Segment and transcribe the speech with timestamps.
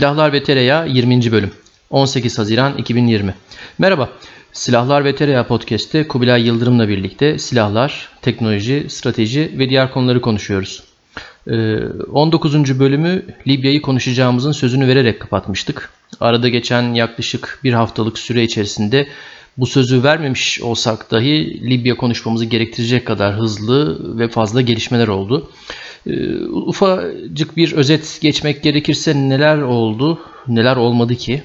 [0.00, 1.32] Silahlar ve Tereyağı 20.
[1.32, 1.50] bölüm
[1.90, 3.34] 18 Haziran 2020
[3.78, 4.10] Merhaba,
[4.52, 10.82] Silahlar ve Tereyağı Podcast'te Kubilay Yıldırım'la birlikte silahlar, teknoloji, strateji ve diğer konuları konuşuyoruz.
[12.12, 12.54] 19.
[12.54, 15.90] Ee, bölümü Libya'yı konuşacağımızın sözünü vererek kapatmıştık.
[16.20, 19.08] Arada geçen yaklaşık bir haftalık süre içerisinde
[19.56, 25.50] bu sözü vermemiş olsak dahi Libya konuşmamızı gerektirecek kadar hızlı ve fazla gelişmeler oldu.
[26.06, 31.42] Ee, ufacık bir özet geçmek gerekirse neler oldu, neler olmadı ki?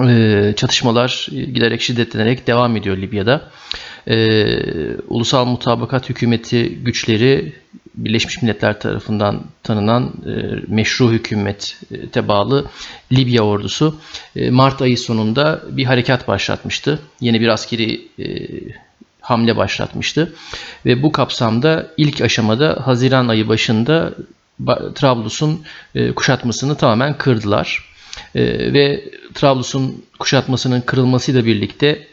[0.00, 3.50] Ee, çatışmalar giderek şiddetlenerek devam ediyor Libya'da.
[4.08, 7.52] Ee, Ulusal Mutabakat Hükümeti güçleri
[7.94, 10.30] Birleşmiş Milletler tarafından tanınan e,
[10.68, 12.66] meşru hükümete bağlı
[13.12, 13.96] Libya ordusu
[14.36, 16.98] e, Mart ayı sonunda bir harekat başlatmıştı.
[17.20, 18.26] Yeni bir askeri e,
[19.22, 20.34] hamle başlatmıştı.
[20.86, 24.14] Ve bu kapsamda ilk aşamada Haziran ayı başında
[24.94, 25.62] Trablus'un
[25.94, 27.92] e, kuşatmasını tamamen kırdılar.
[28.34, 32.06] E, ve Trablus'un kuşatmasının kırılmasıyla birlikte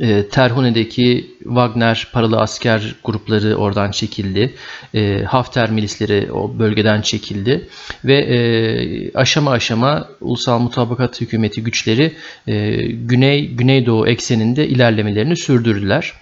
[0.00, 4.54] e, Terhune'deki Wagner paralı asker grupları oradan çekildi.
[4.94, 7.68] E, Hafter milisleri o bölgeden çekildi.
[8.04, 12.12] Ve aşama aşama Ulusal Mutabakat Hükümeti güçleri
[13.06, 16.12] Güney Güneydoğu ekseninde ilerlemelerini sürdürdüler.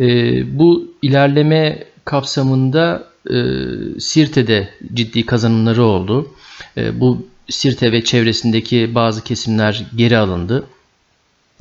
[0.00, 3.36] E, bu ilerleme kapsamında e,
[4.00, 6.34] Sirte'de ciddi kazanımları oldu.
[6.76, 10.66] E, bu Sirte ve çevresindeki bazı kesimler geri alındı.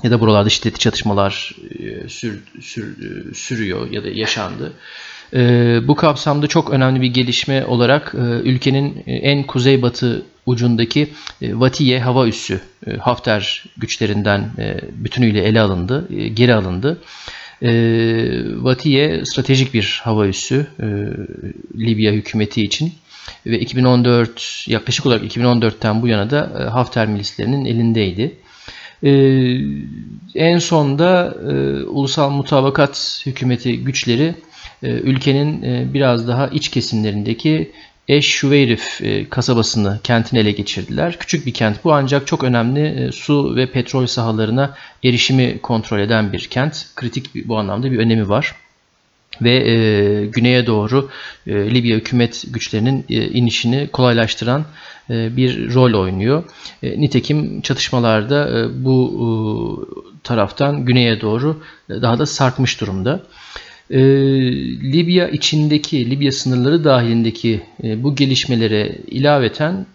[0.03, 4.73] Ya da buralarda şiddetli çatışmalar e, sür, sür, e, sürüyor ya da yaşandı.
[5.33, 5.39] E,
[5.87, 11.09] bu kapsamda çok önemli bir gelişme olarak e, ülkenin en kuzeybatı ucundaki
[11.41, 17.01] e, Vatiye hava üssü e, Hafter güçlerinden e, bütünüyle ele alındı, e, geri alındı.
[17.63, 17.69] E,
[18.55, 20.85] Vatiye stratejik bir hava üssü e,
[21.79, 22.93] Libya hükümeti için
[23.45, 28.35] ve 2014 yaklaşık olarak 2014'ten bu yana da e, Hafter milislerinin elindeydi.
[29.03, 29.11] E,
[30.35, 34.35] en sonda e, Ulusal Mutabakat Hükümeti güçleri
[34.83, 37.71] e, ülkenin e, biraz daha iç kesimlerindeki
[38.07, 41.19] Eş Şuveyrif e, kasabasını, kentini ele geçirdiler.
[41.19, 46.33] Küçük bir kent bu ancak çok önemli e, su ve petrol sahalarına erişimi kontrol eden
[46.33, 46.85] bir kent.
[46.95, 48.55] Kritik bu anlamda bir önemi var.
[49.41, 51.09] Ve e, güneye doğru
[51.47, 54.65] e, Libya hükümet güçlerinin e, inişini kolaylaştıran
[55.09, 56.43] e, bir rol oynuyor.
[56.83, 59.27] E, nitekim çatışmalarda e, bu e,
[60.23, 63.13] taraftan güneye doğru e, daha da sarkmış durumda.
[63.15, 63.66] E,
[64.83, 69.85] Libya içindeki, Libya sınırları dahilindeki e, bu gelişmelere ilaveten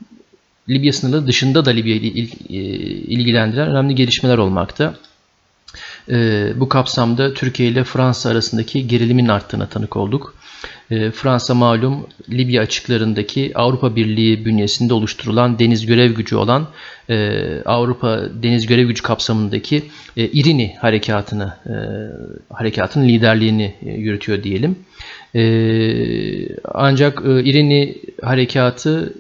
[0.68, 2.54] Libya sınırları dışında da Libya il, e,
[3.14, 4.94] ilgilendiren önemli gelişmeler olmakta.
[6.08, 10.34] E, bu kapsamda Türkiye ile Fransa arasındaki gerilimin arttığına tanık olduk.
[10.92, 16.68] E, Fransa malum Libya açıklarındaki Avrupa Birliği bünyesinde oluşturulan deniz görev gücü olan
[17.10, 19.82] e, Avrupa Deniz Görev Gücü kapsamındaki
[20.16, 21.74] e, İrini harekatını e,
[22.54, 24.76] harekatın liderliğini yürütüyor diyelim.
[26.74, 29.14] Ancak İrini harekatı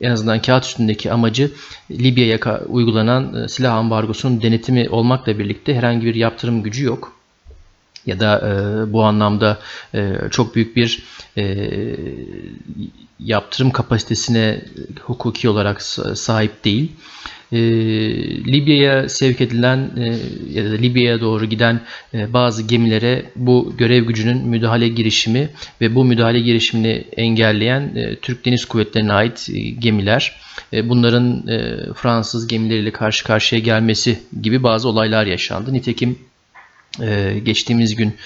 [0.00, 1.50] en azından kağıt üstündeki amacı
[1.90, 7.19] Libya'ya uygulanan silah ambargosunun denetimi olmakla birlikte herhangi bir yaptırım gücü yok
[8.06, 9.58] ya da e, bu anlamda
[9.94, 11.02] e, çok büyük bir
[11.38, 11.68] e,
[13.18, 14.60] yaptırım kapasitesine
[15.00, 16.92] hukuki olarak sahip değil.
[17.52, 17.58] E,
[18.52, 20.16] Libya'ya sevk edilen e,
[20.58, 21.80] ya da Libya'ya doğru giden
[22.14, 25.48] e, bazı gemilere bu görev gücünün müdahale girişimi
[25.80, 30.40] ve bu müdahale girişimini engelleyen e, Türk Deniz Kuvvetleri'ne ait e, gemiler,
[30.72, 35.72] e, bunların e, Fransız gemileriyle karşı karşıya gelmesi gibi bazı olaylar yaşandı.
[35.72, 36.18] Nitekim
[37.00, 38.16] ee, geçtiğimiz gün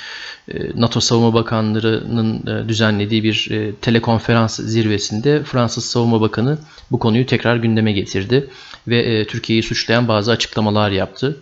[0.48, 6.58] e, NATO Savunma Bakanları'nın e, düzenlediği bir e, telekonferans zirvesinde Fransız Savunma Bakanı
[6.90, 8.50] bu konuyu tekrar gündeme getirdi
[8.88, 11.36] ve Türkiye'yi suçlayan bazı açıklamalar yaptı.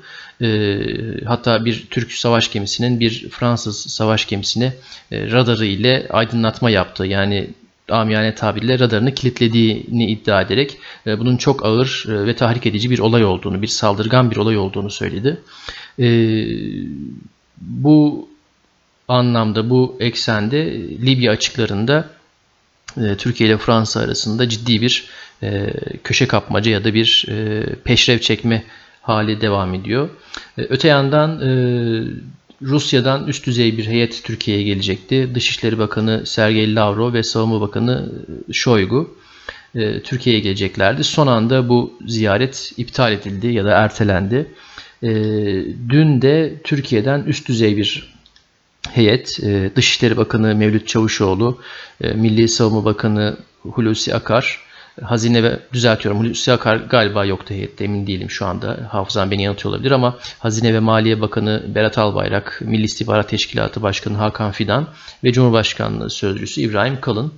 [1.27, 4.73] Hatta bir Türk savaş gemisinin bir Fransız savaş gemisine
[5.13, 7.07] radarı ile aydınlatma yaptı.
[7.07, 7.51] Yani
[7.93, 13.63] amiyane tabirle radarını kilitlediğini iddia ederek bunun çok ağır ve tahrik edici bir olay olduğunu,
[13.63, 15.41] bir saldırgan bir olay olduğunu söyledi.
[17.61, 18.29] Bu
[19.09, 20.73] anlamda bu eksende
[21.07, 22.09] Libya açıklarında
[22.97, 25.05] e, Türkiye ile Fransa arasında ciddi bir
[25.43, 25.73] e,
[26.05, 28.65] köşe kapmaca ya da bir e, peşrev çekme
[29.03, 30.09] hali devam ediyor.
[30.59, 31.53] E, öte yandan e,
[32.63, 35.35] Rusya'dan üst düzey bir heyet Türkiye'ye gelecekti.
[35.35, 38.13] Dışişleri Bakanı Sergey Lavrov ve Savunma Bakanı
[38.53, 39.17] Shoigu
[39.75, 41.05] e, Türkiye'ye geleceklerdi.
[41.05, 44.47] Son anda bu ziyaret iptal edildi ya da ertelendi.
[45.03, 45.11] E,
[45.89, 48.13] dün de Türkiye'den üst düzey bir
[48.91, 51.59] heyet, e, Dışişleri Bakanı Mevlüt Çavuşoğlu,
[52.01, 54.61] e, Milli Savunma Bakanı Hulusi Akar
[55.03, 56.21] Hazine ve düzeltiyorum.
[56.21, 58.89] Hulusi Akar galiba yoktu heyette emin değilim şu anda.
[58.91, 64.17] Hafızam beni yanıltıyor olabilir ama Hazine ve Maliye Bakanı Berat Albayrak, Milli İstihbarat Teşkilatı Başkanı
[64.17, 64.89] Hakan Fidan
[65.25, 67.33] ve Cumhurbaşkanlığı Sözcüsü İbrahim Kalın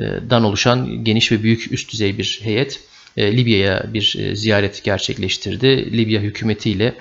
[0.00, 2.80] dan oluşan geniş ve büyük üst düzey bir heyet
[3.18, 5.96] Libya'ya bir ziyaret gerçekleştirdi.
[5.96, 6.94] Libya hükümetiyle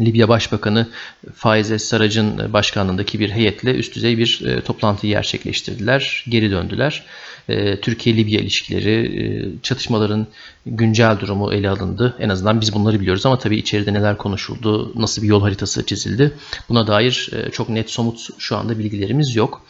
[0.00, 0.86] Libya Başbakanı
[1.34, 6.24] Faize Sarac'ın başkanlığındaki bir heyetle üst düzey bir e, toplantı gerçekleştirdiler.
[6.28, 7.04] Geri döndüler.
[7.48, 10.26] E, Türkiye-Libya ilişkileri, e, çatışmaların
[10.66, 12.16] güncel durumu ele alındı.
[12.20, 16.32] En azından biz bunları biliyoruz ama tabii içeride neler konuşuldu, nasıl bir yol haritası çizildi.
[16.68, 19.62] Buna dair e, çok net somut şu anda bilgilerimiz yok.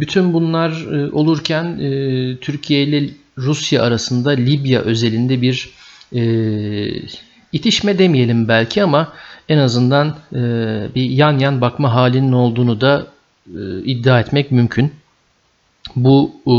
[0.00, 0.70] Bütün bunlar
[1.12, 1.78] olurken
[2.40, 5.70] Türkiye ile Rusya arasında Libya özelinde bir
[7.52, 9.12] itişme demeyelim belki ama
[9.48, 10.16] en azından
[10.94, 13.06] bir yan yan bakma halinin olduğunu da
[13.84, 14.92] iddia etmek mümkün.
[15.96, 16.54] Bu e,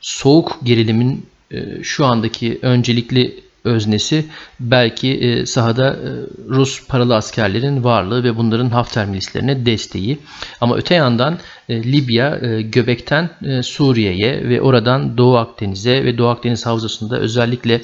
[0.00, 4.24] soğuk gerilimin e, şu andaki öncelikli öznesi
[4.60, 6.08] belki e, sahada e,
[6.48, 10.18] Rus paralı askerlerin varlığı ve bunların Hafter milislerine desteği.
[10.60, 16.28] Ama öte yandan e, Libya e, göbekten e, Suriye'ye ve oradan Doğu Akdeniz'e ve Doğu
[16.28, 17.80] Akdeniz havzasında özellikle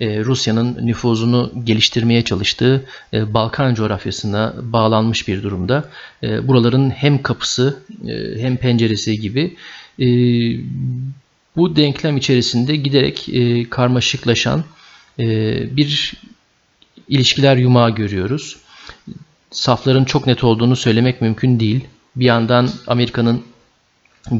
[0.00, 5.84] e, Rusya'nın nüfuzunu geliştirmeye çalıştığı e, Balkan coğrafyasına bağlanmış bir durumda.
[6.22, 7.76] E, buraların hem kapısı
[8.38, 9.56] hem penceresi gibi
[11.56, 13.28] bu denklem içerisinde giderek
[13.70, 14.64] karmaşıklaşan
[15.18, 16.14] bir
[17.08, 18.56] ilişkiler yumağı görüyoruz.
[19.50, 21.84] Safların çok net olduğunu söylemek mümkün değil.
[22.16, 23.44] Bir yandan Amerika'nın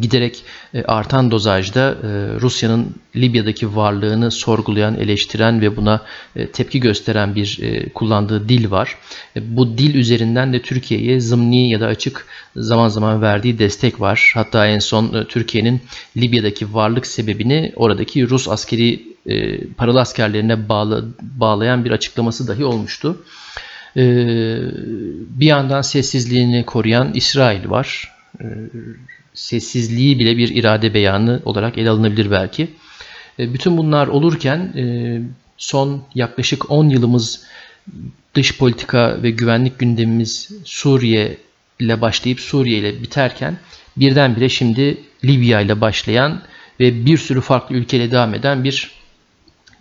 [0.00, 0.42] giderek
[0.74, 2.06] e, artan dozajda e,
[2.40, 6.02] Rusya'nın Libya'daki varlığını sorgulayan, eleştiren ve buna
[6.36, 7.58] e, tepki gösteren bir
[7.94, 8.98] kullandığı dil var.
[9.36, 12.26] Bu dil üzerinden de Türkiye'ye zımni ya da açık
[12.56, 14.32] zaman zaman verdiği destek var.
[14.34, 15.80] Hatta en son Türkiye'nin
[16.16, 19.15] Libya'daki varlık sebebini oradaki Rus askeri
[19.76, 23.24] paralı askerlerine bağlı, bağlayan bir açıklaması dahi olmuştu.
[23.96, 28.12] Bir yandan sessizliğini koruyan İsrail var
[29.36, 32.68] sessizliği bile bir irade beyanı olarak ele alınabilir belki.
[33.38, 34.84] E, bütün bunlar olurken e,
[35.58, 37.44] son yaklaşık 10 yılımız
[38.34, 41.36] dış politika ve güvenlik gündemimiz Suriye
[41.80, 43.58] ile başlayıp Suriye ile biterken
[43.96, 46.42] birdenbire şimdi Libya ile başlayan
[46.80, 48.90] ve bir sürü farklı ülkeyle devam eden bir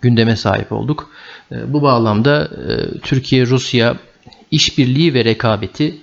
[0.06, 1.10] gündeme sahip olduk.
[1.52, 2.50] E, bu bağlamda
[3.02, 3.96] Türkiye-Rusya
[4.50, 5.94] işbirliği ve rekabeti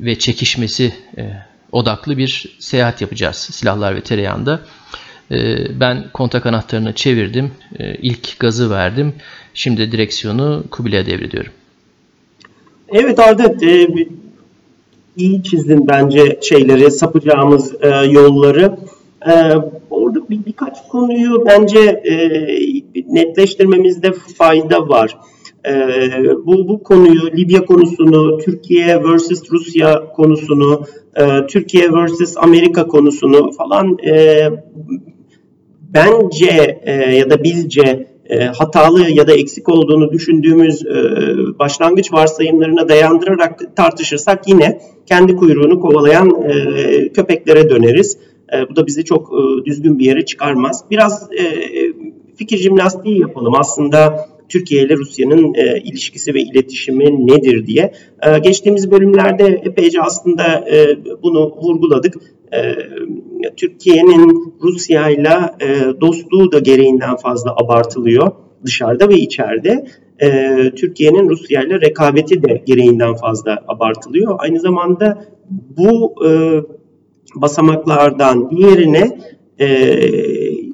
[0.00, 0.92] ve çekişmesi
[1.72, 4.60] odaklı bir seyahat yapacağız silahlar ve tereyağında.
[5.30, 7.50] Ee, ben kontak anahtarını çevirdim.
[7.78, 9.12] Ee, ilk gazı verdim.
[9.54, 11.52] Şimdi direksiyonu Kubilay'a devrediyorum.
[12.88, 13.86] Evet Arda, e,
[15.16, 18.76] iyi çizdin bence şeyleri, sapacağımız e, yolları.
[19.26, 19.32] E,
[19.90, 20.39] orada bir,
[20.90, 22.14] konuyu bence e,
[23.08, 25.18] netleştirmemizde fayda var.
[25.66, 25.72] E,
[26.46, 29.42] bu, bu konuyu, Libya konusunu, Türkiye vs.
[29.52, 30.84] Rusya konusunu,
[31.16, 32.36] e, Türkiye vs.
[32.36, 34.44] Amerika konusunu falan e,
[35.94, 40.94] bence e, ya da bizce e, hatalı ya da eksik olduğunu düşündüğümüz e,
[41.58, 48.18] başlangıç varsayımlarına dayandırarak tartışırsak yine kendi kuyruğunu kovalayan e, köpeklere döneriz.
[48.52, 50.84] E, bu da bizi çok e, düzgün bir yere çıkarmaz.
[50.90, 51.44] Biraz e,
[52.36, 53.54] fikir jimnastiği yapalım.
[53.54, 57.92] Aslında Türkiye ile Rusya'nın e, ilişkisi ve iletişimi nedir diye.
[58.22, 62.14] E, geçtiğimiz bölümlerde epeyce aslında e, bunu vurguladık.
[62.52, 62.60] E,
[63.56, 65.34] Türkiye'nin Rusya ile
[66.00, 68.32] dostluğu da gereğinden fazla abartılıyor
[68.64, 69.86] dışarıda ve içeride.
[70.22, 74.34] E, Türkiye'nin Rusya ile rekabeti de gereğinden fazla abartılıyor.
[74.38, 76.30] Aynı zamanda bu e,
[77.34, 79.18] basamaklardan diğerine
[79.60, 79.68] e,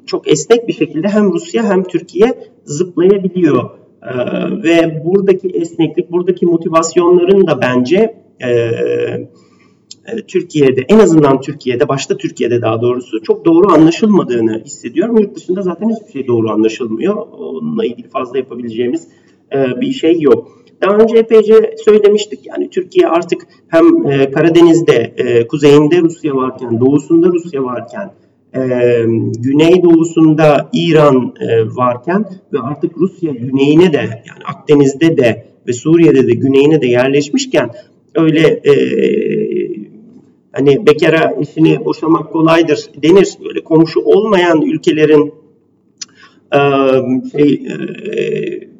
[0.05, 2.33] çok esnek bir şekilde hem Rusya hem Türkiye
[2.65, 3.69] zıplayabiliyor.
[4.03, 4.13] E,
[4.63, 8.49] ve buradaki esneklik, buradaki motivasyonların da bence e,
[10.07, 15.17] e, Türkiye'de, en azından Türkiye'de, başta Türkiye'de daha doğrusu çok doğru anlaşılmadığını hissediyorum.
[15.17, 17.15] Yurt dışında zaten hiçbir şey doğru anlaşılmıyor.
[17.15, 19.07] Onunla ilgili fazla yapabileceğimiz
[19.53, 20.63] e, bir şey yok.
[20.81, 27.27] Daha önce epeyce söylemiştik yani Türkiye artık hem e, Karadeniz'de, e, kuzeyinde Rusya varken, doğusunda
[27.27, 28.11] Rusya varken,
[28.55, 28.59] e,
[29.39, 36.33] güneydoğusunda İran e, varken ve artık Rusya güneyine de yani Akdeniz'de de ve Suriye'de de
[36.33, 37.69] güneyine de yerleşmişken
[38.15, 38.73] öyle e,
[40.51, 43.27] hani bekara eşini boşamak kolaydır denir.
[43.45, 45.33] Böyle komşu olmayan ülkelerin
[46.53, 46.59] e,
[47.31, 48.76] şey e,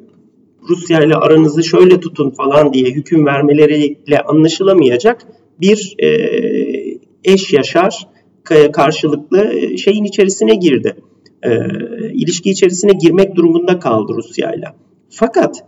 [0.68, 5.26] Rusya ile aranızı şöyle tutun falan diye hüküm vermeleriyle anlaşılamayacak
[5.60, 6.08] bir e,
[7.24, 8.08] eş yaşar
[8.72, 10.96] karşılıklı şeyin içerisine girdi.
[12.12, 14.66] İlişki içerisine girmek durumunda kaldı Rusya ile.
[15.10, 15.64] Fakat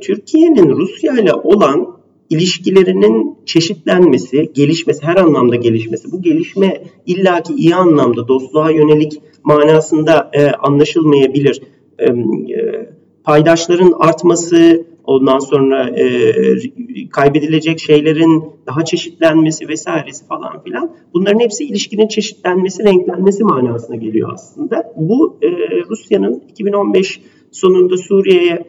[0.00, 8.28] Türkiye'nin Rusya ile olan ilişkilerinin çeşitlenmesi, gelişmesi, her anlamda gelişmesi, bu gelişme illaki iyi anlamda
[8.28, 9.12] dostluğa yönelik
[9.44, 11.62] manasında e, anlaşılmayabilir.
[11.98, 12.14] E, e,
[13.30, 16.34] paydaşların artması, ondan sonra e,
[17.10, 24.92] kaybedilecek şeylerin daha çeşitlenmesi vesairesi falan filan bunların hepsi ilişkinin çeşitlenmesi, renklenmesi manasına geliyor aslında.
[24.96, 25.48] Bu e,
[25.90, 27.20] Rusya'nın 2015
[27.50, 28.64] sonunda Suriye'ye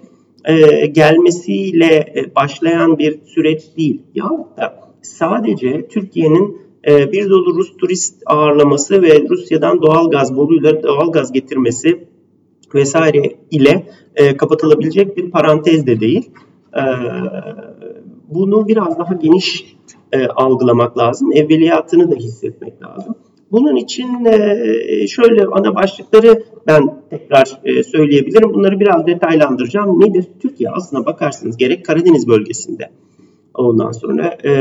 [0.45, 4.01] e, gelmesiyle e, başlayan bir süreç değil.
[4.15, 4.25] Ya
[4.57, 11.11] da sadece Türkiye'nin e, bir dolu Rus turist ağırlaması ve Rusya'dan doğal gaz boruyla doğal
[11.11, 12.10] gaz getirmesi
[12.75, 16.29] vesaire ile e, kapatılabilecek bir parantez de değil.
[16.77, 16.81] E,
[18.29, 19.75] bunu biraz daha geniş
[20.11, 21.31] e, algılamak lazım.
[21.33, 23.15] Evveliyatını da hissetmek lazım.
[23.51, 28.53] Bunun için e, şöyle ana başlıkları ben tekrar e, söyleyebilirim.
[28.53, 29.99] Bunları biraz detaylandıracağım.
[29.99, 30.25] Nedir?
[30.41, 32.89] Türkiye aslına bakarsınız gerek Karadeniz bölgesinde
[33.53, 34.51] ondan sonra e,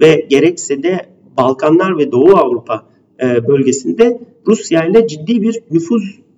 [0.00, 1.06] ve gerekse de
[1.36, 2.82] Balkanlar ve Doğu Avrupa
[3.48, 5.60] bölgesinde Rusya ile ciddi bir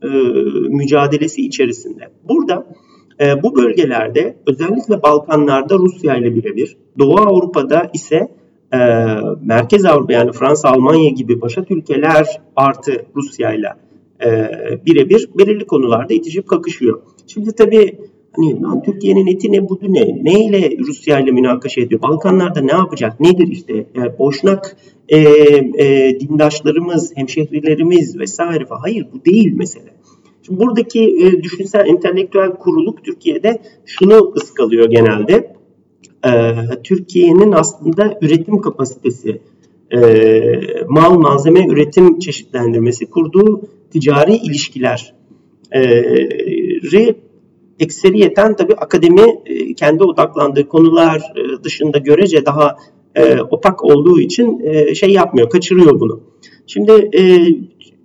[0.03, 2.09] nüfuz mücadelesi içerisinde.
[2.29, 2.67] Burada
[3.43, 8.29] bu bölgelerde özellikle Balkanlarda Rusya ile birebir, Doğu Avrupa'da ise
[8.73, 8.79] e,
[9.43, 12.27] Merkez Avrupa yani Fransa, Almanya gibi başat ülkeler
[12.57, 13.69] artı Rusya ile
[14.87, 17.03] birebir belirli konularda itişip kakışıyor.
[17.27, 17.99] Şimdi tabii
[18.63, 20.19] hani Türkiye'nin eti ne budu ne?
[20.23, 22.03] Ne ile Rusya ile münakaşa ediyor?
[22.03, 23.21] Balkanlarda ne yapacak?
[23.21, 23.75] Nedir işte?
[23.75, 24.77] E, boşnak
[25.09, 28.65] e, e, dindaşlarımız, hemşehrilerimiz vesaire.
[28.69, 29.97] Hayır bu değil mesele.
[30.43, 35.57] Şimdi buradaki e, düşünsel entelektüel kuruluk Türkiye'de şunu ıskalıyor genelde
[36.27, 39.41] e, Türkiye'nin aslında üretim kapasitesi,
[39.91, 40.01] e,
[40.89, 45.15] mal malzeme üretim çeşitlendirmesi kurduğu ticari ilişkiler
[45.73, 45.83] e,
[47.81, 52.77] ekseriyeten tabi akademi e, kendi odaklandığı konular e, dışında görece daha
[53.15, 54.63] e, opak olduğu için
[54.95, 56.21] şey yapmıyor, kaçırıyor bunu.
[56.67, 57.11] Şimdi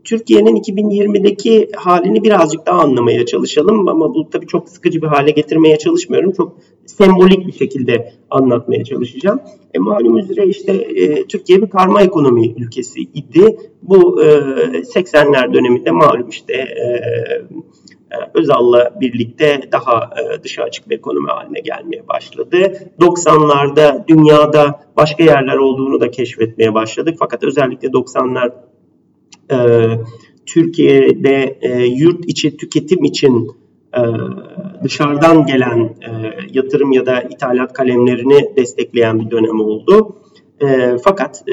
[0.03, 5.77] Türkiye'nin 2020'deki halini birazcık daha anlamaya çalışalım ama bu tabii çok sıkıcı bir hale getirmeye
[5.77, 6.31] çalışmıyorum.
[6.31, 9.39] Çok sembolik bir şekilde anlatmaya çalışacağım.
[9.73, 13.57] E, malum üzere işte e, Türkiye bir karma ekonomi ülkesi idi.
[13.81, 17.01] Bu e, 80'ler döneminde malum işte e
[18.33, 22.57] Özal'la birlikte daha e, dışa açık bir ekonomi haline gelmeye başladı.
[22.99, 27.15] 90'larda dünyada başka yerler olduğunu da keşfetmeye başladık.
[27.19, 28.51] Fakat özellikle 90'lar
[29.51, 29.57] e,
[30.45, 33.51] Türkiye'de e, yurt içi tüketim için
[34.83, 35.95] dışarıdan gelen
[36.53, 40.15] yatırım ya da ithalat kalemlerini destekleyen bir dönem oldu.
[41.03, 41.43] Fakat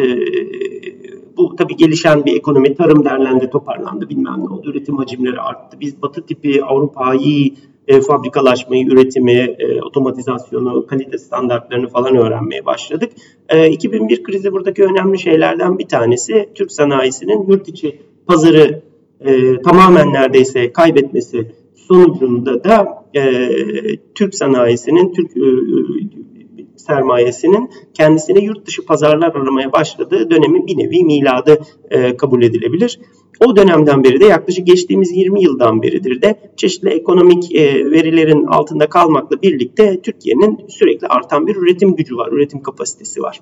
[1.38, 5.80] bu tabii gelişen bir ekonomi, tarım derlendi, toparlandı, bilmem ne oldu, üretim hacimleri arttı.
[5.80, 7.54] Biz batı tipi Avrupa'yı
[7.88, 13.12] e, fabrikalaşmayı, üretimi, e, otomatizasyonu, kalite standartlarını falan öğrenmeye başladık.
[13.48, 18.82] E, 2001 krizi buradaki önemli şeylerden bir tanesi Türk sanayisinin yurt içi pazarı
[19.20, 23.50] e, tamamen neredeyse kaybetmesi sonucunda da e,
[24.14, 25.40] Türk sanayisinin, Türk e,
[26.78, 33.00] sermayesinin kendisine yurt dışı pazarlar aramaya başladığı dönemin bir nevi miladı e, kabul edilebilir.
[33.46, 38.88] O dönemden beri de yaklaşık geçtiğimiz 20 yıldan beridir de çeşitli ekonomik e, verilerin altında
[38.88, 43.40] kalmakla birlikte Türkiye'nin sürekli artan bir üretim gücü var, üretim kapasitesi var.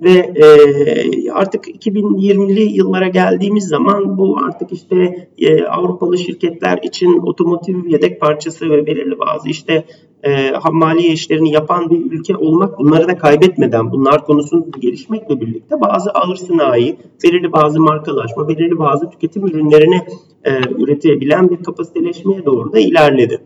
[0.00, 7.86] Ve e, artık 2020'li yıllara geldiğimiz zaman bu artık işte e, Avrupalı şirketler için otomotiv
[7.86, 9.84] yedek parçası ve belirli bazı işte
[10.22, 16.10] e, hammaliye işlerini yapan bir ülke olmak bunları da kaybetmeden bunlar konusunda gelişmekle birlikte bazı
[16.10, 20.02] ağır sanayi, belirli bazı markalaşma, belirli bazı tüketim ürünlerini
[20.44, 23.40] e, üretebilen bir kapasiteleşmeye doğru da ilerledi.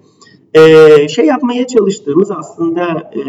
[0.55, 3.23] E, şey yapmaya çalıştığımız aslında e,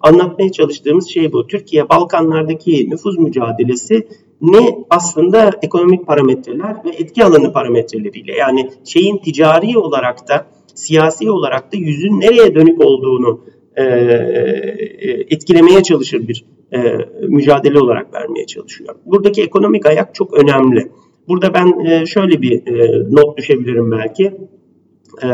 [0.00, 1.46] anlatmaya çalıştığımız şey bu.
[1.46, 4.08] Türkiye Balkanlardaki nüfuz mücadelesi
[4.40, 10.46] ne aslında ekonomik parametreler ve etki alanı parametreleriyle yani şeyin ticari olarak da
[10.78, 13.40] siyasi olarak da yüzün nereye dönük olduğunu
[13.76, 16.78] e, e, etkilemeye çalışır bir e,
[17.28, 18.94] mücadele olarak vermeye çalışıyor.
[19.06, 20.90] Buradaki ekonomik ayak çok önemli.
[21.28, 24.32] Burada ben e, şöyle bir e, not düşebilirim belki.
[25.22, 25.28] E,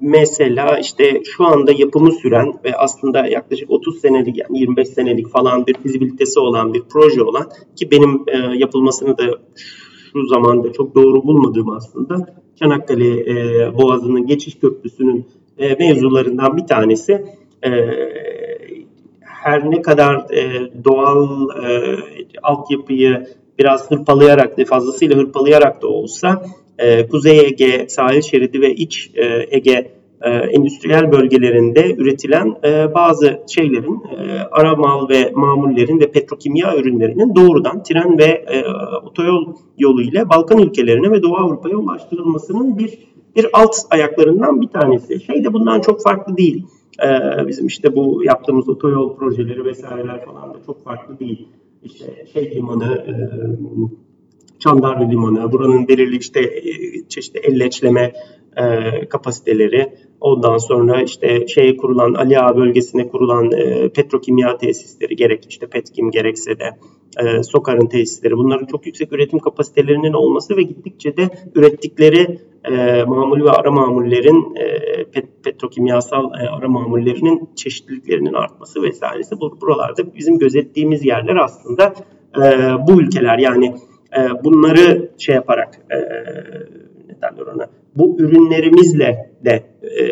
[0.00, 5.66] mesela işte şu anda yapımı süren ve aslında yaklaşık 30 senelik yani 25 senelik falan
[5.66, 9.24] bir fizibilitesi olan bir proje olan ki benim e, yapılmasını da
[10.12, 13.34] şu zamanda çok doğru bulmadığım aslında Çanakkale e,
[13.78, 15.26] Boğazı'nın geçiş köprüsünün
[15.58, 17.24] e, mevzularından bir tanesi.
[17.64, 17.70] E,
[19.20, 21.96] her ne kadar e, doğal e,
[22.42, 23.26] altyapıyı
[23.58, 26.42] biraz hırpalayarak fazlasıyla hırpalayarak da olsa
[26.78, 29.90] e, Kuzey Ege sahil şeridi ve iç e, Ege
[30.26, 37.34] e, endüstriyel bölgelerinde üretilen e, bazı şeylerin, e, ara mal ve mamullerin ve petrokimya ürünlerinin
[37.34, 38.64] doğrudan tren ve e,
[39.06, 42.98] otoyol yolu ile Balkan ülkelerine ve Doğu Avrupa'ya ulaştırılmasının bir
[43.36, 45.20] bir alt ayaklarından bir tanesi.
[45.20, 46.66] Şey de bundan çok farklı değil.
[47.02, 47.08] E,
[47.48, 51.48] bizim işte bu yaptığımız otoyol projeleri vesaireler falan da çok farklı değil.
[51.82, 53.12] İşte şey limanı, e,
[54.58, 56.62] Çandarlı Limanı, buranın belirli işte e,
[57.08, 58.12] çeşitli elleçleme
[58.56, 65.46] e, kapasiteleri, ondan sonra işte şeye kurulan Ali Ağa bölgesine kurulan e, petrokimya tesisleri gerek
[65.48, 66.70] işte Petkim gerekse de
[67.20, 73.44] e, Sokar'ın tesisleri bunların çok yüksek üretim kapasitelerinin olması ve gittikçe de ürettikleri e, mamul
[73.44, 79.40] ve ara mamullerin e, pet, petrokimyasal e, ara mamullerinin çeşitliliklerinin artması vesairesi.
[79.40, 81.94] Bu buralarda bizim gözettiğimiz yerler aslında
[82.36, 82.42] e,
[82.88, 83.38] bu ülkeler.
[83.38, 83.74] Yani
[84.18, 85.96] e, bunları şey yaparak e,
[87.08, 90.02] ne derler ona bu ürünlerimizle de e,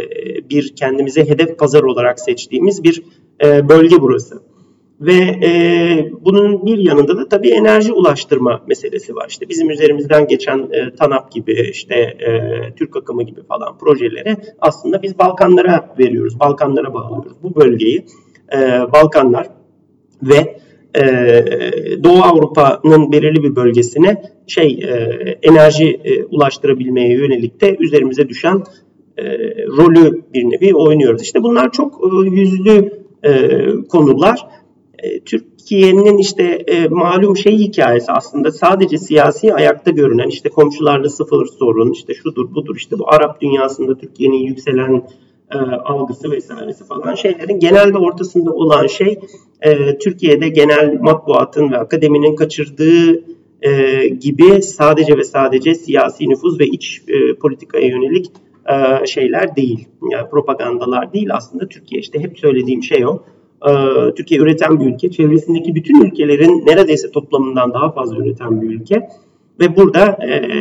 [0.50, 3.02] bir kendimize hedef pazar olarak seçtiğimiz bir
[3.44, 4.42] e, bölge burası.
[5.00, 5.14] Ve
[5.46, 5.50] e,
[6.20, 9.26] bunun bir yanında da tabii enerji ulaştırma meselesi var.
[9.28, 12.30] İşte bizim üzerimizden geçen e, TANAP gibi, işte e,
[12.76, 17.36] Türk akımı gibi falan projeleri aslında biz Balkanlara veriyoruz, Balkanlara bağlıyoruz.
[17.42, 18.06] Bu bölgeyi
[18.52, 18.58] e,
[18.92, 19.46] Balkanlar
[20.22, 20.63] ve
[20.94, 21.04] e,
[22.04, 24.94] Doğu Avrupa'nın belirli bir bölgesine şey e,
[25.42, 28.62] enerji e, ulaştırabilmeye yönelik de üzerimize düşen
[29.16, 29.24] e,
[29.66, 31.22] rolü bir nevi oynuyoruz.
[31.22, 34.46] İşte bunlar çok e, yüzlü e, konular.
[34.98, 41.46] E, Türkiye'nin işte e, malum şey hikayesi aslında sadece siyasi ayakta görünen işte komşularla sıfır
[41.46, 45.08] sorun işte şudur budur işte bu Arap dünyasında Türkiye'nin yükselen
[45.54, 49.18] e, algısı vesairesi falan şeylerin genelde ortasında olan şey
[49.60, 53.22] e, Türkiye'de genel matbuatın ve akademinin kaçırdığı
[53.62, 58.26] e, gibi sadece ve sadece siyasi nüfuz ve iç e, politikaya yönelik
[58.68, 59.88] e, şeyler değil.
[60.10, 63.22] Yani propagandalar değil aslında Türkiye işte hep söylediğim şey o.
[63.68, 63.70] E,
[64.14, 65.10] Türkiye üreten bir ülke.
[65.10, 69.08] Çevresindeki bütün ülkelerin neredeyse toplamından daha fazla üreten bir ülke.
[69.60, 70.58] Ve burada e,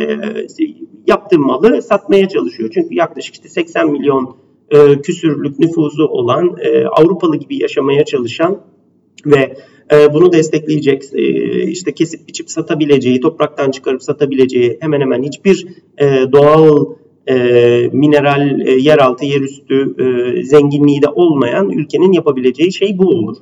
[1.08, 2.70] yaptığı malı satmaya çalışıyor.
[2.74, 4.36] Çünkü yaklaşık işte 80 milyon
[4.74, 8.62] e, küsürlük nüfuzu olan e, Avrupalı gibi yaşamaya çalışan
[9.26, 9.58] ve
[9.94, 11.24] e, bunu destekleyecek e,
[11.68, 16.86] işte kesip biçip satabileceği, topraktan çıkarıp satabileceği hemen hemen hiçbir e, doğal
[17.28, 17.34] e,
[17.94, 23.38] mineral, e, yeraltı, yerüstü e, zenginliği de olmayan ülkenin yapabileceği şey bu olur.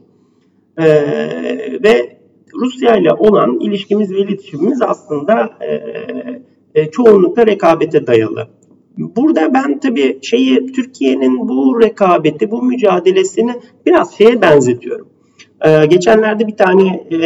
[0.78, 0.86] E,
[1.84, 2.17] ve
[2.56, 5.72] Rusya ile olan ilişkimiz ve iletişimimiz aslında e,
[6.76, 8.48] e, çoğunlukla rekabete dayalı.
[8.97, 13.51] Burada ben tabii şeyi Türkiye'nin bu rekabeti, bu mücadelesini
[13.86, 15.08] biraz şeye benzetiyorum.
[15.65, 17.19] Ee, geçenlerde bir tane e,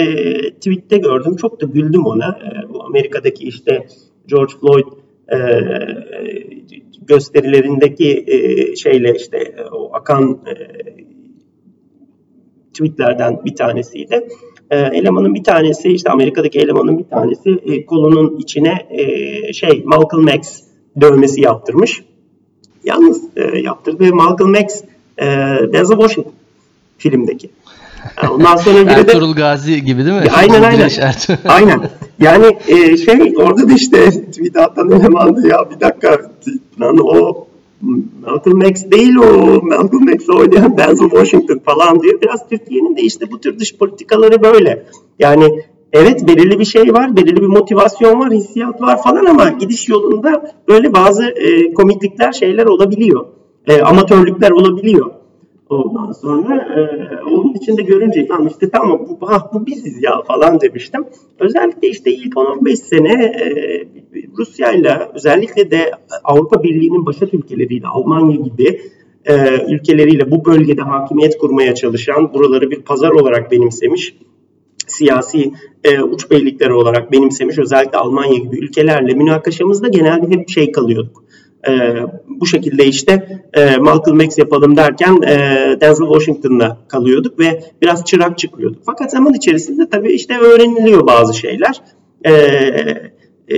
[0.53, 1.35] tweette gördüm.
[1.35, 2.27] Çok da güldüm ona.
[2.27, 3.87] E, bu Amerika'daki işte
[4.27, 4.85] George Floyd
[5.33, 5.37] e,
[7.07, 10.53] gösterilerindeki e, şeyle işte e, o akan e,
[12.73, 14.27] tweetlerden bir tanesiydi.
[14.71, 20.27] E, elemanın bir tanesi işte Amerika'daki elemanın bir tanesi e, kolunun içine e, şey Malcolm
[20.27, 20.64] X
[21.01, 22.03] dövmesi yaptırmış.
[22.83, 24.81] Yalnız e, yaptırdığı Malcolm X
[25.17, 25.25] e,
[25.73, 26.33] Denzel Washington
[26.97, 27.49] filmdeki.
[28.23, 30.27] Yani ondan sonra biri de Ertuğrul Gazi gibi değil mi?
[30.35, 30.89] Aynen aynen.
[31.45, 31.89] aynen.
[32.19, 34.09] Yani e, şey orada da işte
[34.55, 36.17] atan elemandı ya bir dakika
[36.81, 37.47] lan o
[38.21, 42.21] Malcolm X değil o Malcolm X oynayan Denzel Washington falan diyor.
[42.21, 44.85] Biraz Türkiye'nin de işte bu tür dış politikaları böyle.
[45.19, 45.63] Yani
[45.95, 50.55] evet belirli bir şey var, belirli bir motivasyon var, hissiyat var falan ama gidiş yolunda
[50.67, 53.25] böyle bazı e, komiklikler şeyler olabiliyor.
[53.67, 55.11] E, amatörlükler olabiliyor.
[55.69, 56.79] Ondan sonra e,
[57.23, 61.05] onun içinde görünce tamam işte tamam bu, ah, bu biziz ya falan demiştim.
[61.39, 63.45] Özellikle işte ilk 10-15 sene e,
[64.37, 65.91] Rusya ile özellikle de
[66.23, 68.81] Avrupa Birliği'nin başat ülkeleriyle Almanya gibi
[69.25, 69.33] e,
[69.73, 74.15] ülkeleriyle bu bölgede hakimiyet kurmaya çalışan, buraları bir pazar olarak benimsemiş
[74.87, 75.51] siyasi
[75.83, 81.23] e, uç beylikleri olarak benimsemiş özellikle Almanya gibi ülkelerle münakaşamızda genelde hep şey kalıyorduk.
[81.67, 81.95] E,
[82.27, 85.37] bu şekilde işte e, Malcolm X yapalım derken e,
[85.81, 88.81] Denzel Washington'la kalıyorduk ve biraz çırak çıkıyorduk.
[88.85, 91.81] Fakat zaman içerisinde tabii işte öğreniliyor bazı şeyler.
[92.25, 92.31] E,
[93.47, 93.57] e,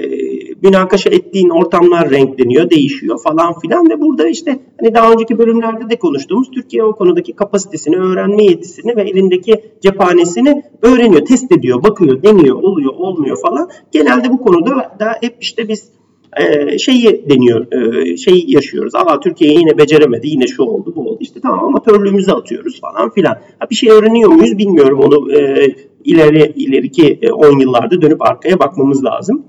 [0.62, 6.00] münakaşa ettiğin ortamlar renkleniyor, değişiyor falan filan ve burada işte hani daha önceki bölümlerde de
[6.00, 12.56] konuştuğumuz Türkiye o konudaki kapasitesini, öğrenme yetisini ve elindeki cephanesini öğreniyor, test ediyor, bakıyor, deniyor,
[12.56, 13.70] oluyor, olmuyor falan.
[13.92, 15.92] Genelde bu konuda da hep işte biz
[16.38, 18.96] e, şeyi deniyor, e, şeyi yaşıyoruz.
[18.96, 21.18] Aa Türkiye yine beceremedi, yine şu oldu, bu oldu.
[21.22, 23.38] İşte tamam amatörlüğümüzü atıyoruz falan filan.
[23.60, 25.70] Ha, bir şey öğreniyor muyuz bilmiyorum onu e,
[26.04, 29.46] ileri ileriki 10 yıllarda dönüp arkaya bakmamız lazım.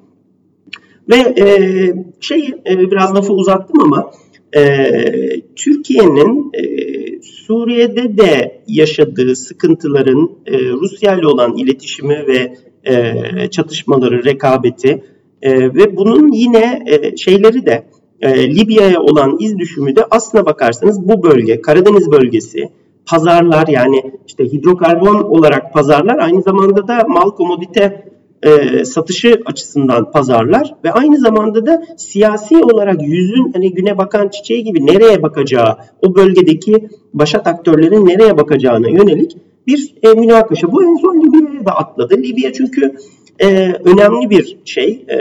[1.08, 1.46] Ve e,
[2.20, 4.10] şey e, biraz lafı uzattım ama
[4.56, 4.92] e,
[5.56, 6.62] Türkiye'nin e,
[7.22, 15.04] Suriye'de de yaşadığı sıkıntıların e, Rusya ile olan iletişimi ve e, çatışmaları, rekabeti
[15.42, 17.84] e, ve bunun yine e, şeyleri de
[18.20, 22.68] e, Libya'ya olan iz düşümü de aslına bakarsanız bu bölge, Karadeniz bölgesi,
[23.06, 28.07] pazarlar yani işte hidrokarbon olarak pazarlar aynı zamanda da mal komodite
[28.42, 34.64] e, satışı açısından pazarlar ve aynı zamanda da siyasi olarak yüzün hani güne bakan çiçeği
[34.64, 40.72] gibi nereye bakacağı, o bölgedeki başat aktörlerin nereye bakacağına yönelik bir e, münakaşa.
[40.72, 42.16] Bu en son Libya'ya da atladı.
[42.16, 42.96] Libya çünkü
[43.38, 45.04] e, önemli bir şey.
[45.08, 45.16] E,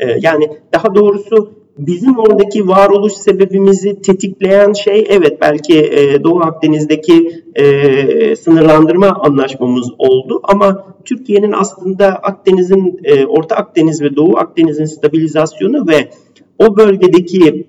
[0.00, 7.44] e, yani daha doğrusu bizim oradaki varoluş sebebimizi tetikleyen şey evet belki e, Doğu Akdeniz'deki
[7.54, 15.86] e, sınırlandırma anlaşmamız oldu ama Türkiye'nin aslında Akdeniz'in e, Orta Akdeniz ve Doğu Akdeniz'in stabilizasyonu
[15.88, 16.10] ve
[16.58, 17.66] o bölgedeki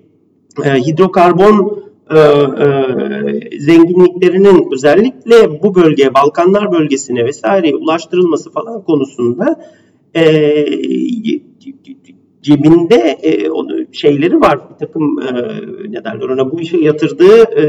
[0.64, 9.60] e, hidrokarbon e, e, zenginliklerinin özellikle bu bölgeye Balkanlar bölgesine vesaire ulaştırılması falan konusunda
[10.14, 10.24] e,
[12.46, 14.58] cebinde e, onu şeyleri var.
[14.70, 15.32] Bir takım e,
[15.88, 17.64] ne derler ona bu işe yatırdığı e,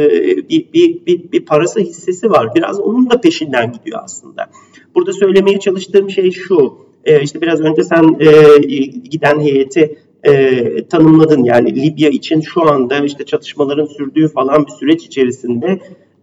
[0.50, 2.56] bir, bir, bir, bir parası hissesi var.
[2.56, 4.50] Biraz onun da peşinden gidiyor aslında.
[4.96, 6.74] Burada söylemeye çalıştığım şey şu.
[7.06, 11.44] E, işte biraz önce sen e, giden heyeti e, tanımladın.
[11.44, 15.80] Yani Libya için şu anda işte çatışmaların sürdüğü falan bir süreç içerisinde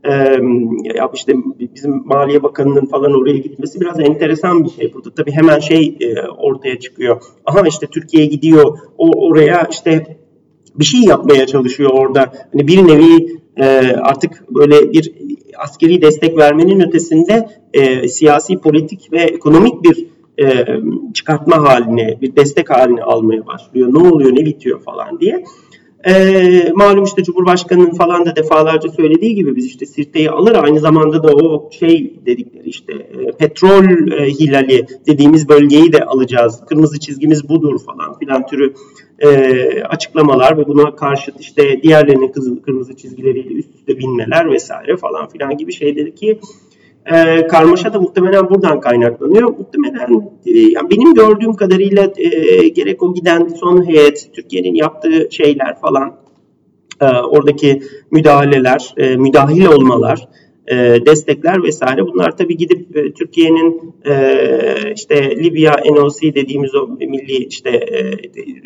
[0.09, 0.39] e,
[1.15, 1.35] işte
[1.75, 4.95] bizim Maliye Bakanı'nın falan oraya gitmesi biraz enteresan bir şey.
[4.95, 5.99] Burada tabii hemen şey
[6.39, 7.23] ortaya çıkıyor.
[7.47, 10.17] Aha işte Türkiye gidiyor o oraya işte
[10.75, 12.33] bir şey yapmaya çalışıyor orada.
[12.53, 13.41] Hani bir nevi
[14.03, 15.13] artık böyle bir
[15.59, 17.49] askeri destek vermenin ötesinde
[18.09, 20.07] siyasi, politik ve ekonomik bir
[21.15, 23.89] çıkartma haline, bir destek haline almaya başlıyor.
[23.93, 25.45] Ne oluyor, ne bitiyor falan diye.
[26.07, 31.23] E, malum işte Cumhurbaşkanı'nın falan da defalarca söylediği gibi biz işte Sirte'yi alır aynı zamanda
[31.23, 36.61] da o şey dedikleri işte e, petrol e, hilali dediğimiz bölgeyi de alacağız.
[36.69, 38.75] Kırmızı çizgimiz budur falan filan türü
[39.19, 45.57] e, açıklamalar ve buna karşıt işte diğerlerinin kırmızı çizgileriyle üst üste binmeler vesaire falan filan
[45.57, 46.41] gibi şeyleri ki
[47.13, 49.49] e, karmaşa da muhtemelen buradan kaynaklanıyor.
[49.59, 55.81] Muhtemelen e, yani benim gördüğüm kadarıyla e, gerek o giden son heyet, Türkiye'nin yaptığı şeyler
[55.81, 56.17] falan,
[57.01, 60.29] e, oradaki müdahaleler, e, müdahil olmalar,
[60.67, 67.45] e, destekler vesaire bunlar tabii gidip e, Türkiye'nin e, işte Libya NOC dediğimiz o milli
[67.45, 68.13] işte e,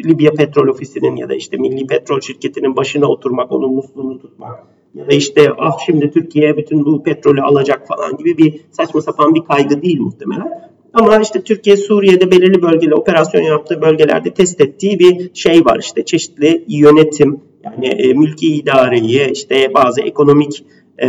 [0.04, 5.06] Libya Petrol Ofisi'nin ya da işte Milli Petrol Şirketi'nin başına oturmak, onun musluğunu tutmak ya
[5.06, 9.40] da işte ah şimdi Türkiye bütün bu petrolü alacak falan gibi bir saçma sapan bir
[9.40, 10.68] kaygı değil muhtemelen.
[10.92, 16.04] Ama işte Türkiye Suriye'de belirli bölgeli operasyon yaptığı bölgelerde test ettiği bir şey var işte
[16.04, 20.64] çeşitli yönetim yani e, mülki idareyi işte bazı ekonomik
[20.98, 21.08] e,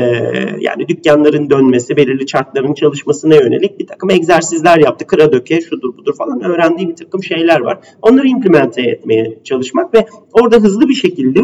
[0.60, 5.08] yani dükkanların dönmesi, belirli çarkların çalışmasına yönelik bir takım egzersizler yaptı.
[5.08, 7.80] Kıra döke, şudur budur falan öğrendiği bir takım şeyler var.
[8.02, 11.40] Onları implemente etmeye çalışmak ve orada hızlı bir şekilde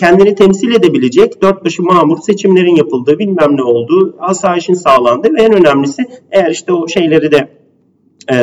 [0.00, 5.52] kendini temsil edebilecek dört başı mamur seçimlerin yapıldığı bilmem ne olduğu asayişin sağlandığı ve en
[5.52, 7.48] önemlisi eğer işte o şeyleri de
[8.30, 8.36] e,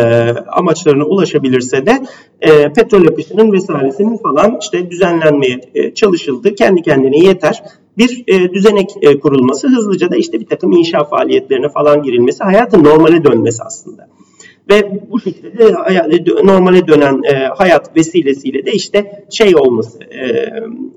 [0.47, 2.01] amaçlarına ulaşabilirse de
[2.41, 6.56] e, petrol akışının vesairesinin falan işte düzenlenmeye e, çalışıldı.
[6.56, 7.63] Kendi kendine yeter
[7.97, 12.84] bir e, düzenek e, kurulması hızlıca da işte bir takım inşa faaliyetlerine falan girilmesi hayatın
[12.84, 14.08] normale dönmesi aslında.
[14.69, 15.74] Ve bu şekilde de
[16.43, 20.50] normale dönen e, hayat vesilesiyle de işte şey olması, e,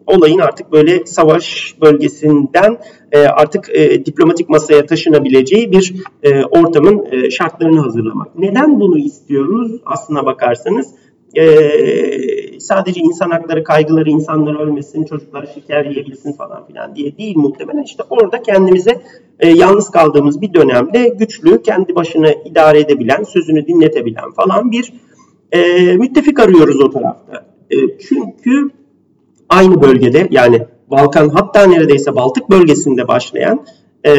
[0.06, 2.78] olayın artık böyle savaş bölgesinden
[3.12, 8.38] e, artık e, diplomatik masaya taşınabileceği bir e, ortamın e, şartlarını hazırlamak.
[8.38, 10.94] Neden bunu istiyoruz aslına bakarsanız?
[11.34, 17.82] e, sadece insan hakları kaygıları insanlar ölmesin, çocuklar şeker yiyebilsin falan filan diye değil muhtemelen.
[17.82, 19.02] işte orada kendimize
[19.40, 24.92] e, yalnız kaldığımız bir dönemde güçlü, kendi başına idare edebilen, sözünü dinletebilen falan bir
[25.52, 27.46] e, müttefik arıyoruz o tarafta.
[27.70, 27.76] E,
[28.08, 28.70] çünkü
[29.48, 33.66] aynı bölgede yani Balkan hatta neredeyse Baltık bölgesinde başlayan
[34.06, 34.12] e,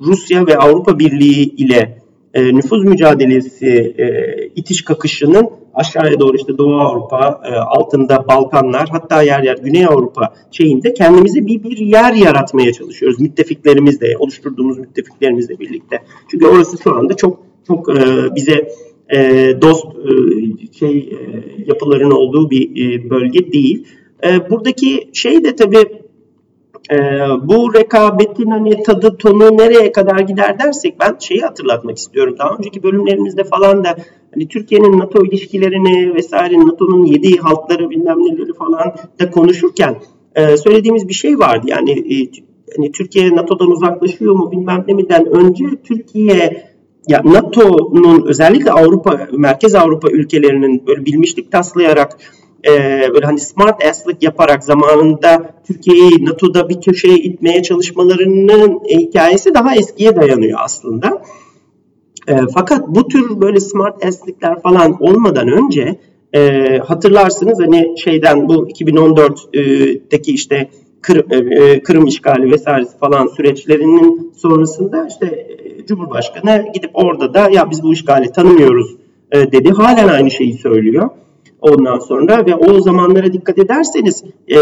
[0.00, 1.98] Rusya ve Avrupa Birliği ile
[2.34, 4.06] e, nüfuz mücadelesi e,
[4.56, 10.34] itiş kakışının aşağıya doğru işte Doğu Avrupa, e, altında Balkanlar, hatta yer yer Güney Avrupa
[10.50, 13.20] şeyinde kendimize bir bir yer yaratmaya çalışıyoruz.
[13.20, 16.02] Müttefiklerimizle, oluşturduğumuz müttefiklerimizle birlikte.
[16.30, 18.04] Çünkü orası şu anda çok çok e,
[18.34, 18.68] bize
[19.62, 19.86] dost
[20.78, 21.18] şey
[21.66, 23.86] yapıların olduğu bir bölge değil.
[24.50, 26.00] Buradaki şey de tabii
[27.42, 32.34] bu rekabetin hani tadı tonu nereye kadar gider dersek ben şeyi hatırlatmak istiyorum.
[32.38, 33.96] Daha önceki bölümlerimizde falan da
[34.34, 39.96] hani Türkiye'nin NATO ilişkilerini vesaire NATO'nun yedi halkları bilmem neleri falan da konuşurken
[40.36, 41.66] söylediğimiz bir şey vardı.
[41.68, 42.04] Yani
[42.76, 46.70] hani Türkiye NATO'dan uzaklaşıyor mu bilmem ne miden önce Türkiye
[47.08, 52.16] ya NATO'nun özellikle Avrupa Merkez Avrupa ülkelerinin böyle bilmişlik taslayarak
[52.66, 52.70] e,
[53.14, 60.16] böyle hani smart ass'lık yaparak zamanında Türkiye'yi NATO'da bir köşeye itmeye çalışmalarının hikayesi daha eskiye
[60.16, 61.22] dayanıyor aslında.
[62.28, 65.98] E, fakat bu tür böyle smart ass'likler falan olmadan önce
[66.34, 70.70] e, hatırlarsınız hani şeyden bu 2014'teki işte
[71.02, 77.70] Kırım, e, Kırım işgali vesairesi falan süreçlerinin sonrasında işte e, Cumhurbaşkanı gidip orada da ya
[77.70, 78.96] biz bu işgali tanımıyoruz
[79.32, 79.70] e, dedi.
[79.70, 81.10] Halen aynı şeyi söylüyor
[81.62, 82.46] ondan sonra.
[82.46, 84.58] Ve o zamanlara dikkat ederseniz e,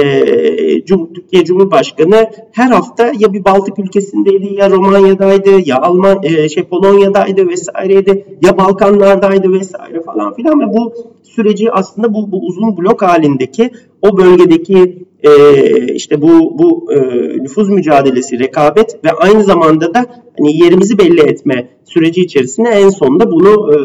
[1.15, 7.49] Türkiye Cumhurbaşkanı her hafta ya bir Baltık ülkesindeydi ya Romanya'daydı ya Alman e, şey Polonya'daydı
[7.49, 10.61] vesaireydi ya Balkanlardaydı vesaire falan filan.
[10.61, 13.71] Ve bu süreci aslında bu, bu uzun blok halindeki
[14.03, 16.99] o bölgedeki e, işte bu bu e,
[17.43, 20.07] nüfuz mücadelesi, rekabet ve aynı zamanda da
[20.39, 23.77] hani yerimizi belli etme süreci içerisinde en sonunda bunu e,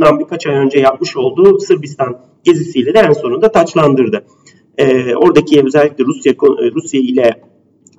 [0.00, 4.24] bundan birkaç ay önce yapmış olduğu Sırbistan gezisiyle de en sonunda taçlandırdı.
[4.78, 6.32] E, oradaki özellikle Rusya
[6.74, 7.40] Rusya ile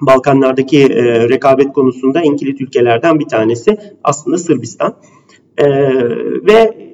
[0.01, 4.95] Balkanlardaki e, rekabet konusunda en kilit ülkelerden bir tanesi aslında Sırbistan.
[5.57, 5.65] E,
[6.45, 6.90] ve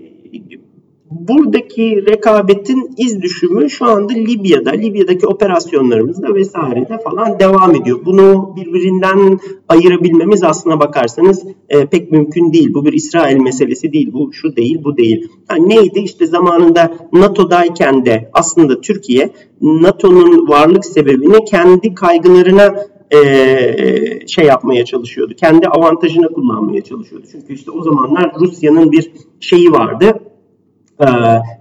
[1.11, 7.99] buradaki rekabetin iz düşümü şu anda Libya'da, Libya'daki operasyonlarımızda vesairede falan devam ediyor.
[8.05, 9.39] Bunu birbirinden
[9.69, 12.73] ayırabilmemiz aslına bakarsanız e, pek mümkün değil.
[12.73, 15.27] Bu bir İsrail meselesi değil, bu şu değil, bu değil.
[15.51, 15.99] Yani neydi?
[15.99, 19.29] İşte zamanında NATO'dayken de aslında Türkiye
[19.61, 22.75] NATO'nun varlık sebebini kendi kaygılarına
[23.13, 25.33] e, şey yapmaya çalışıyordu.
[25.33, 27.25] Kendi avantajına kullanmaya çalışıyordu.
[27.31, 30.19] Çünkü işte o zamanlar Rusya'nın bir şeyi vardı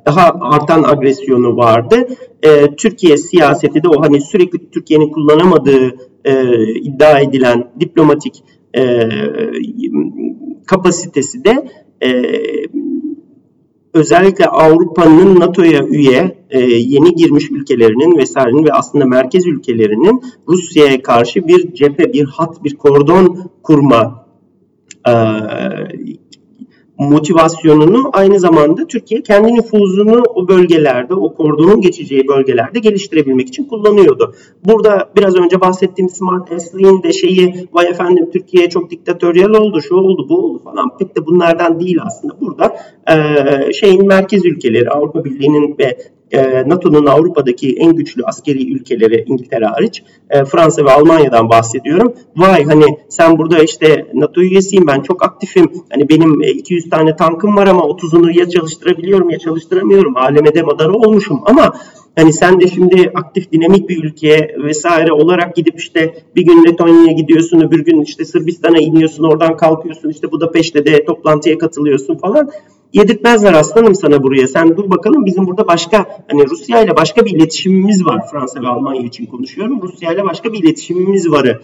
[0.07, 1.97] daha artan agresyonu vardı.
[2.43, 8.45] E, Türkiye siyaseti de o hani sürekli Türkiye'nin kullanamadığı e, iddia edilen diplomatik
[10.67, 11.69] kapasitesi de
[13.95, 16.39] özellikle Avrupa'nın NATO'ya üye
[16.79, 22.77] yeni girmiş ülkelerinin vesairenin ve aslında merkez ülkelerinin Rusya'ya karşı bir cephe, bir hat, bir
[22.77, 24.27] kordon kurma
[26.99, 34.35] motivasyonunu aynı zamanda Türkiye kendi nüfuzunu o bölgelerde, o kordonun geçeceği bölgelerde geliştirebilmek için kullanıyordu.
[34.65, 39.95] Burada biraz önce bahsettiğim Smart Esli'nin de şeyi vay efendim Türkiye çok diktatöryel oldu, şu
[39.95, 42.41] oldu, bu oldu falan pek de bunlardan değil aslında.
[42.41, 42.77] Burada
[43.09, 45.99] e, şeyin merkez ülkeleri, Avrupa Birliği'nin ve
[46.33, 52.15] e, NATO'nun Avrupa'daki en güçlü askeri ülkeleri İngiltere hariç e, Fransa ve Almanya'dan bahsediyorum.
[52.37, 55.73] Vay hani sen burada işte NATO üyesiyim ben çok aktifim.
[55.91, 60.17] Hani benim 200 tane tankım var ama 30'unu ya çalıştırabiliyorum ya çalıştıramıyorum.
[60.17, 61.73] Aleme de madara olmuşum ama
[62.17, 67.13] Hani sen de şimdi aktif dinamik bir ülke vesaire olarak gidip işte bir gün Letonya'ya
[67.13, 72.51] gidiyorsun, öbür gün işte Sırbistan'a iniyorsun, oradan kalkıyorsun, işte Budapeşte de toplantıya katılıyorsun falan
[72.97, 74.49] yedirtmezler aslanım sana buraya.
[74.49, 78.29] Sen dur bakalım bizim burada başka hani Rusya ile başka bir iletişimimiz var.
[78.31, 79.83] Fransa ve Almanya için konuşuyorum.
[79.83, 81.61] Rusya ile başka bir iletişimimiz varı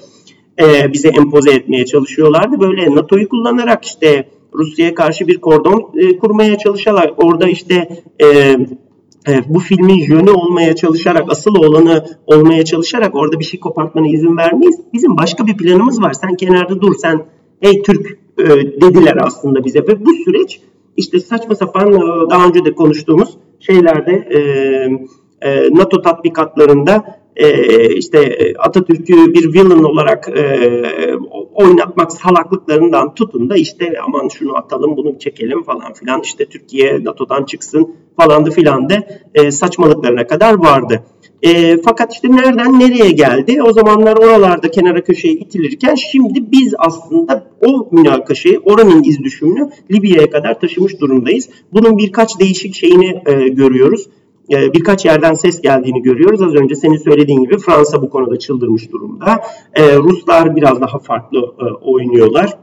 [0.60, 2.60] e, bize empoze etmeye çalışıyorlardı.
[2.60, 7.88] Böyle NATO'yu kullanarak işte Rusya'ya karşı bir kordon e, kurmaya çalışarak orada işte
[8.22, 8.26] e,
[9.28, 14.36] e, bu filmin yönü olmaya çalışarak, asıl olanı olmaya çalışarak orada bir şey kopartmana izin
[14.36, 14.80] vermeyiz.
[14.92, 16.12] Bizim başka bir planımız var.
[16.12, 17.24] Sen kenarda dur, sen
[17.62, 18.44] ey Türk e,
[18.80, 20.60] dediler aslında bize ve bu süreç
[20.96, 24.38] işte saçma sapan e, daha önce de konuştuğumuz şeylerde e,
[25.48, 27.22] e, NATO tatbikatlarında
[27.96, 30.28] işte Atatürk'ü bir villain olarak
[31.55, 37.44] oynatmak salaklıklarından tutun da işte aman şunu atalım bunu çekelim falan filan işte Türkiye NATO'dan
[37.44, 39.07] çıksın falandı filandı
[39.51, 41.03] saçmalıklarına kadar vardı.
[41.42, 43.62] E, fakat işte nereden nereye geldi?
[43.62, 50.31] O zamanlar oralarda kenara köşeye itilirken şimdi biz aslında o münakaşayı, oranın iz düşümünü Libya'ya
[50.31, 51.48] kadar taşımış durumdayız.
[51.72, 54.07] Bunun birkaç değişik şeyini e, görüyoruz.
[54.53, 56.42] E, birkaç yerden ses geldiğini görüyoruz.
[56.42, 59.40] Az önce senin söylediğin gibi Fransa bu konuda çıldırmış durumda.
[59.75, 62.59] E, Ruslar biraz daha farklı e, oynuyorlar.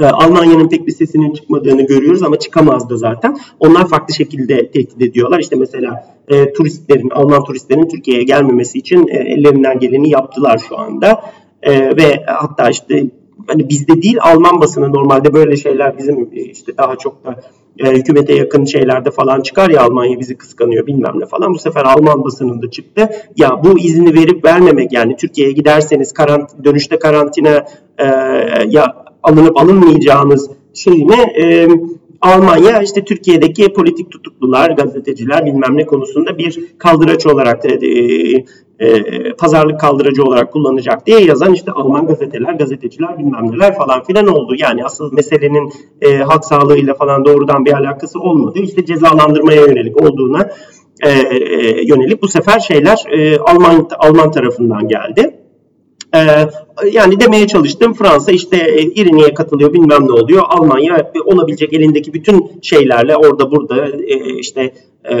[0.00, 3.38] Ee, Almanya'nın pek bir sesinin çıkmadığını görüyoruz ama çıkamazdı zaten.
[3.60, 5.38] Onlar farklı şekilde tehdit ediyorlar.
[5.40, 11.22] İşte mesela e, turistlerin, Alman turistlerin Türkiye'ye gelmemesi için e, ellerinden geleni yaptılar şu anda.
[11.62, 13.06] E, ve hatta işte
[13.46, 17.40] hani bizde değil Alman basını normalde böyle şeyler bizim e, işte daha çok da
[17.78, 21.54] e, hükümete yakın şeylerde falan çıkar ya Almanya bizi kıskanıyor bilmem ne falan.
[21.54, 23.08] Bu sefer Alman basınında çıktı.
[23.36, 27.64] Ya bu izni verip vermemek yani Türkiye'ye giderseniz karant dönüşte karantina
[27.98, 28.04] e,
[28.68, 31.68] ya alınıp alınmayacağınız şeyine e,
[32.20, 37.78] Almanya işte Türkiye'deki politik tutuklular, gazeteciler bilmem ne konusunda bir kaldıraç olarak e,
[38.78, 44.26] e, pazarlık kaldırıcı olarak kullanacak diye yazan işte Alman gazeteler, gazeteciler bilmem neler falan filan
[44.26, 44.54] oldu.
[44.58, 48.58] Yani asıl meselenin e, halk sağlığıyla falan doğrudan bir alakası olmadı.
[48.58, 50.50] İşte cezalandırmaya yönelik olduğuna
[51.02, 55.37] e, e, yönelik bu sefer şeyler e, Alman Alman tarafından geldi.
[56.14, 56.48] Ee,
[56.92, 60.42] yani demeye çalıştım Fransa işte e, İrini'ye katılıyor bilmem ne oluyor.
[60.48, 64.72] Almanya olabilecek elindeki bütün şeylerle orada burada e, işte
[65.10, 65.14] e,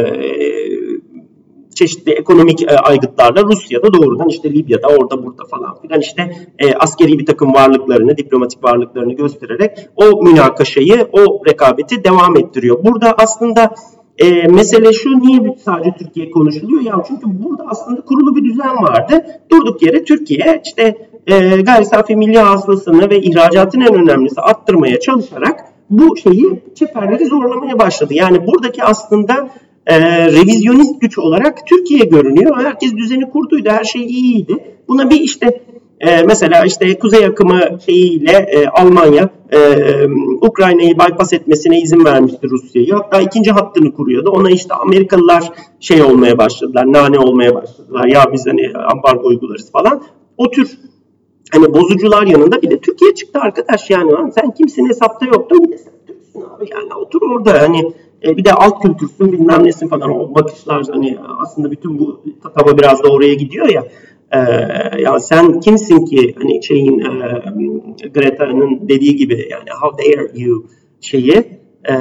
[1.78, 7.18] çeşitli ekonomik e, aygıtlarla Rusya'da doğrudan işte Libya'da orada burada falan filan işte e, askeri
[7.18, 12.84] bir takım varlıklarını, diplomatik varlıklarını göstererek o münakaşayı, o rekabeti devam ettiriyor.
[12.84, 13.74] Burada aslında
[14.18, 16.82] e, mesele şu niye sadece Türkiye konuşuluyor?
[16.82, 19.26] Ya çünkü burada aslında kurulu bir düzen vardı.
[19.50, 25.64] Durduk yere Türkiye işte e, gayri safi milli hasılasını ve ihracatın en önemlisi arttırmaya çalışarak
[25.90, 28.14] bu şeyi çeperleri zorlamaya başladı.
[28.14, 29.48] Yani buradaki aslında
[29.86, 32.56] e, revizyonist güç olarak Türkiye görünüyor.
[32.56, 34.64] Herkes düzeni kurduydu, her şey iyiydi.
[34.88, 35.60] Buna bir işte
[36.00, 39.58] e, mesela işte kuzey akımı şeyiyle e, Almanya e,
[40.40, 42.92] Ukrayna'yı bypass etmesine izin vermişti Rusya'yı.
[42.92, 44.30] Hatta ikinci hattını kuruyordu.
[44.30, 48.06] Ona işte Amerikalılar şey olmaya başladılar, nane olmaya başladılar.
[48.06, 50.02] Ya biz hani ambargo uygularız falan.
[50.36, 50.78] O tür
[51.52, 55.72] hani bozucular yanında bir de Türkiye çıktı arkadaş yani lan sen kimsin hesapta yoktun bir
[55.72, 59.88] de sen Türksün abi yani otur orada hani e, bir de alt kültürsün bilmem nesin
[59.88, 63.84] falan o bakışlar hani aslında bütün bu tatava biraz da oraya gidiyor ya
[64.32, 64.38] e,
[65.02, 70.66] ya sen kimsin ki hani şeyin e, Greta'nın dediği gibi yani how dare you
[71.00, 71.34] şeyi
[71.88, 71.94] e,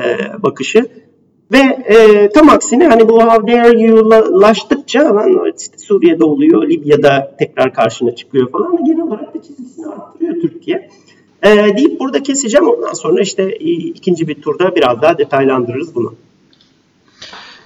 [0.44, 0.86] bakışı
[1.52, 7.74] ve e, tam aksine hani bu how dare you'laştıkça lan işte Suriye'de oluyor, Libya'da tekrar
[7.74, 10.90] karşına çıkıyor falan genel olarak da çizgisini arttırıyor Türkiye.
[11.44, 16.14] E, deyip burada keseceğim ondan sonra işte ikinci bir turda biraz daha detaylandırırız bunu.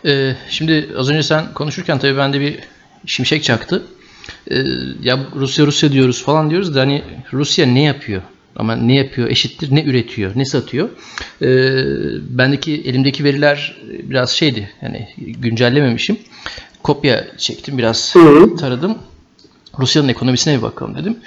[0.06, 2.60] Ee, şimdi az önce sen konuşurken tabii bende bir
[3.06, 3.84] şimşek çaktı.
[4.51, 4.63] Ee,
[5.03, 7.03] ya Rusya Rusya diyoruz falan diyoruz da hani
[7.34, 8.21] Rusya ne yapıyor?
[8.55, 10.89] Ama ne yapıyor eşittir ne üretiyor ne satıyor.
[11.41, 11.47] Ee,
[12.38, 16.17] bendeki elimdeki veriler biraz şeydi yani güncellememişim.
[16.84, 18.13] Kopya çektim biraz
[18.60, 18.97] taradım.
[19.79, 21.17] Rusya'nın ekonomisine bir bakalım dedim.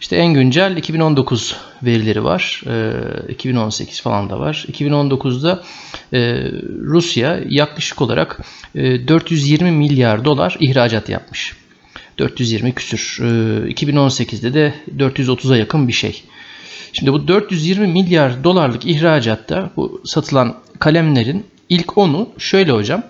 [0.00, 2.62] İşte en güncel 2019 verileri var.
[3.28, 4.66] E, 2018 falan da var.
[4.72, 5.62] 2019'da
[6.12, 8.40] e, Rusya yaklaşık olarak
[8.74, 11.56] e, 420 milyar dolar ihracat yapmış.
[12.18, 13.18] 420 küsür.
[13.20, 13.24] E,
[13.72, 16.22] 2018'de de 430'a yakın bir şey.
[16.92, 23.02] Şimdi bu 420 milyar dolarlık ihracatta bu satılan kalemlerin ilk onu şöyle hocam.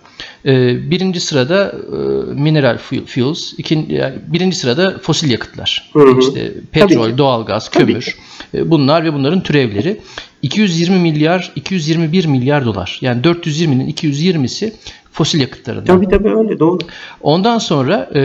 [0.47, 1.97] Ee, birinci sırada e,
[2.41, 5.91] mineral fuels, ikinci, yani birinci sırada fosil yakıtlar.
[5.93, 6.21] Hı hı.
[6.21, 8.17] İşte petrol, doğalgaz, kömür.
[8.53, 8.71] Tabii.
[8.71, 10.01] Bunlar ve bunların türevleri.
[10.45, 12.99] 220 milyar, 221 milyar dolar.
[13.01, 14.73] Yani 420'nin 220'si
[15.13, 15.87] fosil yakıtlarından.
[15.87, 16.79] Tabii tabii öyle doğru.
[17.21, 18.21] Ondan sonra e,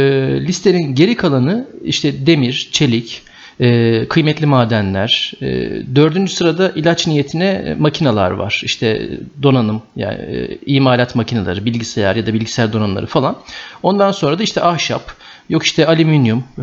[0.47, 3.21] listenin geri kalanı işte demir, çelik,
[3.60, 5.34] e, kıymetli madenler.
[5.41, 5.47] E,
[5.95, 8.62] dördüncü sırada ilaç niyetine makineler var.
[8.63, 9.10] İşte
[9.43, 13.36] donanım, yani e, imalat makineleri, bilgisayar ya da bilgisayar donanımları falan.
[13.84, 15.12] Ondan sonra da işte ahşap,
[15.49, 16.62] yok işte alüminyum, e,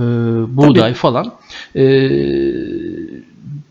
[0.57, 0.95] buğday Tabii.
[0.95, 1.33] falan.
[1.77, 1.83] E,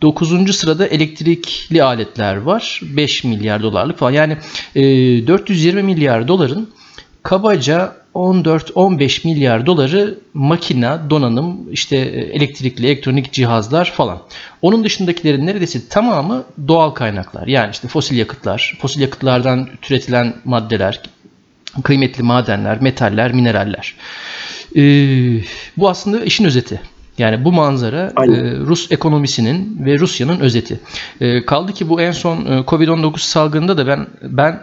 [0.02, 2.82] dokuzuncu sırada elektrikli aletler var.
[2.84, 4.12] 5 milyar dolarlık falan.
[4.12, 4.38] Yani
[4.76, 4.84] e,
[5.28, 6.70] 420 milyar doların
[7.24, 14.22] kabaca 14-15 milyar doları makina, donanım, işte e, elektrikli, elektronik cihazlar falan.
[14.62, 17.48] Onun dışındakilerin neredeyse tamamı doğal kaynaklar.
[17.48, 21.02] Yani işte fosil yakıtlar, fosil yakıtlardan türetilen maddeler,
[21.84, 23.96] kıymetli madenler, metaller, mineraller.
[24.76, 25.42] Ee,
[25.78, 26.82] bu aslında işin özeti.
[27.18, 30.80] Yani bu manzara e, Rus ekonomisinin ve Rusya'nın özeti.
[31.22, 34.62] E, kaldı ki bu en son e, Covid-19 salgında da ben ben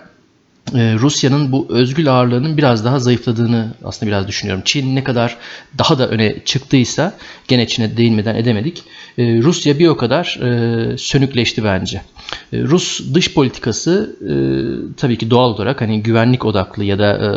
[0.75, 4.63] Rusya'nın bu özgül ağırlığının biraz daha zayıfladığını aslında biraz düşünüyorum.
[4.65, 5.37] Çin ne kadar
[5.79, 7.13] daha da öne çıktıysa
[7.49, 8.83] gene Çin'e değinmeden edemedik.
[9.19, 12.03] Ee, Rusya bir o kadar e, sönükleşti bence.
[12.53, 14.33] Rus dış politikası e,
[14.97, 17.31] tabii ki doğal olarak hani güvenlik odaklı ya da e,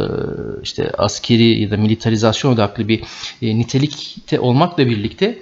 [0.64, 3.02] işte askeri ya da militarizasyon odaklı bir
[3.42, 5.40] nitelikte olmakla birlikte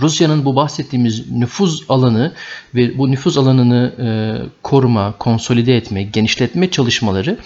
[0.00, 2.32] Rusya'nın bu bahsettiğimiz nüfuz alanı
[2.74, 4.08] ve bu nüfuz alanını e,
[4.62, 7.38] koruma, konsolide etme, genişletme çalışmaları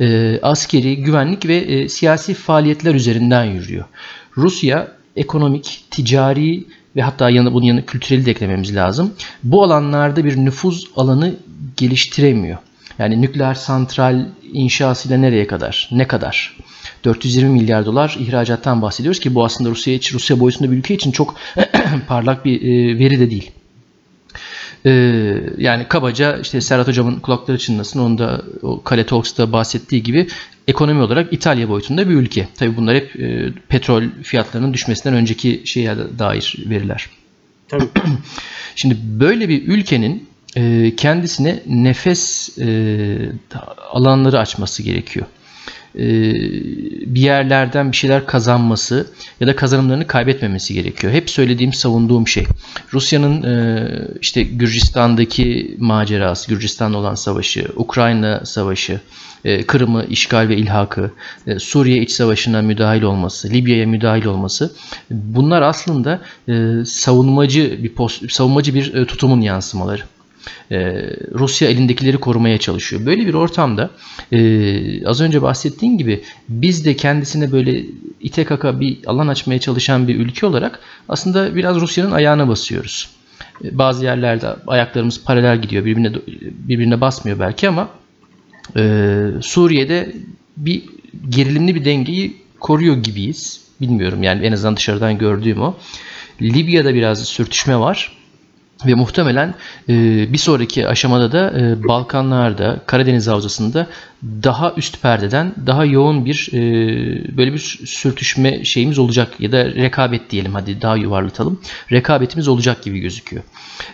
[0.00, 3.84] e, askeri, güvenlik ve e, siyasi faaliyetler üzerinden yürüyor.
[4.36, 6.64] Rusya ekonomik, ticari
[6.96, 9.14] ve hatta yanı, bunun yanına kültüreli de eklememiz lazım.
[9.42, 11.34] Bu alanlarda bir nüfuz alanı
[11.76, 12.58] geliştiremiyor.
[12.98, 15.88] Yani nükleer santral inşasıyla nereye kadar?
[15.92, 16.56] Ne kadar?
[17.06, 21.12] 420 milyar dolar ihracattan bahsediyoruz ki bu aslında Rusya için, Rusya boyutunda bir ülke için
[21.12, 21.34] çok
[22.08, 23.50] parlak bir e, veri de değil.
[24.86, 24.90] E,
[25.58, 28.00] yani kabaca işte Serhat Hocam'ın kulakları çınlasın.
[28.00, 30.28] Onda o Kale Talks'ta bahsettiği gibi
[30.68, 32.48] ekonomi olarak İtalya boyutunda bir ülke.
[32.56, 37.10] Tabi bunlar hep e, petrol fiyatlarının düşmesinden önceki şeye dair veriler.
[37.68, 37.88] Tabii.
[38.76, 40.28] Şimdi böyle bir ülkenin
[40.96, 42.58] kendisine nefes
[43.92, 45.26] alanları açması gerekiyor.
[45.96, 46.32] E,
[47.14, 49.06] bir yerlerden bir şeyler kazanması
[49.40, 51.12] ya da kazanımlarını kaybetmemesi gerekiyor.
[51.12, 52.46] Hep söylediğim, savunduğum şey.
[52.92, 53.88] Rusya'nın e,
[54.20, 59.00] işte Gürcistan'daki macerası, Gürcistan'la olan savaşı, Ukrayna savaşı,
[59.44, 61.10] e, Kırım'ı işgal ve ilhakı,
[61.58, 64.72] Suriye iç savaşına müdahil olması, Libya'ya müdahil olması
[65.10, 66.20] bunlar aslında
[66.84, 70.02] savunmacı bir post, savunmacı bir tutumun yansımaları.
[70.72, 73.06] Ee, Rusya elindekileri korumaya çalışıyor.
[73.06, 73.90] Böyle bir ortamda
[74.32, 77.84] e, az önce bahsettiğim gibi biz de kendisine böyle
[78.20, 83.08] ite kaka bir alan açmaya çalışan bir ülke olarak aslında biraz Rusya'nın ayağına basıyoruz.
[83.64, 85.84] E, bazı yerlerde ayaklarımız paralel gidiyor.
[85.84, 86.12] Birbirine
[86.68, 87.88] birbirine basmıyor belki ama
[88.76, 90.12] e, Suriye'de
[90.56, 90.82] bir
[91.28, 93.66] gerilimli bir dengeyi koruyor gibiyiz.
[93.80, 95.76] Bilmiyorum yani en azından dışarıdan gördüğüm o.
[96.42, 98.16] Libya'da biraz sürtüşme var.
[98.86, 99.54] Ve muhtemelen
[99.88, 99.92] e,
[100.32, 103.86] bir sonraki aşamada da e, Balkanlarda, Karadeniz Havzası'nda
[104.22, 106.58] daha üst perdeden daha yoğun bir e,
[107.36, 111.60] böyle bir sürtüşme şeyimiz olacak ya da rekabet diyelim hadi daha yuvarlatalım.
[111.92, 113.42] Rekabetimiz olacak gibi gözüküyor.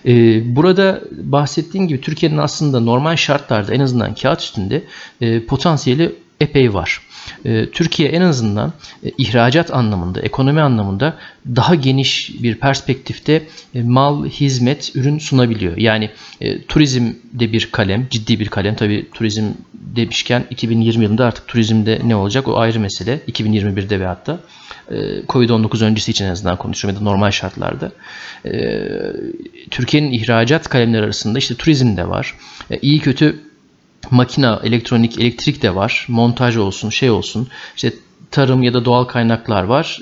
[0.07, 4.85] E, burada bahsettiğim gibi Türkiye'nin aslında normal şartlarda en azından kağıt üstünde
[5.21, 7.01] e, potansiyeli epey var.
[7.45, 8.73] Ee, Türkiye en azından
[9.05, 11.17] e, ihracat anlamında, ekonomi anlamında
[11.47, 13.43] daha geniş bir perspektifte
[13.75, 15.77] e, mal, hizmet, ürün sunabiliyor.
[15.77, 16.11] Yani
[16.41, 18.75] e, turizm de bir kalem, ciddi bir kalem.
[18.75, 23.21] Tabi turizm demişken 2020 yılında artık turizmde ne olacak o ayrı mesele.
[23.29, 24.41] 2021'de ve hatta
[25.29, 27.93] Covid-19 öncesi için en azından konuşuyorum ya da normal şartlarda.
[29.71, 32.35] Türkiye'nin ihracat kalemleri arasında işte turizm de var.
[32.83, 33.41] İyi kötü
[34.11, 36.07] makina, elektronik, elektrik de var.
[36.09, 37.49] Montaj olsun, şey olsun.
[37.77, 37.93] İşte
[38.31, 40.01] tarım ya da doğal kaynaklar var.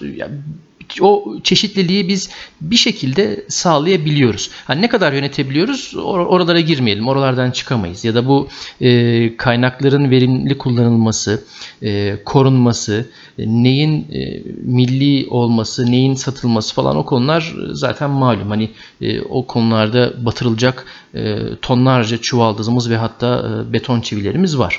[1.01, 2.31] O çeşitliliği biz
[2.61, 4.51] bir şekilde sağlayabiliyoruz.
[4.65, 7.09] Hani ne kadar yönetebiliyoruz or- oralara girmeyelim.
[7.09, 8.05] Oralardan çıkamayız.
[8.05, 8.49] Ya da bu
[8.81, 11.45] e, kaynakların verimli kullanılması,
[11.83, 18.51] e, korunması, e, neyin e, milli olması, neyin satılması falan o konular zaten malum.
[18.51, 18.71] Hani
[19.01, 20.85] e, o konularda batırılacak
[21.15, 24.79] e, tonlarca çuvaldızımız ve hatta e, beton çivilerimiz var.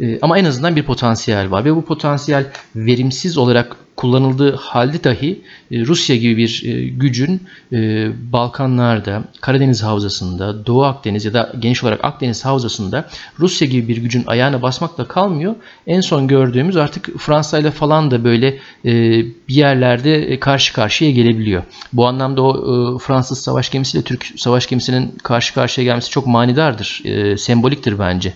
[0.00, 2.46] E, ama en azından bir potansiyel var ve bu potansiyel
[2.76, 7.42] verimsiz olarak kullanıldığı halde dahi e, Rusya gibi bir e, gücün
[7.72, 13.08] e, Balkanlarda, Karadeniz Havzası'nda, Doğu Akdeniz ya da geniş olarak Akdeniz Havzası'nda
[13.40, 15.54] Rusya gibi bir gücün ayağına basmakla kalmıyor.
[15.86, 21.62] En son gördüğümüz artık Fransa ile falan da böyle bir yerlerde karşı karşıya gelebiliyor.
[21.92, 27.02] Bu anlamda o Fransız savaş gemisiyle Türk savaş gemisinin karşı karşıya gelmesi çok manidardır,
[27.36, 28.34] semboliktir bence.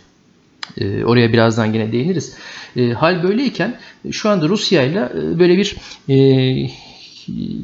[1.04, 2.36] Oraya birazdan yine değiniriz.
[2.76, 3.78] E, hal böyleyken
[4.10, 5.76] şu anda Rusya ile e, böyle bir
[6.08, 6.14] e,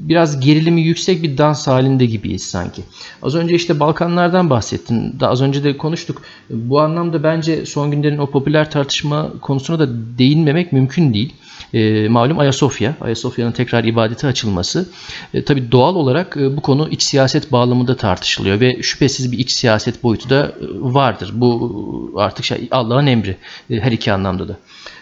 [0.08, 2.82] biraz gerilimi yüksek bir dans halinde gibiyiz sanki.
[3.22, 5.20] Az önce işte Balkanlardan bahsettin.
[5.20, 6.22] Daha az önce de konuştuk.
[6.50, 9.88] Bu anlamda bence son günlerin o popüler tartışma konusuna da
[10.18, 11.34] değinmemek mümkün değil.
[11.74, 14.88] E, malum Ayasofya, Ayasofya'nın tekrar ibadete açılması.
[15.34, 19.50] E, tabii doğal olarak e, bu konu iç siyaset bağlamında tartışılıyor ve şüphesiz bir iç
[19.50, 21.30] siyaset boyutu da e, vardır.
[21.34, 23.36] Bu artık şey, Allah'ın emri
[23.70, 24.56] e, her iki anlamda da.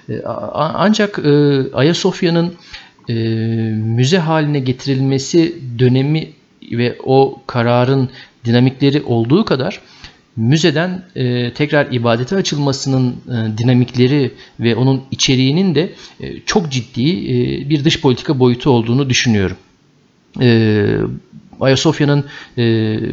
[0.09, 0.23] E,
[0.55, 2.55] ancak e, Ayasofya'nın
[3.09, 3.15] e,
[3.75, 6.29] müze haline getirilmesi dönemi
[6.73, 8.11] ve o kararın
[8.45, 9.81] dinamikleri olduğu kadar
[10.37, 17.69] müzeden e, tekrar ibadete açılmasının e, dinamikleri ve onun içeriğinin de e, çok ciddi e,
[17.71, 19.57] bir dış politika boyutu olduğunu düşünüyorum.
[20.41, 20.87] E,
[21.61, 22.25] Ayasofya'nın
[22.59, 22.63] e,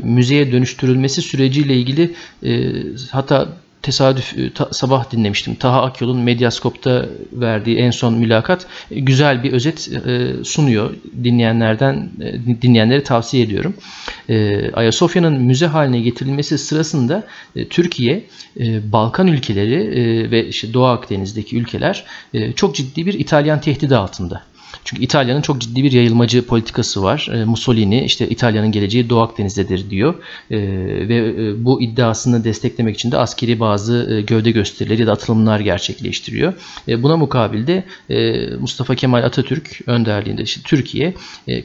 [0.04, 2.14] müzeye dönüştürülmesi süreciyle ilgili
[2.46, 2.72] e,
[3.12, 5.56] hatta tesadüf e, ta, sabah dinlemiştim.
[5.56, 10.94] Taha Akyol'un Medyaskop'ta verdiği en son mülakat e, güzel bir özet e, sunuyor.
[11.24, 13.74] Dinleyenlerden e, dinleyenleri tavsiye ediyorum.
[14.30, 17.24] E, Ayasofya'nın müze haline getirilmesi sırasında
[17.56, 18.24] e, Türkiye,
[18.60, 23.96] e, Balkan ülkeleri e, ve işte Doğu Akdeniz'deki ülkeler e, çok ciddi bir İtalyan tehdidi
[23.96, 24.53] altında.
[24.86, 27.30] Çünkü İtalya'nın çok ciddi bir yayılmacı politikası var.
[27.34, 30.13] E, Mussolini işte İtalya'nın geleceği Doğu Akdeniz'dedir diyor.
[30.51, 30.57] E,
[31.09, 36.53] ve e, bu iddiasını desteklemek için de askeri bazı gövde gösterileri ya da atılımlar gerçekleştiriyor.
[36.88, 37.84] Buna mukabilde
[38.59, 41.13] Mustafa Kemal Atatürk önderliğinde işte Türkiye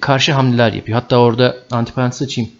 [0.00, 1.00] karşı hamleler yapıyor.
[1.00, 2.50] Hatta orada antiparantez açayım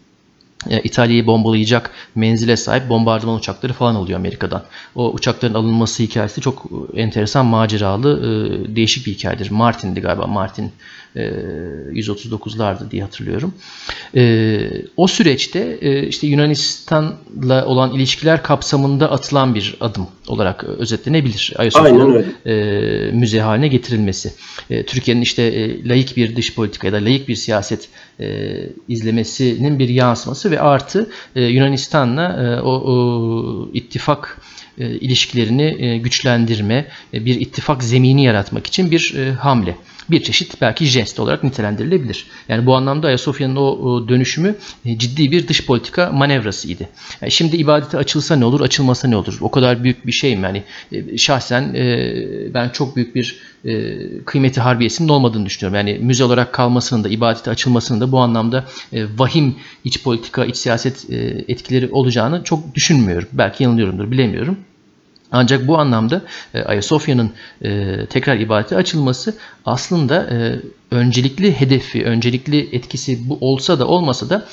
[0.85, 4.65] İtalya'yı bombalayacak menzile sahip bombardıman uçakları falan alıyor Amerika'dan.
[4.95, 9.51] O uçakların alınması hikayesi çok enteresan, maceralı, e, değişik bir hikayedir.
[9.51, 10.73] Martin'di galiba, Martin
[11.17, 13.55] 139'lardı diye hatırlıyorum.
[14.97, 15.79] O süreçte
[16.09, 21.53] işte Yunanistan'la olan ilişkiler kapsamında atılan bir adım olarak özetlenebilir.
[21.57, 22.27] Ayasofya'nın
[23.19, 24.33] müze haline getirilmesi.
[24.87, 27.89] Türkiye'nin işte layık bir dış politika ya da layık bir siyaset
[28.89, 34.41] izlemesinin bir yansıması ve artı Yunanistan'la o, o ittifak
[34.79, 39.77] ilişkilerini güçlendirme, bir ittifak zemini yaratmak için bir hamle
[40.11, 42.27] bir çeşit belki jest olarak nitelendirilebilir.
[42.49, 46.89] Yani bu anlamda Ayasofya'nın o dönüşümü e, ciddi bir dış politika manevrasıydı.
[47.21, 49.39] Yani şimdi ibadete açılsa ne olur, açılmasa ne olur?
[49.41, 50.43] O kadar büyük bir şey mi?
[50.43, 52.15] Yani e, şahsen e,
[52.55, 53.49] ben çok büyük bir
[54.25, 55.77] kıymeti harbiyesinin olmadığını düşünüyorum.
[55.89, 61.11] Yani müze olarak kalmasının da, ibadete açılmasının da bu anlamda vahim iç politika, iç siyaset
[61.49, 63.29] etkileri olacağını çok düşünmüyorum.
[63.33, 64.59] Belki yanılıyorumdur, bilemiyorum.
[65.33, 66.23] Ancak bu anlamda
[66.55, 69.35] e, Ayasofya'nın e, tekrar ibadete açılması
[69.67, 70.61] aslında e,
[70.91, 74.47] öncelikli hedefi, öncelikli etkisi bu olsa da olmasa da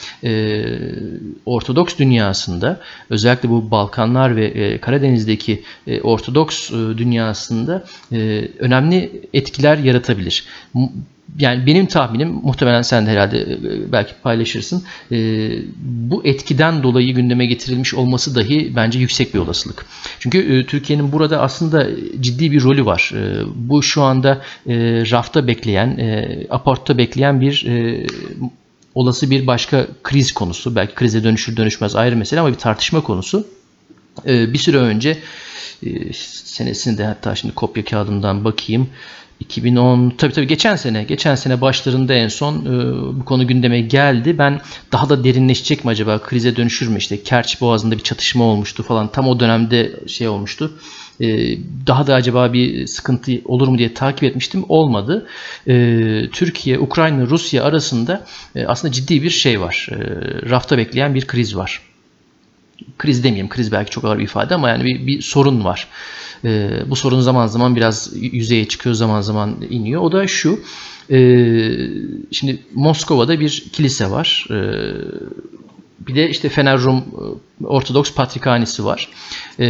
[1.45, 5.63] Ortodoks dünyasında özellikle bu Balkanlar ve Karadeniz'deki
[6.03, 7.83] Ortodoks dünyasında
[8.59, 10.45] önemli etkiler yaratabilir
[11.39, 14.83] yani benim tahminim muhtemelen sen de herhalde e, belki paylaşırsın.
[15.11, 15.17] E,
[15.83, 19.85] bu etkiden dolayı gündeme getirilmiş olması dahi bence yüksek bir olasılık.
[20.19, 21.87] Çünkü e, Türkiye'nin burada aslında
[22.19, 23.11] ciddi bir rolü var.
[23.55, 24.41] bu şu anda
[25.11, 25.99] rafta bekleyen,
[26.49, 27.65] aportta bekleyen bir
[28.95, 30.75] olası bir başka kriz konusu.
[30.75, 33.47] Belki krize dönüşür dönüşmez ayrı mesele ama bir tartışma konusu.
[34.25, 35.17] bir süre önce
[36.13, 38.89] senesini de hatta şimdi kopya kağıdımdan bakayım.
[39.39, 44.37] 2010 tabii tabii geçen sene geçen sene başlarında en son e, bu konu gündeme geldi.
[44.37, 44.61] Ben
[44.91, 49.11] daha da derinleşecek mi acaba krize dönüşür mü işte Kerç Boğazı'nda bir çatışma olmuştu falan
[49.11, 50.71] tam o dönemde şey olmuştu.
[51.21, 51.57] E,
[51.87, 54.65] daha da acaba bir sıkıntı olur mu diye takip etmiştim.
[54.69, 55.27] Olmadı.
[55.67, 55.73] E,
[56.31, 58.25] Türkiye, Ukrayna, Rusya arasında
[58.55, 59.89] e, aslında ciddi bir şey var.
[59.91, 59.95] E,
[60.49, 61.81] rafta bekleyen bir kriz var.
[62.97, 65.87] Kriz demeyeyim, kriz belki çok ağır bir ifade ama yani bir, bir sorun var.
[66.45, 70.01] E, bu sorun zaman zaman biraz yüzeye çıkıyor, zaman zaman iniyor.
[70.01, 70.59] O da şu.
[71.11, 71.17] E,
[72.31, 74.47] şimdi Moskova'da bir kilise var.
[74.49, 74.57] E,
[76.07, 76.97] bir de işte Fener Rum
[77.61, 79.09] e, Ortodoks Patrikhanesi var.
[79.59, 79.67] E,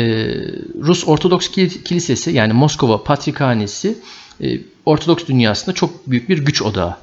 [0.82, 1.50] Rus Ortodoks
[1.84, 3.98] Kilisesi yani Moskova Patrikhanesi
[4.42, 6.98] e, Ortodoks dünyasında çok büyük bir güç odağı.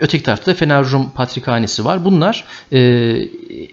[0.00, 2.04] Öteki tarafta da Fener Rum Patrikhanesi var.
[2.04, 2.78] Bunlar e,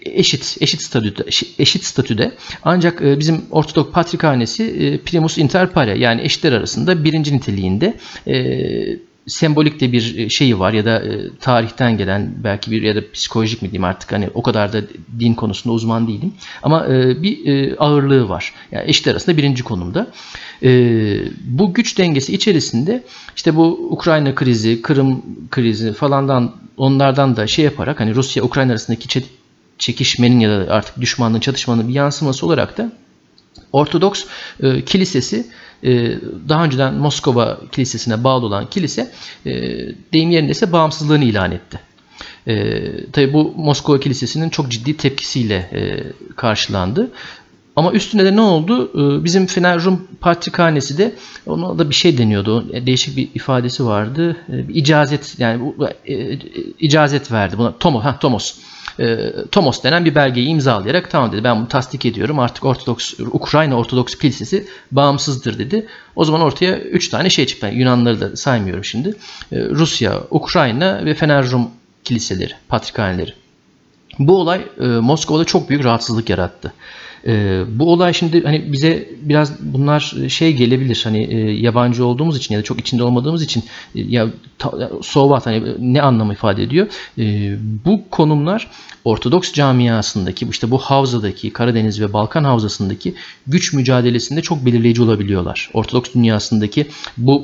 [0.02, 1.24] eşit eşit statüde
[1.58, 2.32] eşit statüde.
[2.62, 7.94] Ancak e, bizim Ortodok Patrikhanesi e, primus inter pare yani eşitler arasında birinci niteliğinde
[8.26, 12.96] e, sembolik de bir e, şeyi var ya da e, tarihten gelen belki bir ya
[12.96, 14.80] da psikolojik mi diyeyim artık hani o kadar da
[15.20, 18.52] din konusunda uzman değilim ama e, bir ağırlığı var.
[18.72, 20.06] Yani eşitler arasında birinci konumda.
[21.44, 23.04] Bu güç dengesi içerisinde
[23.36, 29.22] işte bu Ukrayna krizi, Kırım krizi falandan onlardan da şey yaparak hani Rusya Ukrayna arasındaki
[29.78, 32.92] çekişmenin ya da artık düşmanlığın çatışmanın bir yansıması olarak da
[33.72, 34.24] Ortodoks
[34.62, 35.46] e, kilisesi
[35.84, 39.10] e, daha önceden Moskova kilisesine bağlı olan kilise
[39.46, 39.52] e,
[40.12, 41.80] deyim yerindeyse bağımsızlığını ilan etti.
[42.46, 45.80] E, tabii bu Moskova Kilisesi'nin çok ciddi tepkisiyle e,
[46.36, 47.10] karşılandı.
[47.76, 48.90] Ama üstüne de ne oldu?
[48.94, 51.14] E, bizim Fener Rum Patrikhanesi de
[51.46, 52.66] ona da bir şey deniyordu.
[52.72, 54.36] E, değişik bir ifadesi vardı.
[54.48, 55.74] Bir icazet yani
[56.78, 57.78] icazet verdi buna.
[57.78, 58.54] Tomos, ha, Tomos
[59.00, 63.74] e, Tomos denen bir belgeyi imzalayarak tamam dedi ben bunu tasdik ediyorum artık Ortodoks Ukrayna
[63.74, 65.86] Ortodoks Kilisesi bağımsızdır dedi.
[66.16, 67.66] O zaman ortaya 3 tane şey çıktı.
[67.66, 69.08] Yani Yunanları da saymıyorum şimdi.
[69.52, 71.70] E, Rusya, Ukrayna ve Fener Rum
[72.04, 73.32] kiliseleri, patrikhaneleri.
[74.18, 76.72] Bu olay e, Moskova'da çok büyük rahatsızlık yarattı.
[77.26, 82.54] E, bu olay şimdi hani bize biraz bunlar şey gelebilir hani e, yabancı olduğumuz için
[82.54, 83.64] ya da çok içinde olmadığımız için
[83.94, 84.26] e, ya
[84.58, 86.86] ta, so hani ne anlamı ifade ediyor?
[87.18, 88.68] E, bu konumlar
[89.04, 93.14] Ortodoks camiasındaki işte bu havzadaki Karadeniz ve Balkan havzasındaki
[93.46, 95.70] güç mücadelesinde çok belirleyici olabiliyorlar.
[95.74, 97.42] Ortodoks dünyasındaki bu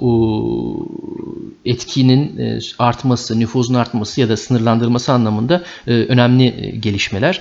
[1.64, 7.41] e, etkinin e, artması, nüfuzun artması ya da sınırlandırılması anlamında e, önemli gelişmeler.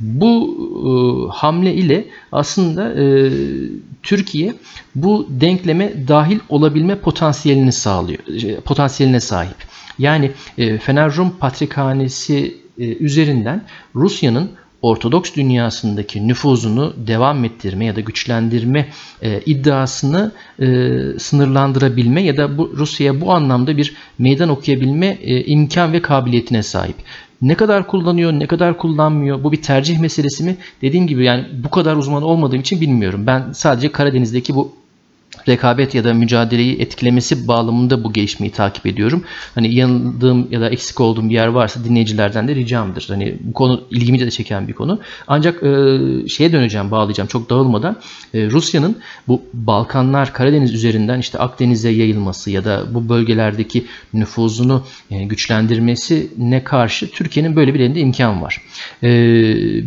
[0.00, 0.90] Bu e,
[1.34, 3.30] hamle ile aslında e,
[4.02, 4.54] Türkiye
[4.94, 9.56] bu denkleme dahil olabilme potansiyelini sağlıyor, e, potansiyeline sahip.
[9.98, 13.64] Yani e, Fener Rum Patrikhanesi e, üzerinden
[13.94, 14.50] Rusya'nın
[14.84, 18.88] Ortodoks dünyasındaki nüfuzunu devam ettirme ya da güçlendirme
[19.22, 20.66] e, iddiasını e,
[21.18, 26.96] sınırlandırabilme ya da bu Rusya'ya bu anlamda bir meydan okuyabilme e, imkan ve kabiliyetine sahip.
[27.44, 29.44] Ne kadar kullanıyor, ne kadar kullanmıyor?
[29.44, 30.56] Bu bir tercih meselesi mi?
[30.82, 33.26] Dediğim gibi yani bu kadar uzman olmadığım için bilmiyorum.
[33.26, 34.72] Ben sadece Karadeniz'deki bu
[35.48, 39.24] rekabet ya da mücadeleyi etkilemesi bağlamında bu gelişmeyi takip ediyorum.
[39.54, 43.04] Hani yanıldığım ya da eksik olduğum bir yer varsa dinleyicilerden de ricamdır.
[43.08, 45.00] Hani bu konu ilgimi de çeken bir konu.
[45.26, 47.96] Ancak e, şeye döneceğim, bağlayacağım çok dağılmadan.
[48.34, 48.96] E, Rusya'nın
[49.28, 56.64] bu Balkanlar, Karadeniz üzerinden işte Akdeniz'e yayılması ya da bu bölgelerdeki nüfuzunu e, güçlendirmesi ne
[56.64, 58.62] karşı Türkiye'nin böyle bir elinde imkan var.
[59.02, 59.08] E,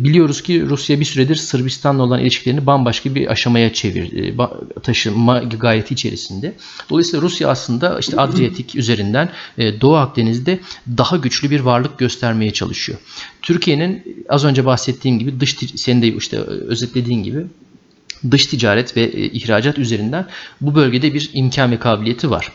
[0.04, 4.38] biliyoruz ki Rusya bir süredir Sırbistan'la olan ilişkilerini bambaşka bir aşamaya çevir, e,
[5.40, 6.54] gayeti içerisinde.
[6.90, 10.60] Dolayısıyla Rusya aslında işte Adriyatik üzerinden e, Doğu Akdeniz'de
[10.98, 12.98] daha güçlü bir varlık göstermeye çalışıyor.
[13.42, 17.46] Türkiye'nin az önce bahsettiğim gibi dış senin de işte özetlediğin gibi
[18.30, 20.26] dış ticaret ve e, ihracat üzerinden
[20.60, 22.52] bu bölgede bir imkan ve kabiliyeti var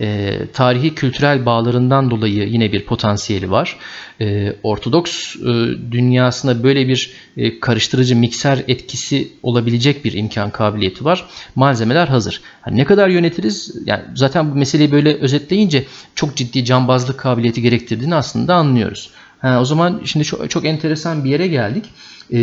[0.00, 3.76] e, tarihi kültürel bağlarından dolayı yine bir potansiyeli var.
[4.20, 5.42] E, Ortodoks e,
[5.90, 11.26] dünyasında böyle bir e, karıştırıcı mikser etkisi olabilecek bir imkan kabiliyeti var.
[11.54, 12.40] Malzemeler hazır.
[12.66, 13.74] Yani ne kadar yönetiriz?
[13.86, 15.84] Yani zaten bu meseleyi böyle özetleyince
[16.14, 19.10] çok ciddi cambazlık kabiliyeti gerektirdiğini aslında anlıyoruz.
[19.44, 21.84] Ha, o zaman şimdi çok, çok enteresan bir yere geldik.
[22.30, 22.38] Ee,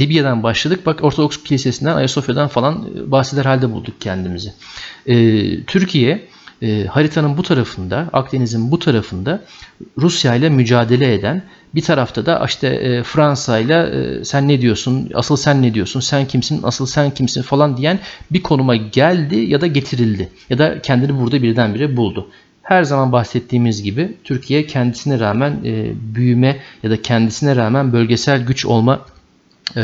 [0.00, 0.86] Libya'dan başladık.
[0.86, 4.52] Bak Ortodoks Kilisesi'nden, Ayasofya'dan falan bahseder halde bulduk kendimizi.
[5.06, 6.28] Ee, Türkiye
[6.62, 9.42] e, haritanın bu tarafında, Akdeniz'in bu tarafında
[9.98, 11.42] Rusya ile mücadele eden,
[11.74, 16.00] bir tarafta da işte e, Fransa ile e, sen ne diyorsun, asıl sen ne diyorsun,
[16.00, 17.98] sen kimsin, asıl sen kimsin falan diyen
[18.30, 20.28] bir konuma geldi ya da getirildi.
[20.50, 22.28] Ya da kendini burada birdenbire buldu.
[22.68, 28.66] Her zaman bahsettiğimiz gibi Türkiye kendisine rağmen e, büyüme ya da kendisine rağmen bölgesel güç
[28.66, 29.00] olma
[29.76, 29.82] e,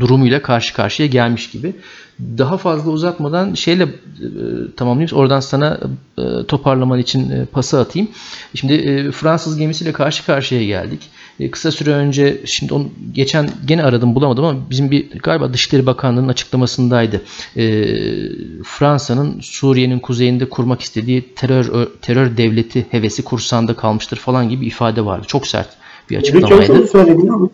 [0.00, 1.74] durumuyla karşı karşıya gelmiş gibi.
[2.38, 3.88] Daha fazla uzatmadan şeyle e,
[4.76, 5.16] tamamlayayım.
[5.16, 5.80] Oradan sana
[6.18, 8.08] e, toparlaman için e, pası atayım.
[8.54, 11.00] Şimdi e, Fransız gemisiyle karşı karşıya geldik.
[11.40, 15.86] E, kısa süre önce şimdi onu geçen gene aradım bulamadım ama bizim bir galiba Dışişleri
[15.86, 17.22] Bakanlığı'nın açıklamasındaydı.
[17.56, 17.84] E,
[18.64, 25.24] Fransa'nın Suriye'nin kuzeyinde kurmak istediği terör terör devleti hevesi kursağında kalmıştır falan gibi ifade vardı.
[25.26, 25.68] Çok sert
[26.10, 26.66] bir açıklamaydı.
[26.66, 27.48] Çavuşoğlu söyledi ama.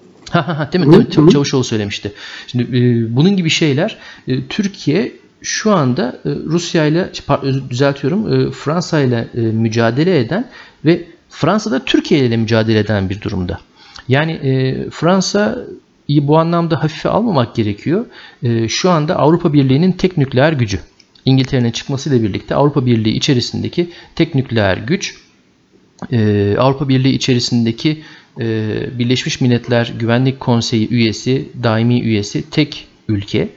[0.72, 0.96] Değil mi?
[0.96, 1.10] Mi?
[1.10, 2.12] Çavuşoğlu söylemişti.
[2.46, 3.96] Şimdi e, bunun gibi şeyler
[4.28, 5.12] e, Türkiye
[5.42, 7.10] şu anda e, Rusya ile
[7.70, 10.48] düzeltiyorum e, Fransa ile e, mücadele eden
[10.84, 13.60] ve Fransa'da Türkiye ile mücadele eden bir durumda.
[14.08, 15.58] Yani e, Fransa
[16.08, 18.06] bu anlamda hafife almamak gerekiyor.
[18.42, 20.80] E, şu anda Avrupa Birliği'nin tek nükleer gücü.
[21.24, 25.16] İngiltere'nin çıkmasıyla birlikte Avrupa Birliği içerisindeki tek nükleer güç
[26.12, 28.02] e, Avrupa Birliği içerisindeki
[28.98, 33.48] Birleşmiş Milletler Güvenlik Konseyi üyesi, daimi üyesi tek ülke.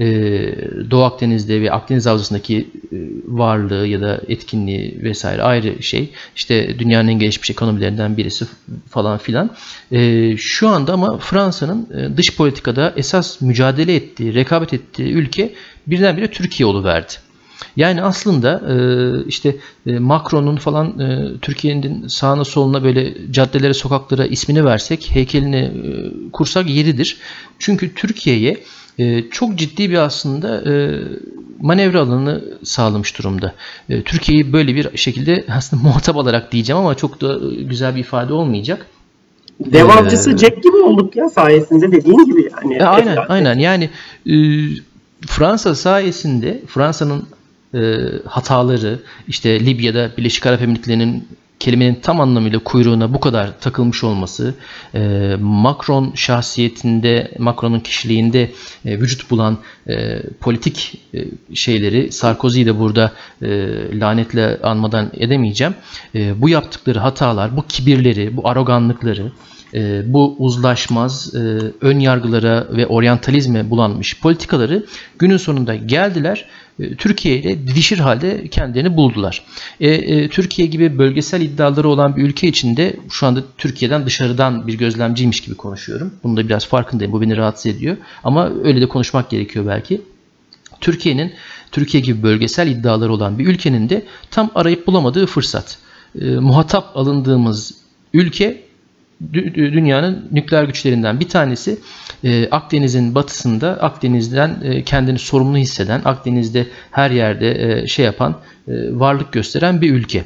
[0.00, 0.54] Ee,
[0.90, 2.58] Doğu Akdeniz'de ve Akdeniz Havzası'ndaki
[2.92, 6.08] e, varlığı ya da etkinliği vesaire ayrı şey.
[6.36, 8.46] İşte dünyanın en gelişmiş ekonomilerinden birisi
[8.88, 9.50] falan filan.
[9.92, 15.54] Ee, şu anda ama Fransa'nın e, dış politikada esas mücadele ettiği, rekabet ettiği ülke
[15.86, 17.12] birdenbire Türkiye oluverdi.
[17.78, 18.76] Yani aslında e,
[19.26, 20.94] işte Macron'un falan
[21.42, 25.72] Türkiye'nin sağına soluna böyle caddelere, sokaklara ismini versek, heykelini
[26.32, 27.16] kursak yeridir.
[27.58, 28.56] Çünkü Türkiye'ye
[29.30, 31.02] çok ciddi bir aslında e,
[31.60, 33.54] manevra alanı sağlamış durumda.
[33.88, 38.32] E, Türkiye'yi böyle bir şekilde aslında muhatap alarak diyeceğim ama çok da güzel bir ifade
[38.32, 38.86] olmayacak.
[39.60, 42.74] Devamcısı ee, Jack gibi olduk ya sayesinde dediğin gibi yani.
[42.74, 43.90] E, aynen aynen yani
[44.26, 44.34] e,
[45.26, 47.24] Fransa sayesinde Fransa'nın
[47.74, 47.96] e,
[48.26, 48.98] hataları
[49.28, 54.54] işte Libya'da Birleşik Arap Emirlikleri'nin kelimenin tam anlamıyla kuyruğuna bu kadar takılmış olması,
[54.94, 58.50] e, Macron şahsiyetinde, Macron'un kişiliğinde
[58.84, 59.58] e, vücut bulan
[59.88, 63.12] e, politik e, şeyleri, Sarkozy'yi de burada
[63.42, 63.48] e,
[64.00, 65.74] lanetle anmadan edemeyeceğim.
[66.14, 69.32] E, bu yaptıkları hatalar, bu kibirleri, bu aroganlıkları,
[69.74, 71.38] e, bu uzlaşmaz, e,
[71.80, 74.86] ön yargılara ve oryantalizme bulanmış politikaları
[75.18, 76.44] günün sonunda geldiler
[76.80, 79.44] e, Türkiye ile didişir halde kendilerini buldular.
[79.80, 84.74] E, e, Türkiye gibi bölgesel iddiaları olan bir ülke içinde şu anda Türkiye'den dışarıdan bir
[84.74, 86.14] gözlemciymiş gibi konuşuyorum.
[86.22, 87.12] Bunu da biraz farkındayım.
[87.12, 87.96] Bu beni rahatsız ediyor.
[88.24, 90.00] Ama öyle de konuşmak gerekiyor belki.
[90.80, 91.32] Türkiye'nin
[91.72, 95.78] Türkiye gibi bölgesel iddiaları olan bir ülkenin de tam arayıp bulamadığı fırsat.
[96.20, 97.74] E, muhatap alındığımız
[98.12, 98.67] ülke
[99.54, 101.78] dünyanın nükleer güçlerinden bir tanesi
[102.24, 108.36] e, Akdeniz'in batısında Akdeniz'den e, kendini sorumlu hisseden Akdeniz'de her yerde e, şey yapan
[108.90, 110.24] varlık gösteren bir ülke.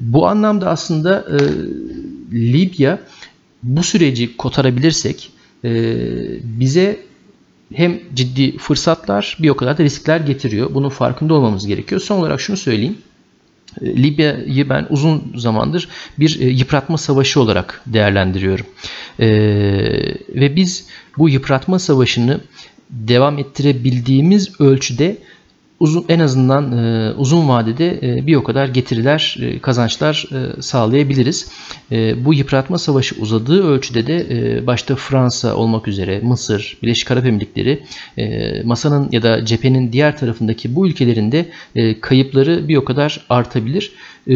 [0.00, 1.24] Bu anlamda aslında
[2.32, 2.98] Libya
[3.62, 5.30] bu süreci kotarabilirsek
[6.42, 6.96] bize
[7.74, 10.74] hem ciddi fırsatlar bir o kadar da riskler getiriyor.
[10.74, 12.00] Bunun farkında olmamız gerekiyor.
[12.00, 12.98] Son olarak şunu söyleyeyim.
[13.82, 18.66] Libya'yı ben uzun zamandır bir yıpratma savaşı olarak değerlendiriyorum.
[20.28, 20.86] Ve biz
[21.18, 22.40] bu yıpratma savaşını
[22.90, 25.16] devam ettirebildiğimiz ölçüde
[25.82, 31.48] uzun en azından e, uzun vadede e, bir o kadar getiriler, e, kazançlar e, sağlayabiliriz.
[31.92, 37.26] E, bu yıpratma savaşı uzadığı ölçüde de e, başta Fransa olmak üzere Mısır, Birleşik Arap
[37.26, 37.82] Emirlikleri
[38.18, 43.92] e, masanın ya da cephenin diğer tarafındaki bu ülkelerinde e, kayıpları bir o kadar artabilir.
[44.28, 44.34] E,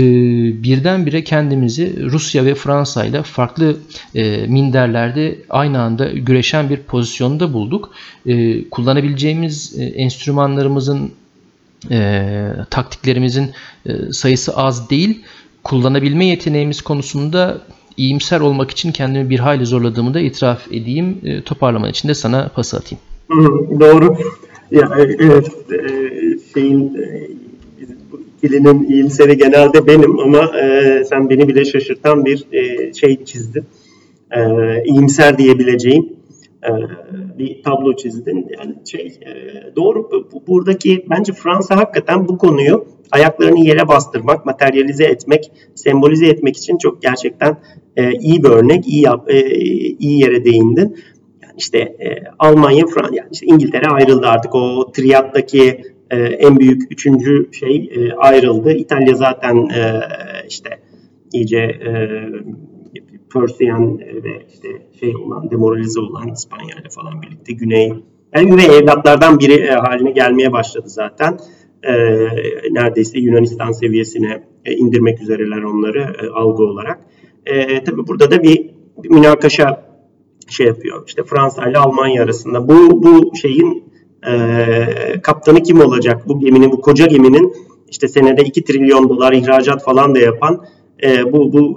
[0.63, 3.77] birdenbire kendimizi Rusya ve Fransa ile farklı
[4.15, 7.91] e, minderlerde aynı anda güreşen bir pozisyonda bulduk.
[8.27, 11.13] E, kullanabileceğimiz e, enstrümanlarımızın
[11.91, 13.51] e, taktiklerimizin
[13.87, 15.23] e, sayısı az değil.
[15.65, 17.61] Kullanabilme yeteneğimiz konusunda
[17.97, 21.21] iyimser olmak için kendimi bir hayli zorladığımı da itiraf edeyim.
[21.25, 23.03] E, toparlaman için de sana pas atayım.
[23.81, 24.17] Doğru.
[24.71, 25.79] Ya, e, evet, e,
[26.55, 27.29] şeyin e,
[28.37, 33.65] ikilinin iyimseri genelde benim ama e, sen beni bile şaşırtan bir e, şey çizdin.
[34.31, 34.41] E,
[34.85, 36.09] iyimser diyebileceğim
[37.39, 38.49] bir tablo çizdin.
[38.59, 39.33] Yani şey e,
[39.77, 40.11] doğru
[40.47, 47.03] buradaki bence Fransa hakikaten bu konuyu ayaklarını yere bastırmak, materyalize etmek, sembolize etmek için çok
[47.03, 47.57] gerçekten
[47.97, 49.31] e, iyi bir örnek, iyi yap,
[49.99, 50.97] iyi yere değindin.
[51.43, 51.97] Yani işte
[52.39, 58.73] Almanya, Fransa, yani işte İngiltere ayrıldı artık o triattaki en büyük üçüncü şey ayrıldı.
[58.73, 59.69] İtalya zaten
[60.49, 60.71] işte
[61.33, 61.81] iyice
[63.41, 64.69] Persian ve işte
[65.01, 67.93] şey olan, demoralize olan İspanya ile falan birlikte Güney,
[68.35, 71.39] yani Güney evlatlardan biri e, haline gelmeye başladı zaten.
[71.83, 71.95] E,
[72.71, 77.01] neredeyse Yunanistan seviyesine e, indirmek üzereler onları e, algı olarak.
[77.47, 78.71] E, tabii burada da bir,
[79.03, 79.87] bir münakaşa
[80.49, 81.05] şey yapıyor.
[81.07, 83.85] İşte Fransa ile Almanya arasında bu bu şeyin
[84.29, 84.67] e,
[85.23, 86.29] kaptanı kim olacak?
[86.29, 87.53] Bu geminin, bu koca geminin
[87.91, 90.65] işte senede 2 trilyon dolar ihracat falan da yapan
[91.03, 91.77] e, bu bu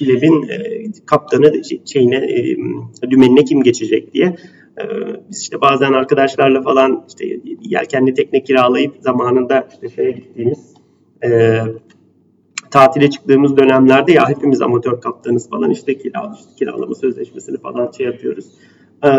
[0.00, 1.52] Hileb'in e, kaptanı
[1.84, 4.36] şeyine e, dümenine kim geçecek diye.
[4.80, 4.84] E,
[5.30, 10.74] biz işte bazen arkadaşlarla falan işte yelkenli tekne kiralayıp zamanında işte şeye gittiğimiz
[11.24, 11.60] e,
[12.70, 18.46] tatile çıktığımız dönemlerde ya hepimiz amatör kaptanız falan işte, kira, kiralama sözleşmesini falan şey yapıyoruz.
[19.04, 19.10] Ee,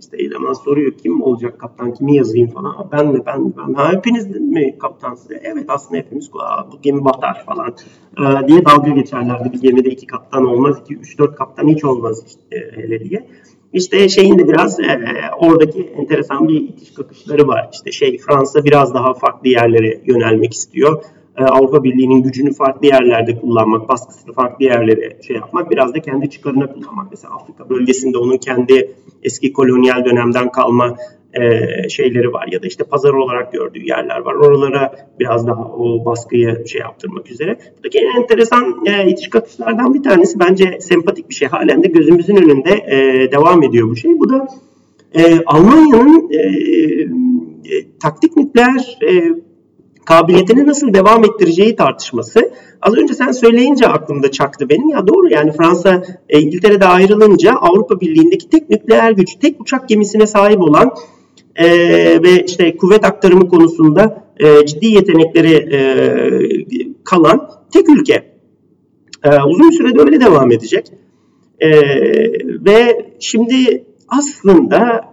[0.00, 2.88] işte eleman soruyor kim olacak kaptan kimi yazayım falan.
[2.92, 3.76] Ben mi ben mi ben mi?
[3.78, 5.40] Hepiniz mi kaptansınız?
[5.42, 6.38] Evet aslında hepimiz bu
[6.82, 7.74] gemi batar falan
[8.18, 9.52] ee, diye dalga geçerlerdi.
[9.52, 13.28] Bir gemide iki kaptan olmaz, iki üç dört kaptan hiç olmaz işte, hele diye.
[13.72, 15.00] İşte şeyin de biraz e,
[15.38, 17.68] oradaki enteresan bir itiş kakışları var.
[17.72, 21.04] İşte şey Fransa biraz daha farklı yerlere yönelmek istiyor.
[21.38, 26.30] E, Avrupa Birliği'nin gücünü farklı yerlerde kullanmak, baskısını farklı yerlere şey yapmak, biraz da kendi
[26.30, 27.06] çıkarına kullanmak.
[27.10, 30.96] Mesela Afrika bölgesinde onun kendi eski kolonyal dönemden kalma
[31.34, 34.34] e, şeyleri var ya da işte pazar olarak gördüğü yerler var.
[34.34, 37.58] Oralara biraz daha o baskıyı şey yaptırmak üzere.
[37.76, 41.48] Buradaki en enteresan e, itiş kakışlardan bir tanesi bence sempatik bir şey.
[41.48, 44.18] Halen de gözümüzün önünde e, devam ediyor bu şey.
[44.18, 44.48] Bu da
[45.14, 46.38] e, Almanya'nın e,
[47.74, 49.32] e, taktik nükleer e,
[50.04, 52.50] kabiliyetini nasıl devam ettireceği tartışması.
[52.82, 54.88] Az önce sen söyleyince aklımda çaktı benim.
[54.88, 60.26] Ya doğru yani Fransa e, İngiltere'de ayrılınca Avrupa Birliği'ndeki tek nükleer güç, tek uçak gemisine
[60.26, 60.94] sahip olan
[61.56, 61.66] e,
[62.22, 65.78] ve işte kuvvet aktarımı konusunda e, ciddi yetenekleri e,
[67.04, 68.34] kalan tek ülke.
[69.24, 70.86] E, uzun sürede öyle devam edecek.
[71.60, 71.70] E,
[72.64, 75.04] ve şimdi aslında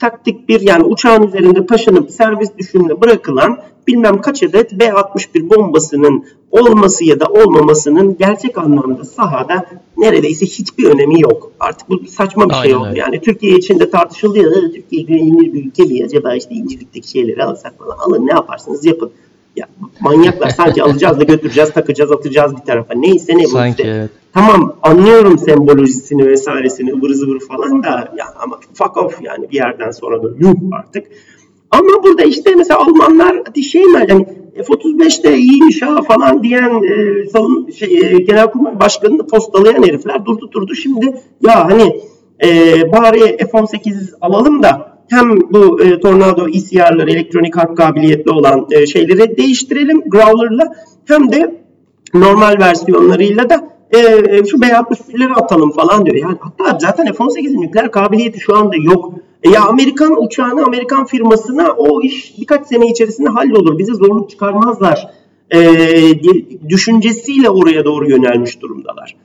[0.00, 7.04] taktik bir yani uçağın üzerinde taşınıp servis düşününe bırakılan bilmem kaç adet B-61 bombasının olması
[7.04, 9.66] ya da olmamasının gerçek anlamda sahada
[9.96, 11.52] neredeyse hiçbir önemi yok.
[11.60, 12.88] Artık bu saçma bir şey Aynen şey oldu.
[12.88, 13.00] Öyle.
[13.00, 17.44] Yani Türkiye için de tartışıldı ya Türkiye güvenilir bir ülke mi acaba işte incilikteki şeyleri
[17.44, 19.10] alsak falan alın ne yaparsınız yapın.
[19.56, 19.68] Ya
[20.00, 22.94] manyaklar sanki alacağız da götüreceğiz, takacağız, atacağız bir tarafa.
[22.94, 23.88] Neyse ne bu sanki, işte.
[23.88, 24.10] Evet.
[24.34, 29.90] Tamam anlıyorum sembolojisini vesairesini ıvır zıvır falan da ya ama fuck off yani bir yerden
[29.90, 31.06] sonra da yuh artık.
[31.72, 37.26] Ama burada işte mesela Almanlar şey mi yani F-35 de iyiymiş ha falan diyen e,
[37.28, 41.06] savun, şey, e, Genelkurmay Başkanı'nı postalayan herifler durdu durdu şimdi
[41.40, 42.00] ya hani
[42.44, 42.48] e,
[42.92, 49.36] bari F-18 alalım da hem bu e, Tornado ECR'ları elektronik harp kabiliyetli olan e, şeyleri
[49.36, 51.62] değiştirelim Growler'la hem de
[52.14, 56.16] normal versiyonlarıyla da e, e şu B-61'leri atalım falan diyor.
[56.16, 59.14] Yani hatta zaten F-18'in nükleer kabiliyeti şu anda yok.
[59.42, 63.78] E ya Amerikan uçağını, Amerikan firmasına o iş birkaç sene içerisinde hallolur.
[63.78, 65.10] Bize zorluk çıkarmazlar
[65.54, 65.60] e,
[66.68, 69.16] düşüncesiyle oraya doğru yönelmiş durumdalar.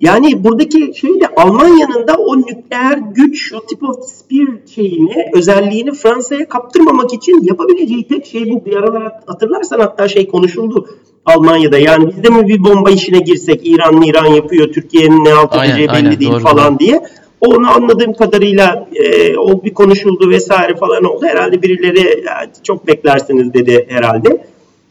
[0.00, 5.92] Yani buradaki şey de Almanya'nın da o nükleer güç, o tip of spear şeyini, özelliğini
[5.92, 8.64] Fransa'ya kaptırmamak için yapabileceği tek şey bu.
[8.64, 10.88] Bir aralar hatırlarsan hatta şey konuşuldu
[11.24, 11.78] Almanya'da.
[11.78, 15.88] Yani biz de mi bir bomba işine girsek, İran İran yapıyor, Türkiye'nin ne halt edeceği
[15.88, 16.78] belli aynen, değil doğru, falan doğru.
[16.78, 17.02] diye.
[17.40, 21.26] Onu anladığım kadarıyla e, o bir konuşuldu vesaire falan oldu.
[21.26, 24.46] Herhalde birileri "Ya, çok beklersiniz dedi herhalde.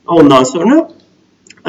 [0.07, 0.89] Ondan sonra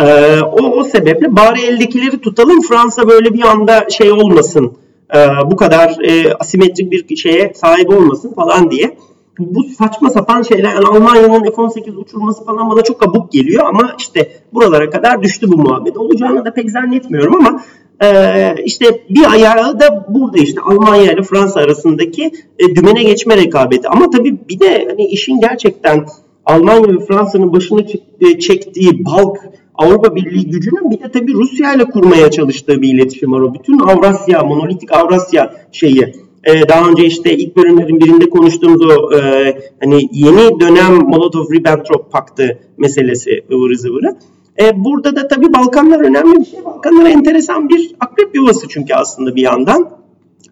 [0.00, 4.72] ee, o, o sebeple bari eldekileri tutalım Fransa böyle bir anda şey olmasın
[5.14, 5.18] e,
[5.50, 8.96] bu kadar e, asimetrik bir şeye sahip olmasın falan diye.
[9.38, 14.32] Bu saçma sapan şeyler yani Almanya'nın F-18 uçurması falan bana çok abuk geliyor ama işte
[14.52, 15.96] buralara kadar düştü bu muhabbet.
[15.96, 17.62] Olacağını da pek zannetmiyorum ama
[18.02, 23.88] e, işte bir ayağı da burada işte Almanya ile Fransa arasındaki e, dümene geçme rekabeti.
[23.88, 26.06] Ama tabii bir de hani işin gerçekten
[26.46, 29.38] Almanya ve Fransa'nın başını çek- çektiği balk
[29.74, 33.40] Avrupa Birliği gücünün bir de tabii Rusya ile kurmaya çalıştığı bir iletişim var.
[33.40, 36.14] O bütün Avrasya, monolitik Avrasya şeyi.
[36.44, 42.58] Ee, daha önce işte ilk bölümlerin birinde konuştuğumuz o e, hani yeni dönem Molotov-Ribbentrop paktı
[42.78, 44.16] meselesi ıvırı zıvırı.
[44.60, 46.64] E, burada da tabii Balkanlar önemli bir şey.
[46.64, 49.90] Balkanlar enteresan bir akrep yuvası çünkü aslında bir yandan.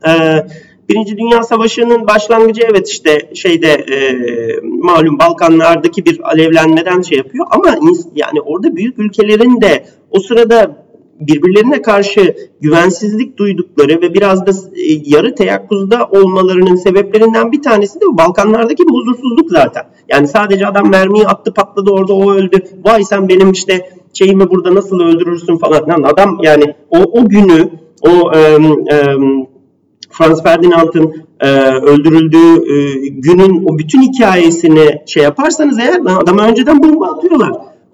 [0.08, 0.46] Ee,
[0.88, 3.96] Birinci Dünya Savaşı'nın başlangıcı evet işte şeyde e,
[4.62, 7.78] malum Balkanlardaki bir alevlenmeden şey yapıyor ama
[8.14, 10.85] yani orada büyük ülkelerin de o sırada
[11.20, 18.04] birbirlerine karşı güvensizlik duydukları ve biraz da e, yarı teyakkuzda olmalarının sebeplerinden bir tanesi de
[18.04, 19.84] bu Balkanlardaki bir huzursuzluk zaten.
[20.08, 22.56] Yani sadece adam mermiyi attı patladı orada o öldü.
[22.84, 25.88] Vay sen benim işte şeyimi burada nasıl öldürürsün falan.
[25.88, 29.46] Lan adam yani o, o günü o em, em,
[30.10, 37.06] Franz Ferdinand'ın e, öldürüldüğü e, günün o bütün hikayesini şey yaparsanız eğer adama önceden bomba
[37.06, 37.52] atıyorlar.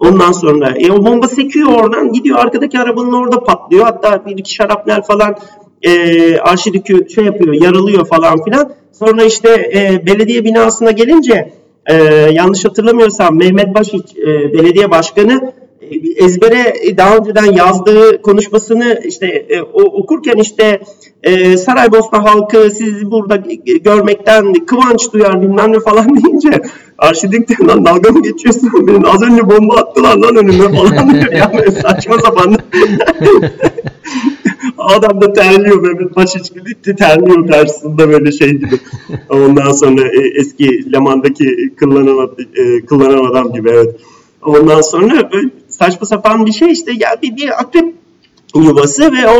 [0.09, 3.85] Ondan sonra e, o bomba sekiyor oradan gidiyor arkadaki arabanın orada patlıyor.
[3.85, 5.35] Hatta bir iki şarapnel falan
[5.81, 8.73] e, arşidükü şey yapıyor yaralıyor falan filan.
[8.91, 11.53] Sonra işte e, belediye binasına gelince
[11.85, 11.95] e,
[12.31, 15.53] yanlış hatırlamıyorsam Mehmet Başiç e, belediye başkanı
[16.17, 20.79] ezbere e, daha önceden yazdığı konuşmasını işte e, okurken işte
[21.23, 23.35] e, Saraybosna halkı sizi burada
[23.83, 26.61] görmekten kıvanç duyar bilmem ne falan deyince
[26.97, 29.05] Arşidük de lan dalga mı geçiyorsun benim?
[29.05, 31.31] Az önce bomba attılar lan önüme falan diyor.
[31.31, 32.55] Yani saçma sapan.
[34.77, 38.79] Adam da terliyor Mehmet Başiç gibi terliyor karşısında böyle şey gibi.
[39.29, 40.01] Ondan sonra
[40.35, 42.29] eski Leman'daki kıllanan,
[42.87, 43.95] kıllanan adam gibi evet.
[44.45, 45.29] Ondan sonra
[45.79, 47.95] saçma sapan bir şey işte ya bir, bir akrep
[48.55, 49.39] yuvası ve o,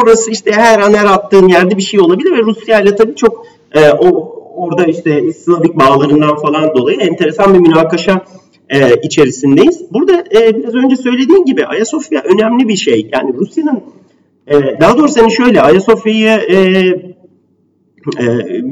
[0.00, 3.46] orası işte her an her attığın yerde bir şey olabilir ve Rusya ile tabii çok
[3.72, 8.24] e, o orada işte Slavik bağlarından falan dolayı enteresan bir münakaşa
[8.68, 9.82] e, içerisindeyiz.
[9.92, 13.10] Burada e, biraz önce söylediğin gibi Ayasofya önemli bir şey.
[13.12, 13.82] Yani Rusya'nın
[14.46, 17.13] e, daha doğrusu hani şöyle Ayasofya'yı e,
[18.20, 18.62] ee,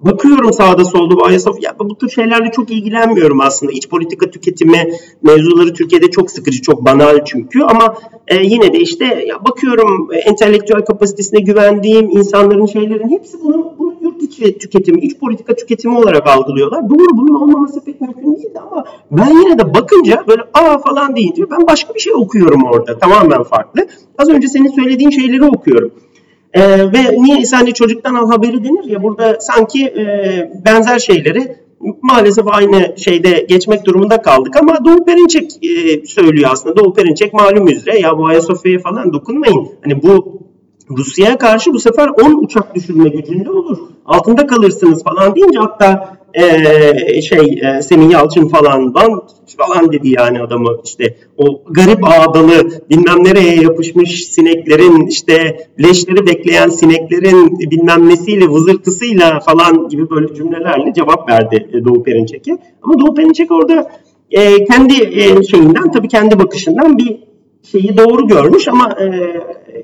[0.00, 3.72] bakıyorum sağda solda bu Ayasofya bu tür şeylerle çok ilgilenmiyorum aslında.
[3.72, 7.96] İç politika tüketimi mevzuları Türkiye'de çok sıkıcı, çok banal çünkü ama
[8.28, 13.94] e, yine de işte ya bakıyorum e, entelektüel kapasitesine güvendiğim insanların şeylerin hepsi bunu, bunu
[14.02, 16.90] yurt içi tüketimi, iç politika tüketimi olarak algılıyorlar.
[16.90, 21.50] Doğru bunun olmaması pek mümkün değildi ama ben yine de bakınca böyle aa falan deyince
[21.50, 22.98] ben başka bir şey okuyorum orada.
[22.98, 23.86] Tamamen farklı.
[24.18, 25.92] Az önce senin söylediğin şeyleri okuyorum.
[26.54, 30.04] Ee, ve niye hani çocuktan al haberi denir ya burada sanki e,
[30.66, 31.56] benzer şeyleri
[32.02, 36.76] maalesef aynı şeyde geçmek durumunda kaldık ama Doğu Perinçek e, söylüyor aslında.
[36.76, 39.68] Doğu Perinçek malum üzere ya bu Ayasofya'ya falan dokunmayın.
[39.84, 40.42] Hani bu
[40.90, 43.78] Rusya'ya karşı bu sefer 10 uçak düşürme gücünde olur.
[44.06, 49.22] Altında kalırsınız falan deyince hatta e, şey e, Semih Yalçın falan lan
[49.58, 56.68] falan dedi yani adamı işte o garip ağdalı bilmem nereye yapışmış sineklerin işte leşleri bekleyen
[56.68, 62.58] sineklerin bilmem nesiyle vızırtısıyla falan gibi böyle cümlelerle cevap verdi e, Doğu Perinçek'e.
[62.82, 63.90] Ama Doğu Perinçek orada
[64.30, 67.18] e, kendi e, şeyinden tabii kendi bakışından bir
[67.70, 69.04] şeyi doğru görmüş ama e,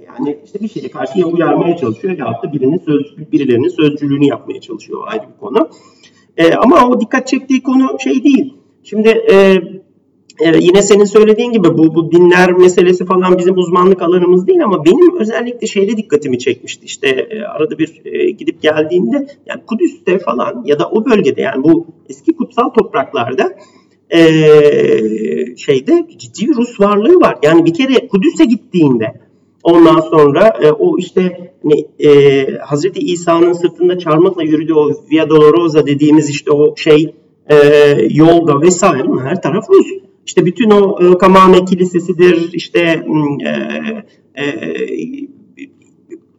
[0.08, 4.60] yani işte bir şeye karşı ya uyarmaya çalışıyor ya da birinin söz, birilerinin sözcülüğünü yapmaya
[4.60, 5.68] çalışıyor ayrı bir konu.
[6.38, 8.54] E, ama o dikkat çektiği konu şey değil.
[8.82, 9.34] Şimdi e,
[10.40, 14.84] e, yine senin söylediğin gibi bu, bu dinler meselesi falan bizim uzmanlık alanımız değil ama
[14.84, 16.86] benim özellikle şeyde dikkatimi çekmişti.
[16.86, 21.64] İşte e, arada bir e, gidip geldiğimde yani Kudüs'te falan ya da o bölgede yani
[21.64, 23.52] bu eski kutsal topraklarda
[24.10, 24.20] e,
[25.56, 27.38] şeyde ciddi Rus varlığı var.
[27.42, 29.27] Yani bir kere Kudüs'e gittiğinde
[29.62, 35.86] ondan sonra e, o işte hani, e, Hazreti İsa'nın sırtında çarmıhla yürüdüğü o Via Dolorosa
[35.86, 37.14] dediğimiz işte o şey
[37.50, 37.56] e,
[38.10, 39.86] yolda vesaire her taraf Rus.
[40.26, 43.04] İşte bütün o e, Kamame Kilisesi'dir, işte
[44.36, 44.74] e, e,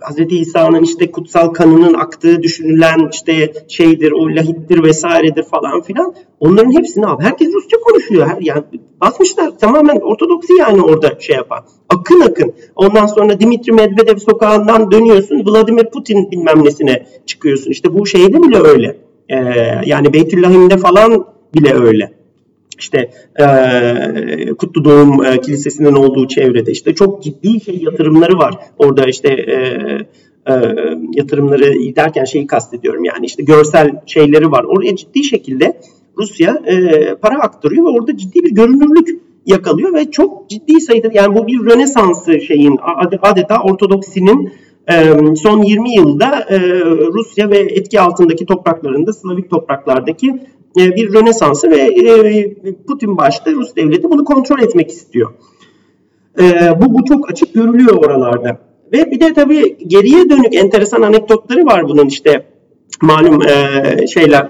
[0.01, 0.17] Hz.
[0.29, 6.13] İsa'nın işte kutsal kanının aktığı düşünülen işte şeydir, o lahittir vesairedir falan filan.
[6.39, 8.27] Onların hepsini abi herkes Rusça konuşuyor.
[8.27, 8.63] Her, yani
[9.01, 11.59] basmışlar tamamen Ortodoksi yani orada şey yapan.
[11.89, 12.53] Akın akın.
[12.75, 15.45] Ondan sonra Dimitri Medvedev sokağından dönüyorsun.
[15.45, 17.71] Vladimir Putin bilmem nesine çıkıyorsun.
[17.71, 18.97] İşte bu şeyde bile öyle.
[19.29, 19.35] Ee,
[19.85, 22.18] yani Beytüllahim'de falan bile öyle
[22.79, 28.53] işte e, Kutlu Doğum e, Kilisesi'nin olduğu çevrede işte çok ciddi şey yatırımları var.
[28.77, 29.55] Orada işte e,
[30.47, 30.53] e,
[31.13, 34.63] yatırımları derken şeyi kastediyorum yani işte görsel şeyleri var.
[34.63, 35.77] Oraya ciddi şekilde
[36.17, 39.09] Rusya e, para aktarıyor ve orada ciddi bir görünürlük
[39.45, 42.79] yakalıyor ve çok ciddi sayıda yani bu bir Rönesansı şeyin
[43.21, 44.53] adeta Ortodoksinin
[45.35, 46.47] son 20 yılda
[47.13, 50.39] Rusya ve etki altındaki topraklarında Slavik topraklardaki e,
[50.75, 55.33] bir rönesansı ve e, Putin başta Rus devleti bunu kontrol etmek istiyor.
[56.39, 56.43] E,
[56.81, 58.59] bu, bu çok açık görülüyor oralarda.
[58.93, 62.45] Ve bir de tabii geriye dönük enteresan anekdotları var bunun işte
[63.01, 63.41] malum
[64.07, 64.47] şeyler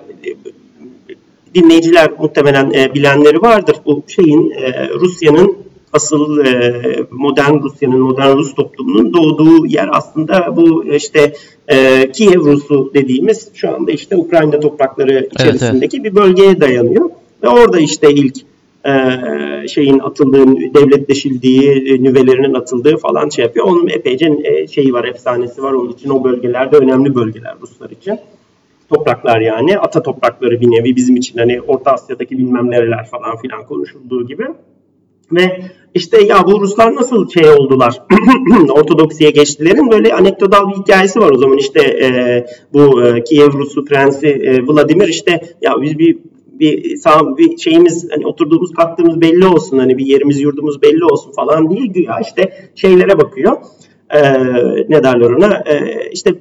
[1.55, 3.76] dinleyiciler muhtemelen bilenleri vardır.
[3.86, 4.53] Bu şeyin
[4.99, 5.57] Rusya'nın
[5.93, 6.81] asıl e,
[7.11, 11.33] modern Rusya'nın, modern Rus toplumunun doğduğu yer aslında bu işte
[11.67, 16.15] e, Kiev Rusu dediğimiz şu anda işte Ukrayna toprakları içerisindeki evet, evet.
[16.15, 17.09] bir bölgeye dayanıyor.
[17.43, 18.35] Ve orada işte ilk
[18.85, 23.65] e, şeyin atıldığı, devletleşildiği, e, nüvelerinin atıldığı falan şey yapıyor.
[23.65, 26.09] Onun epeyce e, şeyi var, efsanesi var onun için.
[26.09, 28.19] O bölgelerde önemli bölgeler Ruslar için.
[28.89, 33.63] Topraklar yani, ata toprakları bir nevi bizim için hani Orta Asya'daki bilmem nereler falan filan
[33.63, 34.47] konuşulduğu gibi.
[35.32, 35.61] Ve
[35.93, 38.01] işte ya bu Ruslar nasıl şey oldular,
[38.69, 41.57] Ortodoksiye geçtilerin böyle anekdotal bir hikayesi var o zaman.
[41.57, 46.17] İşte e, bu e, Kiev Rusu prensi e, Vladimir işte ya biz bir
[46.59, 49.77] bir sağ bir şeyimiz hani oturduğumuz kalktığımız belli olsun.
[49.77, 53.57] Hani bir yerimiz yurdumuz belli olsun falan diye güya işte şeylere bakıyor.
[54.09, 54.21] E,
[54.89, 55.63] ne derler ona?
[55.65, 56.34] E, işte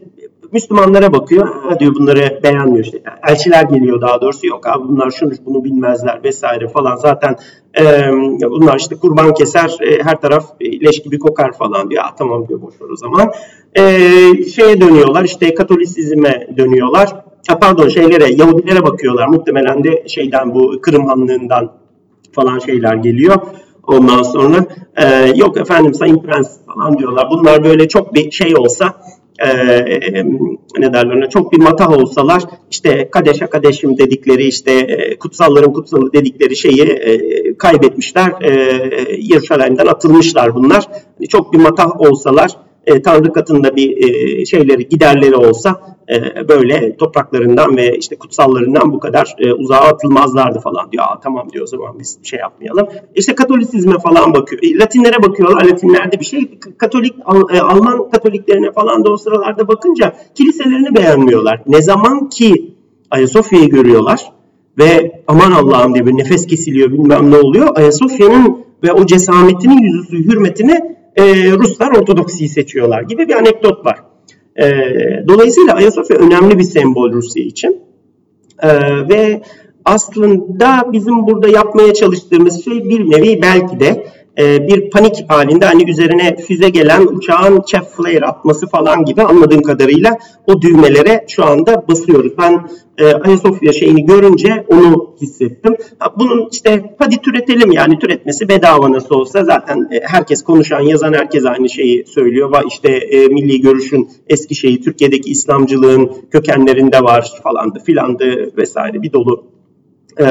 [0.53, 1.49] Müslümanlara bakıyor.
[1.63, 3.03] Ha diyor bunları beğenmiyor işte.
[3.29, 4.47] Elçiler geliyor daha doğrusu.
[4.47, 6.97] Yok abi bunlar şunu bunu bilmezler vesaire falan.
[6.97, 7.37] Zaten
[7.81, 7.83] e,
[8.51, 12.05] bunlar işte kurban keser e, her taraf leş gibi kokar falan diyor.
[12.19, 13.33] tamam diyor boş ver o zaman.
[13.75, 13.83] E,
[14.45, 17.09] şeye dönüyorlar işte Katolisizme dönüyorlar.
[17.49, 19.27] Ha, pardon şeylere Yahudilere bakıyorlar.
[19.27, 21.73] Muhtemelen de şeyden bu Kırım Hanlığı'ndan
[22.33, 23.37] falan şeyler geliyor.
[23.87, 27.29] Ondan sonra e, yok efendim Sayın Prens falan diyorlar.
[27.31, 28.95] Bunlar böyle çok bir şey olsa
[29.39, 30.25] e,
[30.79, 36.57] ne derler çok bir matah olsalar işte kadeşe kadeşim dedikleri işte e, kutsalların kutsalı dedikleri
[36.57, 38.33] şeyi e, kaybetmişler.
[38.43, 38.53] E,
[39.19, 40.89] Yeruşalayim'den atılmışlar bunlar.
[41.19, 42.57] Hani çok bir matah olsalar
[42.89, 49.01] e, Tanrı katında bir e, şeyleri giderleri olsa e, böyle topraklarından ve işte kutsallarından bu
[49.01, 51.05] kadar e, uzağa atılmazlardı falan diyor.
[51.05, 52.89] Aa, tamam diyor o zaman biz şey yapmayalım.
[53.15, 54.63] İşte Katolisizme falan bakıyor.
[54.63, 55.65] E, Latinlere bakıyorlar.
[55.65, 56.59] Latinlerde bir şey.
[56.79, 57.15] Katolik
[57.53, 61.63] e, Alman Katoliklerine falan da o sıralarda bakınca kiliselerini beğenmiyorlar.
[61.67, 62.75] Ne zaman ki
[63.11, 64.33] Ayasofya'yı görüyorlar
[64.79, 67.77] ve aman Allah'ım diye bir nefes kesiliyor bilmem ne oluyor.
[67.77, 73.99] Ayasofya'nın ve o cesametinin yüzüsü hürmetine e, Ruslar Ortodoksiyi seçiyorlar gibi bir anekdot var.
[74.57, 74.67] E,
[75.29, 77.81] dolayısıyla Ayasofya önemli bir sembol Rusya için.
[78.63, 78.69] E,
[79.09, 79.43] ve
[79.85, 84.07] aslında bizim burada yapmaya çalıştığımız şey bir nevi belki de
[84.39, 89.63] e, bir panik halinde hani üzerine füze gelen uçağın chef flare atması falan gibi anladığım
[89.63, 92.33] kadarıyla o düğmelere şu anda basıyoruz.
[92.39, 92.69] Ben
[92.99, 95.77] e, Ayasofya şeyini görünce onu hissettim.
[96.19, 101.45] Bunun işte hadi türetelim yani türetmesi bedava nasıl olsa zaten e, herkes konuşan yazan herkes
[101.45, 102.51] aynı şeyi söylüyor.
[102.53, 109.13] Va işte e, milli görüşün eski şeyi Türkiye'deki İslamcılığın kökenlerinde var falandı filandı vesaire bir
[109.13, 109.58] dolu
[110.21, 110.25] e,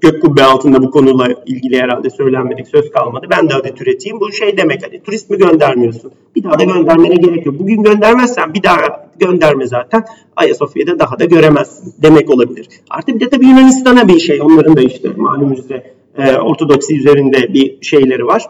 [0.00, 3.26] gök kubbe altında bu konuyla ilgili herhalde söylenmedik söz kalmadı.
[3.30, 4.20] Ben de adet üreteyim.
[4.20, 6.12] Bu şey demek hani turist mi göndermiyorsun?
[6.36, 7.58] Bir daha da göndermene gerek yok.
[7.58, 10.04] Bugün göndermezsen bir daha gönderme zaten.
[10.36, 12.68] Ayasofya'da daha da göremezsin demek olabilir.
[12.90, 14.42] Artık bir de tabii Yunanistan'a bir şey.
[14.42, 18.42] Onların da işte malum üzere e, Ortodoksi üzerinde bir şeyleri var.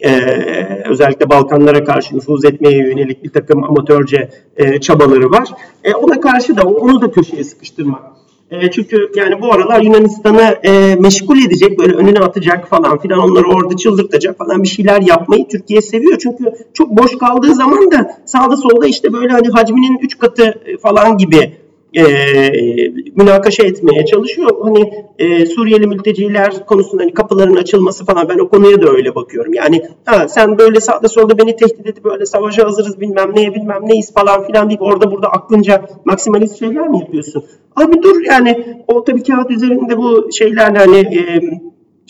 [0.00, 5.48] Ee, özellikle Balkanlara karşı nüfuz etmeye yönelik bir takım amatörce e, çabaları var.
[5.84, 8.15] E, ona karşı da onu da köşeye sıkıştırmak
[8.50, 13.48] e, çünkü yani bu aralar Yunanistan'ı e, meşgul edecek, böyle önüne atacak falan filan, onları
[13.48, 16.18] orada çıldırtacak falan bir şeyler yapmayı Türkiye seviyor.
[16.18, 16.44] Çünkü
[16.74, 21.52] çok boş kaldığı zaman da sağda solda işte böyle hani hacminin 3 katı falan gibi
[21.94, 22.02] e,
[23.16, 24.50] münakaşa etmeye çalışıyor.
[24.62, 29.54] Hani e, Suriyeli mülteciler konusunda hani kapıların açılması falan ben o konuya da öyle bakıyorum.
[29.54, 33.82] Yani ha, sen böyle sağda solda beni tehdit edip böyle savaşa hazırız bilmem neye bilmem
[33.86, 37.44] neyiz falan filan deyip orada burada aklınca maksimalist şeyler mi yapıyorsun?
[37.76, 41.40] Abi dur yani o tabii kağıt üzerinde bu şeyler hani e,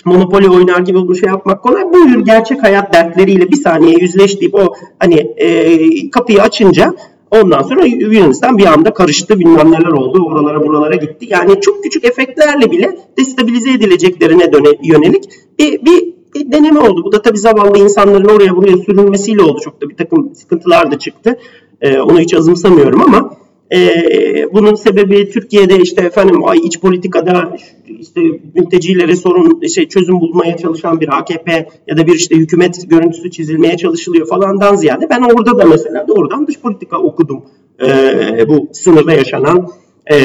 [0.05, 1.93] monopoli oynar gibi bu şey yapmak kolay.
[1.93, 6.95] Buyur gerçek hayat dertleriyle bir saniye yüzleştiği o hani e, kapıyı açınca
[7.31, 11.27] ondan sonra Yunanistan bir anda karıştı bilmem neler oldu oralara buralara gitti.
[11.29, 15.25] Yani çok küçük efektlerle bile destabilize edileceklerine döne, yönelik
[15.59, 17.05] bir, bir, bir deneme oldu.
[17.05, 19.61] Bu da tabii zavallı insanların oraya buraya sürülmesiyle oldu.
[19.65, 21.39] Çok da bir takım sıkıntılar da çıktı.
[21.81, 23.31] E, onu hiç azımsamıyorum ama
[23.73, 27.57] ee, bunun sebebi Türkiye'de işte efendim iç politikada
[28.01, 28.21] işte
[28.55, 33.77] mültecilere sorun şey çözüm bulmaya çalışan bir AKP ya da bir işte hükümet görüntüsü çizilmeye
[33.77, 37.45] çalışılıyor falandan ziyade ben orada da mesela doğrudan dış politika okudum.
[37.83, 39.69] Ee, bu sınırda yaşanan
[40.07, 40.17] e,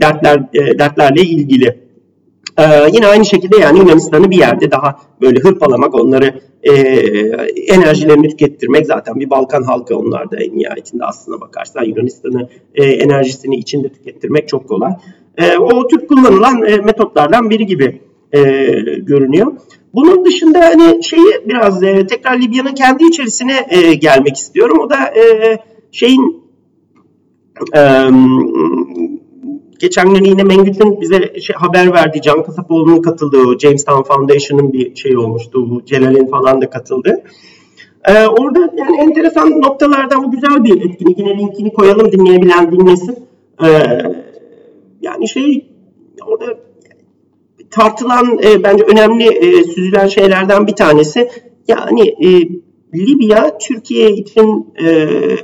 [0.00, 1.85] dertler e, dertlerle ilgili.
[2.58, 6.72] Ee, yine aynı şekilde yani Yunanistan'ı bir yerde daha böyle hırpalamak, onları e,
[7.52, 13.56] enerjilerini tükettirmek zaten bir Balkan halkı onlar da en nihayetinde aslına bakarsan Yunanistan'ı e, enerjisini
[13.56, 14.92] içinde tükettirmek çok kolay.
[15.38, 18.00] E, o tür kullanılan e, metotlardan biri gibi
[18.32, 18.40] e,
[18.96, 19.52] görünüyor.
[19.94, 24.78] Bunun dışında hani şeyi biraz e, tekrar Libya'nın kendi içerisine e, gelmek istiyorum.
[24.80, 25.58] O da e,
[25.92, 26.42] şeyin
[27.76, 27.80] e,
[29.78, 35.16] geçen gün yine Mengüt'ün bize şey, haber verdiği Can Kasapoğlu'nun katıldığı Jamestown Foundation'ın bir şey
[35.16, 35.84] olmuştu.
[35.86, 37.22] Celal'in falan da katıldı.
[38.04, 41.18] Ee, orada yani enteresan noktalardan bu güzel bir etkinlik.
[41.18, 43.18] Yine linkini koyalım dinleyebilen dinlesin.
[43.62, 43.68] Ee,
[45.00, 45.66] yani şey
[46.26, 46.58] orada
[47.70, 51.30] tartılan e, bence önemli e, süzülen şeylerden bir tanesi
[51.68, 52.48] yani e,
[52.94, 54.86] Libya Türkiye için e,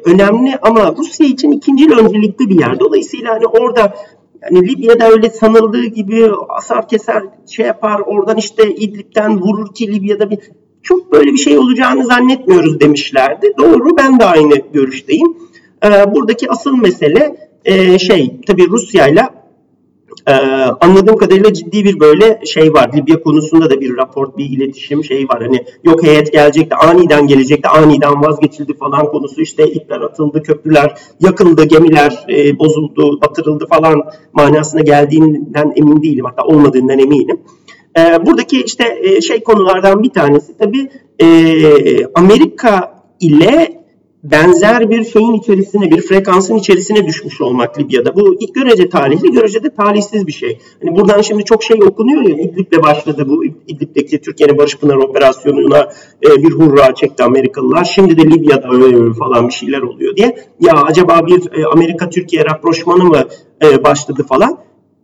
[0.05, 2.81] önemli ama Rusya için ikinci öncelikli bir yer.
[2.81, 3.95] Dolayısıyla hani orada
[4.43, 10.31] yani Libya'da öyle sanıldığı gibi asar keser şey yapar oradan işte İdlib'den vurur ki Libya'da
[10.31, 10.39] bir
[10.83, 13.53] çok böyle bir şey olacağını zannetmiyoruz demişlerdi.
[13.59, 15.37] Doğru ben de aynı görüşteyim.
[15.85, 19.29] Ee, buradaki asıl mesele e, şey tabii Rusya ile
[20.33, 22.91] ee, anladığım kadarıyla ciddi bir böyle şey var.
[22.97, 25.43] Libya konusunda da bir rapor, bir iletişim şey var.
[25.43, 29.41] Hani yok heyet gelecek de aniden gelecek de aniden vazgeçildi falan konusu.
[29.41, 34.03] işte ipler atıldı, köprüler yakıldı, gemiler e, bozuldu, batırıldı falan
[34.33, 36.25] manasına geldiğinden emin değilim.
[36.25, 37.41] Hatta olmadığından eminim.
[37.99, 40.91] E, buradaki işte e, şey konulardan bir tanesi tabii
[41.23, 41.27] e,
[42.15, 43.82] Amerika ile
[44.23, 48.17] benzer bir şeyin içerisine, bir frekansın içerisine düşmüş olmak Libya'da.
[48.17, 50.59] Bu ilk görece talihli, görece de talihsiz bir şey.
[50.83, 55.89] Hani buradan şimdi çok şey okunuyor ya, İdlib'le başladı bu İdlib'deki Türkiye'nin Barış Pınar operasyonuna
[56.27, 57.85] e, bir hurra çekti Amerikalılar.
[57.85, 60.37] Şimdi de Libya'da öyle falan bir şeyler oluyor diye.
[60.61, 63.25] Ya acaba bir e, Amerika-Türkiye rapproşmanı mı
[63.63, 64.59] e, başladı falan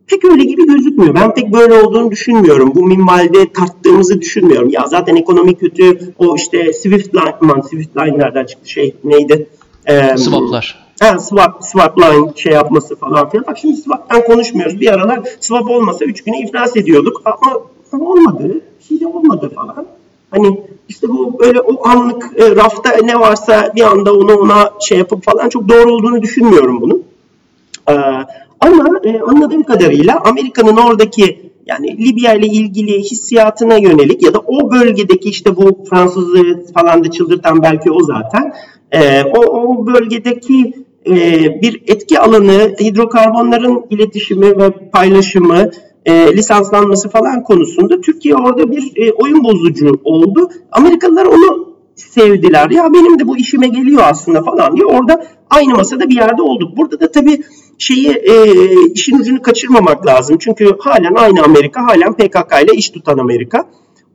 [0.08, 1.14] pek öyle gibi gözükmüyor.
[1.14, 2.72] Ben pek böyle olduğunu düşünmüyorum.
[2.74, 4.68] Bu minvalde tarttığımızı düşünmüyorum.
[4.70, 6.14] Ya zaten ekonomi kötü.
[6.18, 9.48] O işte Swift line, aman Swift line nereden çıktı şey neydi?
[9.86, 10.88] Ee, Swaplar.
[11.00, 13.46] Ha, swap, swap line şey yapması falan filan.
[13.46, 14.80] Bak şimdi swap'tan konuşmuyoruz.
[14.80, 17.22] Bir aralar swap olmasa 3 güne iflas ediyorduk.
[17.24, 17.60] Ama
[17.92, 18.60] olmadı.
[18.88, 19.86] Şey de olmadı falan.
[20.30, 24.98] Hani işte bu böyle o anlık e, rafta ne varsa bir anda onu ona şey
[24.98, 27.04] yapıp falan çok doğru olduğunu düşünmüyorum bunun.
[27.90, 27.94] Ee,
[28.60, 34.70] ama e, anladığım kadarıyla Amerika'nın oradaki yani Libya ile ilgili hissiyatına yönelik ya da o
[34.70, 38.54] bölgedeki işte bu Fransızı falan da çıldırtan belki o zaten
[38.92, 40.74] e, o, o bölgedeki
[41.06, 41.14] e,
[41.62, 45.70] bir etki alanı hidrokarbonların iletişimi ve paylaşımı
[46.06, 50.50] e, lisanslanması falan konusunda Türkiye orada bir e, oyun bozucu oldu.
[50.72, 52.70] Amerikalılar onu sevdiler.
[52.70, 56.76] Ya benim de bu işime geliyor aslında falan diye orada aynı masada bir yerde olduk.
[56.76, 57.42] Burada da tabii
[57.78, 58.34] şeyi e,
[58.94, 60.36] işin ucunu kaçırmamak lazım.
[60.40, 63.68] Çünkü halen aynı Amerika, halen PKK ile iş tutan Amerika.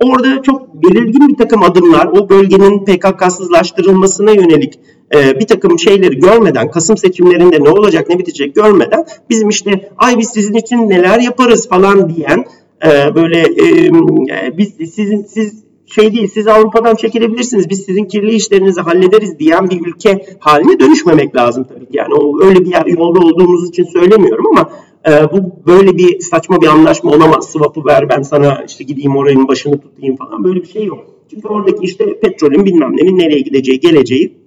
[0.04, 4.80] Orada çok belirgin bir takım adımlar, o bölgenin PKK'sızlaştırılmasına yönelik
[5.16, 10.18] e, bir takım şeyleri görmeden, Kasım seçimlerinde ne olacak ne bitecek görmeden bizim işte ay
[10.18, 12.46] biz sizin için neler yaparız falan diyen
[12.86, 18.82] e, böyle e, biz sizin siz şey değil siz Avrupa'dan çekilebilirsiniz biz sizin kirli işlerinizi
[18.82, 21.98] hallederiz diyen bir ülke haline dönüşmemek lazım tabii ki.
[21.98, 24.70] Yani o öyle bir yolda olduğumuz için söylemiyorum ama
[25.08, 27.52] e, bu böyle bir saçma bir anlaşma olamaz.
[27.52, 31.06] Swap'ı ver ben sana işte gideyim oranın başını tutayım falan böyle bir şey yok.
[31.30, 34.43] Çünkü oradaki işte petrolün bilmem nenin nereye gideceği, geleceği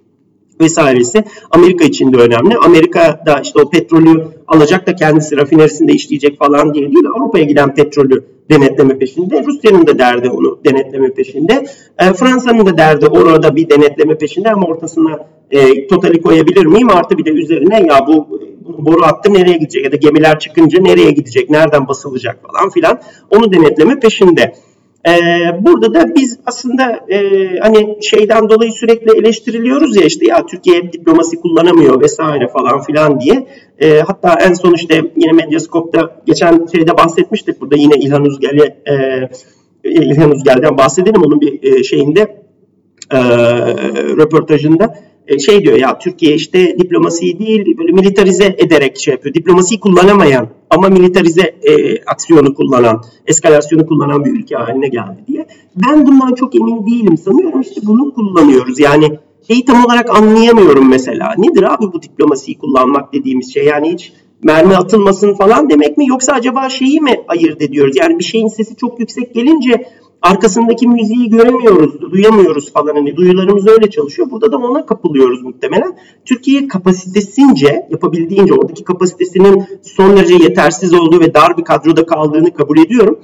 [0.61, 2.57] vesairesi Amerika için de önemli.
[2.57, 7.05] Amerika da işte o petrolü alacak da kendisi rafinerisinde işleyecek falan diye değil.
[7.15, 9.43] Avrupa'ya giden petrolü denetleme peşinde.
[9.43, 11.65] Rusya'nın da derdi onu denetleme peşinde.
[11.99, 16.89] E, Fransa'nın da derdi orada bir denetleme peşinde ama ortasına e, totali koyabilir miyim?
[16.89, 18.27] Artı bir de üzerine ya bu
[18.77, 23.01] boru hattı nereye gidecek ya da gemiler çıkınca nereye gidecek, nereden basılacak falan filan
[23.31, 24.53] onu denetleme peşinde.
[25.07, 25.11] Ee,
[25.61, 27.19] burada da biz aslında e,
[27.59, 33.47] hani şeyden dolayı sürekli eleştiriliyoruz ya işte ya Türkiye diplomasi kullanamıyor vesaire falan filan diye.
[33.79, 39.29] E, hatta en son işte yine Medyaskop'ta geçen şeyde bahsetmiştik burada yine İlhan Uzgel'e e,
[39.83, 42.21] İlhan Uzgel'den bahsedelim onun bir e, şeyinde
[43.11, 43.19] e,
[44.17, 45.07] röportajında e,
[45.45, 49.33] şey diyor ya Türkiye işte diplomasiyi değil böyle militarize ederek şey yapıyor.
[49.35, 55.47] Diplomasiyi kullanamayan ama militarize e, aksiyonu kullanan, eskalasyonu kullanan bir ülke haline geldi diye.
[55.75, 57.17] Ben bundan çok emin değilim.
[57.17, 58.79] Sanıyorum işte bunu kullanıyoruz.
[58.79, 61.33] Yani şeyi tam olarak anlayamıyorum mesela.
[61.37, 63.65] Nedir abi bu diplomasiyi kullanmak dediğimiz şey?
[63.65, 64.13] Yani hiç
[64.43, 67.95] mermi atılmasın falan demek mi yoksa acaba şeyi mi ayırt ediyoruz?
[67.99, 69.85] Yani bir şeyin sesi çok yüksek gelince
[70.21, 72.95] arkasındaki müziği göremiyoruz, duyamıyoruz falan.
[72.95, 74.31] Hani duyularımız öyle çalışıyor.
[74.31, 75.97] Burada da ona kapılıyoruz muhtemelen.
[76.25, 82.77] Türkiye kapasitesince, yapabildiğince oradaki kapasitesinin son derece yetersiz olduğu ve dar bir kadroda kaldığını kabul
[82.77, 83.19] ediyorum.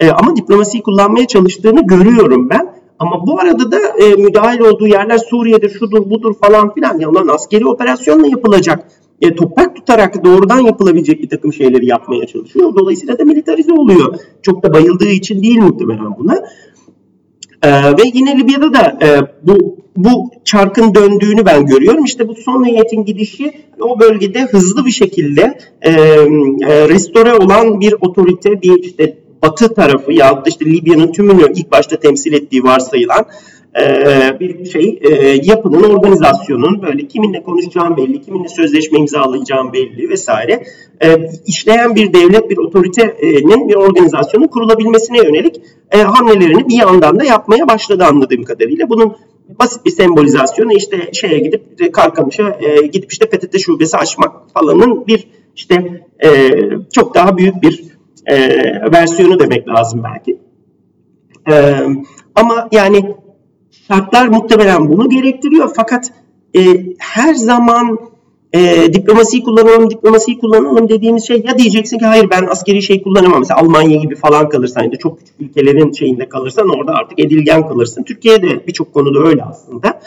[0.00, 2.76] E, ama diplomasiyi kullanmaya çalıştığını görüyorum ben.
[2.98, 6.98] Ama bu arada da e, müdahil olduğu yerler Suriye'dir, şudur, budur falan filan.
[6.98, 8.88] Ya onların askeri operasyonla yapılacak
[9.20, 12.74] e, toprak tutarak doğrudan yapılabilecek bir takım şeyleri yapmaya çalışıyor.
[12.76, 14.18] Dolayısıyla da militarize oluyor.
[14.42, 16.34] Çok da bayıldığı için değil muhtemelen buna.
[17.62, 19.08] E, ve yine Libya'da da e,
[19.42, 22.04] bu bu çarkın döndüğünü ben görüyorum.
[22.04, 27.94] İşte bu son heyetin gidişi o bölgede hızlı bir şekilde e, e, restore olan bir
[28.00, 33.26] otorite, bir işte batı tarafı ya da işte Libya'nın tümünü ilk başta temsil ettiği varsayılan
[33.80, 40.64] e, bir şey e, yapının organizasyonun böyle kiminle konuşacağım belli, kiminle sözleşme imzalayacağım belli vesaire
[41.04, 45.60] e, işleyen bir devlet, bir otoritenin bir organizasyonun kurulabilmesine yönelik
[45.92, 48.88] hamlelerini bir yandan da yapmaya başladı anladığım kadarıyla.
[48.88, 49.16] Bunun
[49.60, 52.58] basit bir sembolizasyonu işte şeye gidip Karkamış'a
[52.92, 56.02] gidip işte PTT şubesi açmak falanın bir işte
[56.92, 57.84] çok daha büyük bir
[58.92, 60.38] versiyonu demek lazım belki.
[62.34, 63.14] ama yani
[63.88, 66.12] Şartlar muhtemelen bunu gerektiriyor fakat
[66.56, 66.60] e,
[66.98, 67.98] her zaman
[68.52, 73.38] e, diplomasiyi kullanalım, diplomasiyi kullanalım dediğimiz şey ya diyeceksin ki hayır ben askeri şey kullanamam.
[73.38, 77.68] Mesela Almanya gibi falan kalırsan ya da çok küçük ülkelerin şeyinde kalırsan orada artık edilgen
[77.68, 78.02] kalırsın.
[78.02, 80.00] Türkiye'de birçok konuda öyle aslında.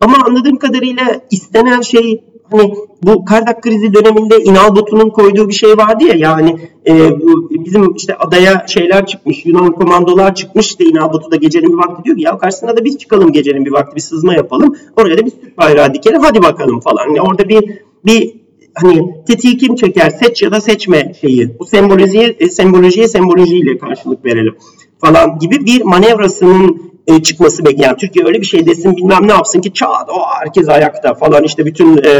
[0.00, 6.04] Ama anladığım kadarıyla istenen şey hani bu Kardak krizi döneminde İnalbot'un koyduğu bir şey vardı
[6.04, 6.56] ya yani
[6.86, 11.78] e, bu bizim işte adaya şeyler çıkmış Yunan komandolar çıkmış işte İnalbot'u da gecenin bir
[11.78, 15.18] vakti diyor ki ya karşısına da biz çıkalım gecenin bir vakti bir sızma yapalım oraya
[15.18, 17.06] da biz Türk bayrağı dikelim hadi bakalım falan.
[17.06, 17.72] Yani orada bir
[18.04, 18.36] bir
[18.74, 24.24] hani tetiği kim çeker seç ya da seçme şeyi bu sembolojiye e, sembolojiye sembolojiyle karşılık
[24.24, 24.54] verelim
[24.98, 29.60] falan gibi bir manevrasının e, çıkması bekleyen Türkiye öyle bir şey desin bilmem ne yapsın
[29.60, 32.10] ki çat o herkes ayakta falan işte bütün e,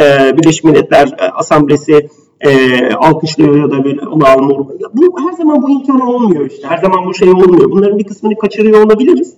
[0.00, 2.08] e, Birleşmiş Milletler e, Asamblesi
[2.40, 4.66] e, alkışlıyor ya da böyle Allah'ın mor.
[4.94, 6.68] Bu her zaman bu imkan olmuyor işte.
[6.68, 7.70] Her zaman bu şey olmuyor.
[7.70, 9.34] Bunların bir kısmını kaçırıyor olabiliriz.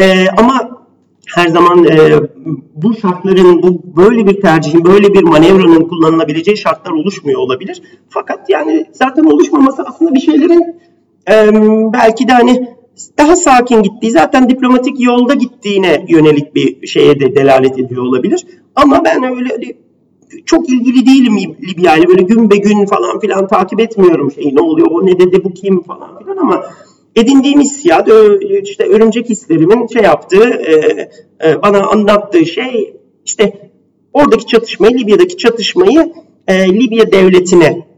[0.00, 0.84] E, ama
[1.26, 2.20] her zaman e,
[2.74, 7.82] bu şartların, bu böyle bir tercihin, böyle bir manevranın kullanılabileceği şartlar oluşmuyor olabilir.
[8.08, 10.80] Fakat yani zaten oluşmaması aslında bir şeylerin
[11.30, 11.52] e,
[11.92, 12.74] belki de hani
[13.18, 18.46] daha sakin gittiği, zaten diplomatik yolda gittiğine yönelik bir şeye de delalet ediyor olabilir.
[18.74, 19.76] Ama ben öyle hani
[20.46, 24.60] çok ilgili değilim Libya ile böyle gün be gün falan filan takip etmiyorum şey ne
[24.60, 26.64] oluyor o ne dedi bu kim falan filan ama
[27.16, 28.08] edindiğim hissiyat
[28.62, 30.74] işte örümcek hislerimin şey yaptığı e,
[31.44, 33.70] e, bana anlattığı şey işte
[34.12, 36.12] oradaki çatışmayı Libya'daki çatışmayı
[36.48, 37.94] e, Libya devletine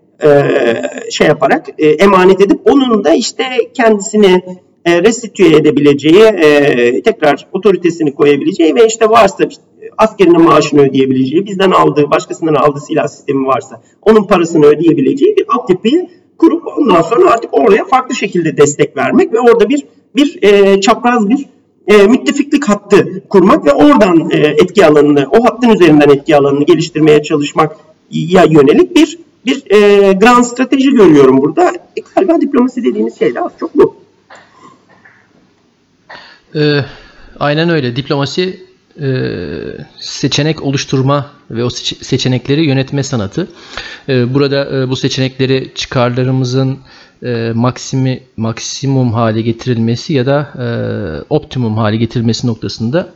[1.11, 3.45] şey yaparak emanet edip onun da işte
[3.75, 4.43] kendisini
[4.87, 9.49] e, restitüye edebileceği, e, tekrar otoritesini koyabileceği ve işte varsa
[9.99, 16.09] askerinin maaşını ödeyebileceği, bizden aldığı, başkasından aldığı silah sistemi varsa onun parasını ödeyebileceği bir altyapıyı
[16.39, 19.85] kurup ondan sonra artık oraya farklı şekilde destek vermek ve orada bir
[20.17, 21.47] bir e, çapraz bir
[21.87, 27.23] e, müttefiklik hattı kurmak ve oradan e, etki alanını, o hattın üzerinden etki alanını geliştirmeye
[27.23, 27.77] çalışmak
[28.11, 31.73] ya yönelik bir bir e, grand strateji görüyorum burada.
[31.97, 34.06] E, galiba diplomasi dediğimiz şey de az çok bu.
[36.55, 36.85] Ee,
[37.39, 37.97] aynen öyle.
[37.97, 38.67] Diplomasi
[39.01, 39.09] e,
[39.99, 43.49] seçenek oluşturma ve o seçenekleri yönetme sanatı.
[44.09, 46.79] E, burada e, bu seçenekleri çıkarlarımızın
[47.23, 50.67] e, maksimi maksimum hale getirilmesi ya da e,
[51.31, 53.13] optimum hale getirilmesi noktasında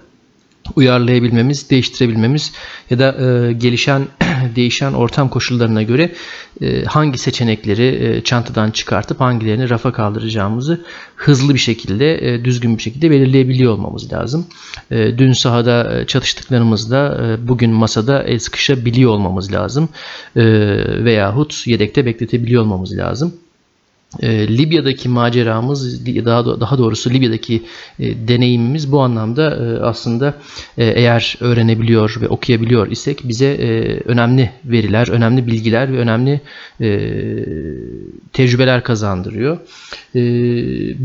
[0.77, 2.53] uyarlayabilmemiz, değiştirebilmemiz
[2.91, 4.07] ya da e, gelişen,
[4.57, 6.13] değişen ortam koşullarına göre
[6.63, 10.85] e, hangi seçenekleri e, çantadan çıkartıp hangilerini rafa kaldıracağımızı
[11.17, 14.47] hızlı bir şekilde, e, düzgün bir şekilde belirleyebiliyor olmamız lazım.
[14.91, 19.89] Dün sahada çatıştıklarımızda bugün masada el sıkışabiliyor olmamız lazım.
[21.05, 23.35] Veyahut yedekte bekletebiliyor olmamız lazım.
[24.21, 27.63] E, Libya'daki maceramız daha daha doğrusu Libya'daki
[27.99, 30.35] e, deneyimimiz bu anlamda e, aslında
[30.79, 36.41] e, eğer öğrenebiliyor ve okuyabiliyor isek bize e, önemli veriler, önemli bilgiler ve önemli
[36.81, 36.89] e,
[38.33, 39.59] tecrübeler kazandırıyor.
[40.15, 40.21] E,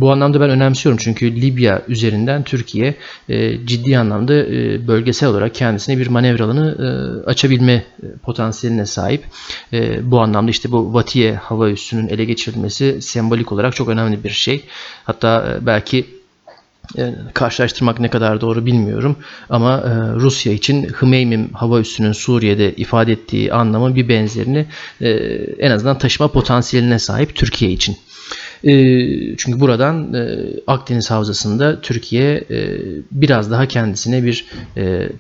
[0.02, 2.96] bu anlamda ben önemsiyorum çünkü Libya üzerinden Türkiye
[3.30, 6.88] e, ciddi anlamda e, bölgesel olarak kendisine bir manevra alanı e,
[7.30, 7.84] açabilme e,
[8.24, 9.24] potansiyeline sahip.
[9.74, 14.30] E, bu anlamda işte bu Vatiye hava üssünün ele geçirilmesi sembolik olarak çok önemli bir
[14.30, 14.64] şey.
[15.04, 16.06] Hatta e, belki
[16.98, 19.16] e, karşılaştırmak ne kadar doğru bilmiyorum
[19.50, 24.66] ama e, Rusya için Hmeymim hava üssünün Suriye'de ifade ettiği anlamın bir benzerini
[25.60, 27.98] en azından taşıma potansiyeline sahip Türkiye için.
[29.38, 30.16] Çünkü buradan
[30.68, 32.44] Akdeniz Havzası'nda Türkiye
[33.12, 34.46] biraz daha kendisine bir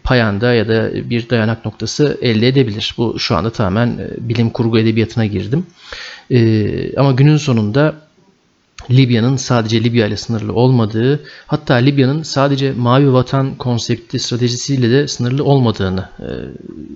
[0.03, 2.95] payanda ya da bir dayanak noktası elde edebilir.
[2.97, 5.65] Bu şu anda tamamen bilim kurgu edebiyatına girdim.
[6.97, 7.95] Ama günün sonunda
[8.91, 15.43] Libya'nın sadece Libya ile sınırlı olmadığı, hatta Libya'nın sadece mavi vatan konsepti stratejisiyle de sınırlı
[15.43, 16.29] olmadığını e,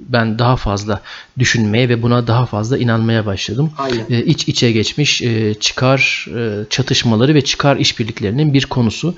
[0.10, 1.02] ben daha fazla
[1.40, 3.72] düşünmeye ve buna daha fazla inanmaya başladım.
[3.78, 4.06] Aynen.
[4.10, 6.28] E, iç içe geçmiş e, çıkar
[6.70, 9.16] çatışmaları ve çıkar işbirliklerinin bir konusu.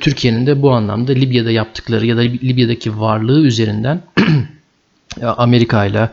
[0.00, 4.02] Türkiye'nin de bu anlamda Libya'da yaptıkları ya da Libya'daki varlığı üzerinden
[5.22, 6.08] Amerika ile,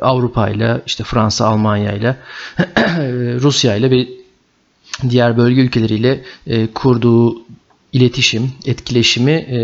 [0.00, 2.16] Avrupa ile, işte Fransa, Almanya ile,
[3.40, 4.17] Rusya ile ve
[5.10, 7.42] diğer bölge ülkeleriyle e, kurduğu
[7.92, 9.58] iletişim, etkileşimi e,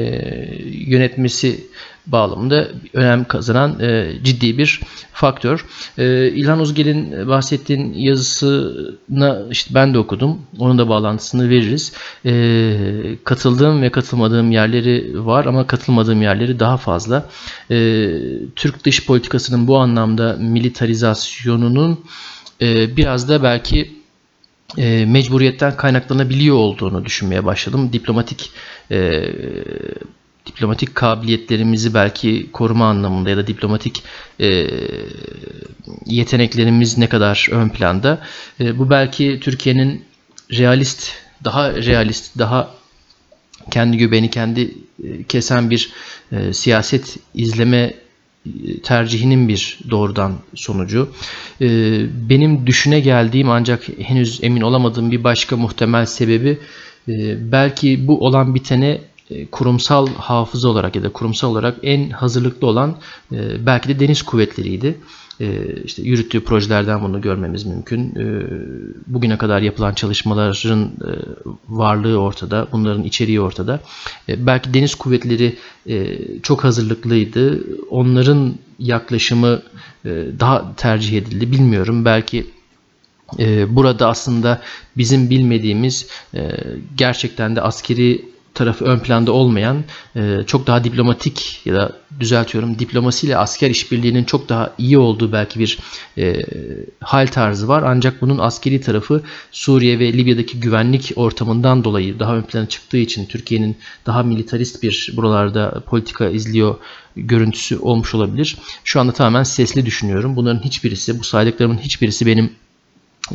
[0.87, 1.65] yönetmesi
[2.07, 4.81] bağlamında önem kazanan e, ciddi bir
[5.13, 5.67] faktör.
[5.99, 10.39] E, İlhan Uzgel'in bahsettiğin yazısına işte ben de okudum.
[10.59, 11.93] Onun da bağlantısını veririz.
[12.27, 17.29] E, katıldığım ve katılmadığım yerleri var ama katılmadığım yerleri daha fazla.
[17.71, 18.09] E,
[18.57, 22.01] Türk dış politikasının bu anlamda militarizasyonunun
[22.61, 24.04] e, biraz da belki
[24.79, 27.93] e, mecburiyetten kaynaklanabiliyor olduğunu düşünmeye başladım.
[27.93, 28.51] Diplomatik
[28.91, 29.23] e,
[30.47, 34.03] diplomatik kabiliyetlerimizi belki koruma anlamında ya da diplomatik
[34.41, 34.67] e,
[36.07, 38.21] yeteneklerimiz ne kadar ön planda.
[38.61, 40.05] E, bu belki Türkiye'nin
[40.53, 41.13] realist,
[41.45, 42.75] daha realist, daha
[43.71, 44.75] kendi göbeğini kendi
[45.05, 45.93] e, kesen bir
[46.33, 47.95] e, siyaset izleme
[48.83, 51.09] tercihinin bir doğrudan sonucu.
[51.61, 51.67] Ee,
[52.31, 56.59] benim düşüne geldiğim ancak henüz emin olamadığım bir başka muhtemel sebebi
[57.09, 59.01] e, belki bu olan bitene
[59.31, 62.97] e, kurumsal hafıza olarak ya da kurumsal olarak en hazırlıklı olan
[63.33, 64.99] e, belki de deniz kuvvetleriydi.
[65.85, 68.15] İşte yürüttüğü projelerden bunu görmemiz mümkün.
[69.07, 70.91] Bugüne kadar yapılan çalışmaların
[71.69, 73.81] varlığı ortada, bunların içeriği ortada.
[74.29, 75.57] Belki deniz kuvvetleri
[76.43, 77.61] çok hazırlıklıydı.
[77.91, 79.63] Onların yaklaşımı
[80.41, 81.53] daha tercih edildi.
[81.53, 82.05] Bilmiyorum.
[82.05, 82.47] Belki
[83.69, 84.63] burada aslında
[84.97, 86.09] bizim bilmediğimiz
[86.97, 89.85] gerçekten de askeri tarafı ön planda olmayan
[90.17, 95.59] e, çok daha diplomatik ya da düzeltiyorum diplomasiyle asker işbirliğinin çok daha iyi olduğu belki
[95.59, 95.79] bir
[96.19, 96.47] e,
[97.01, 97.83] hal tarzı var.
[97.87, 99.23] Ancak bunun askeri tarafı
[99.53, 103.77] Suriye ve Libya'daki güvenlik ortamından dolayı daha ön plana çıktığı için Türkiye'nin
[104.07, 106.77] daha militarist bir buralarda politika izliyor
[107.17, 108.57] görüntüsü olmuş olabilir.
[108.85, 110.37] Şu anda tamamen sesli düşünüyorum.
[110.37, 112.53] Bunların hiçbirisi, bu saydıklarımın hiçbirisi benim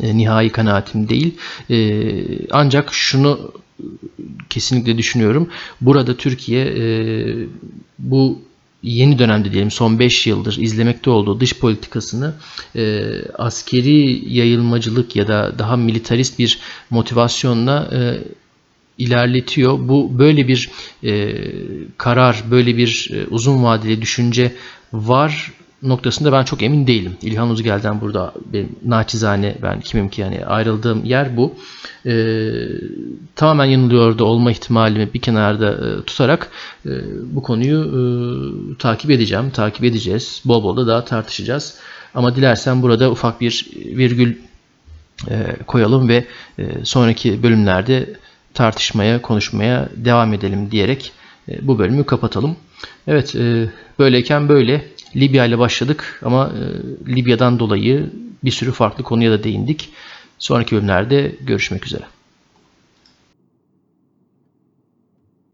[0.02, 1.34] e, nihai kanaatim değil.
[2.50, 3.52] Ancak şunu
[4.50, 5.48] kesinlikle düşünüyorum.
[5.80, 6.84] Burada Türkiye e,
[7.98, 8.42] bu
[8.82, 12.34] yeni dönemde diyelim son 5 yıldır izlemekte olduğu dış politikasını
[12.76, 13.04] e,
[13.38, 16.58] askeri yayılmacılık ya da daha militarist bir
[16.90, 17.98] motivasyonla e,
[18.98, 19.78] ilerletiyor.
[19.88, 20.70] Bu böyle bir
[21.04, 21.34] e,
[21.96, 24.52] karar, böyle bir e, uzun vadeli düşünce
[24.92, 25.52] var
[25.82, 27.16] noktasında ben çok emin değilim.
[27.22, 31.54] İlhan Uzgel'den burada benim naçizane ben kimim ki yani ayrıldığım yer bu.
[32.06, 32.42] Ee,
[33.36, 36.50] tamamen yanılıyor olma ihtimalimi bir kenarda e, tutarak
[36.86, 36.90] e,
[37.24, 38.02] bu konuyu e,
[38.78, 39.50] takip edeceğim.
[39.50, 40.42] Takip edeceğiz.
[40.44, 41.78] Bol bol da daha tartışacağız.
[42.14, 44.36] Ama dilersen burada ufak bir virgül
[45.30, 46.24] e, koyalım ve
[46.58, 48.14] e, sonraki bölümlerde
[48.54, 51.12] tartışmaya, konuşmaya devam edelim diyerek
[51.48, 52.56] e, bu bölümü kapatalım.
[53.06, 54.84] Evet, e, böyleyken böyle
[55.16, 56.62] Libya ile başladık ama e,
[57.12, 58.10] Libya'dan dolayı
[58.44, 59.88] bir sürü farklı konuya da değindik.
[60.38, 62.04] Sonraki bölümlerde görüşmek üzere.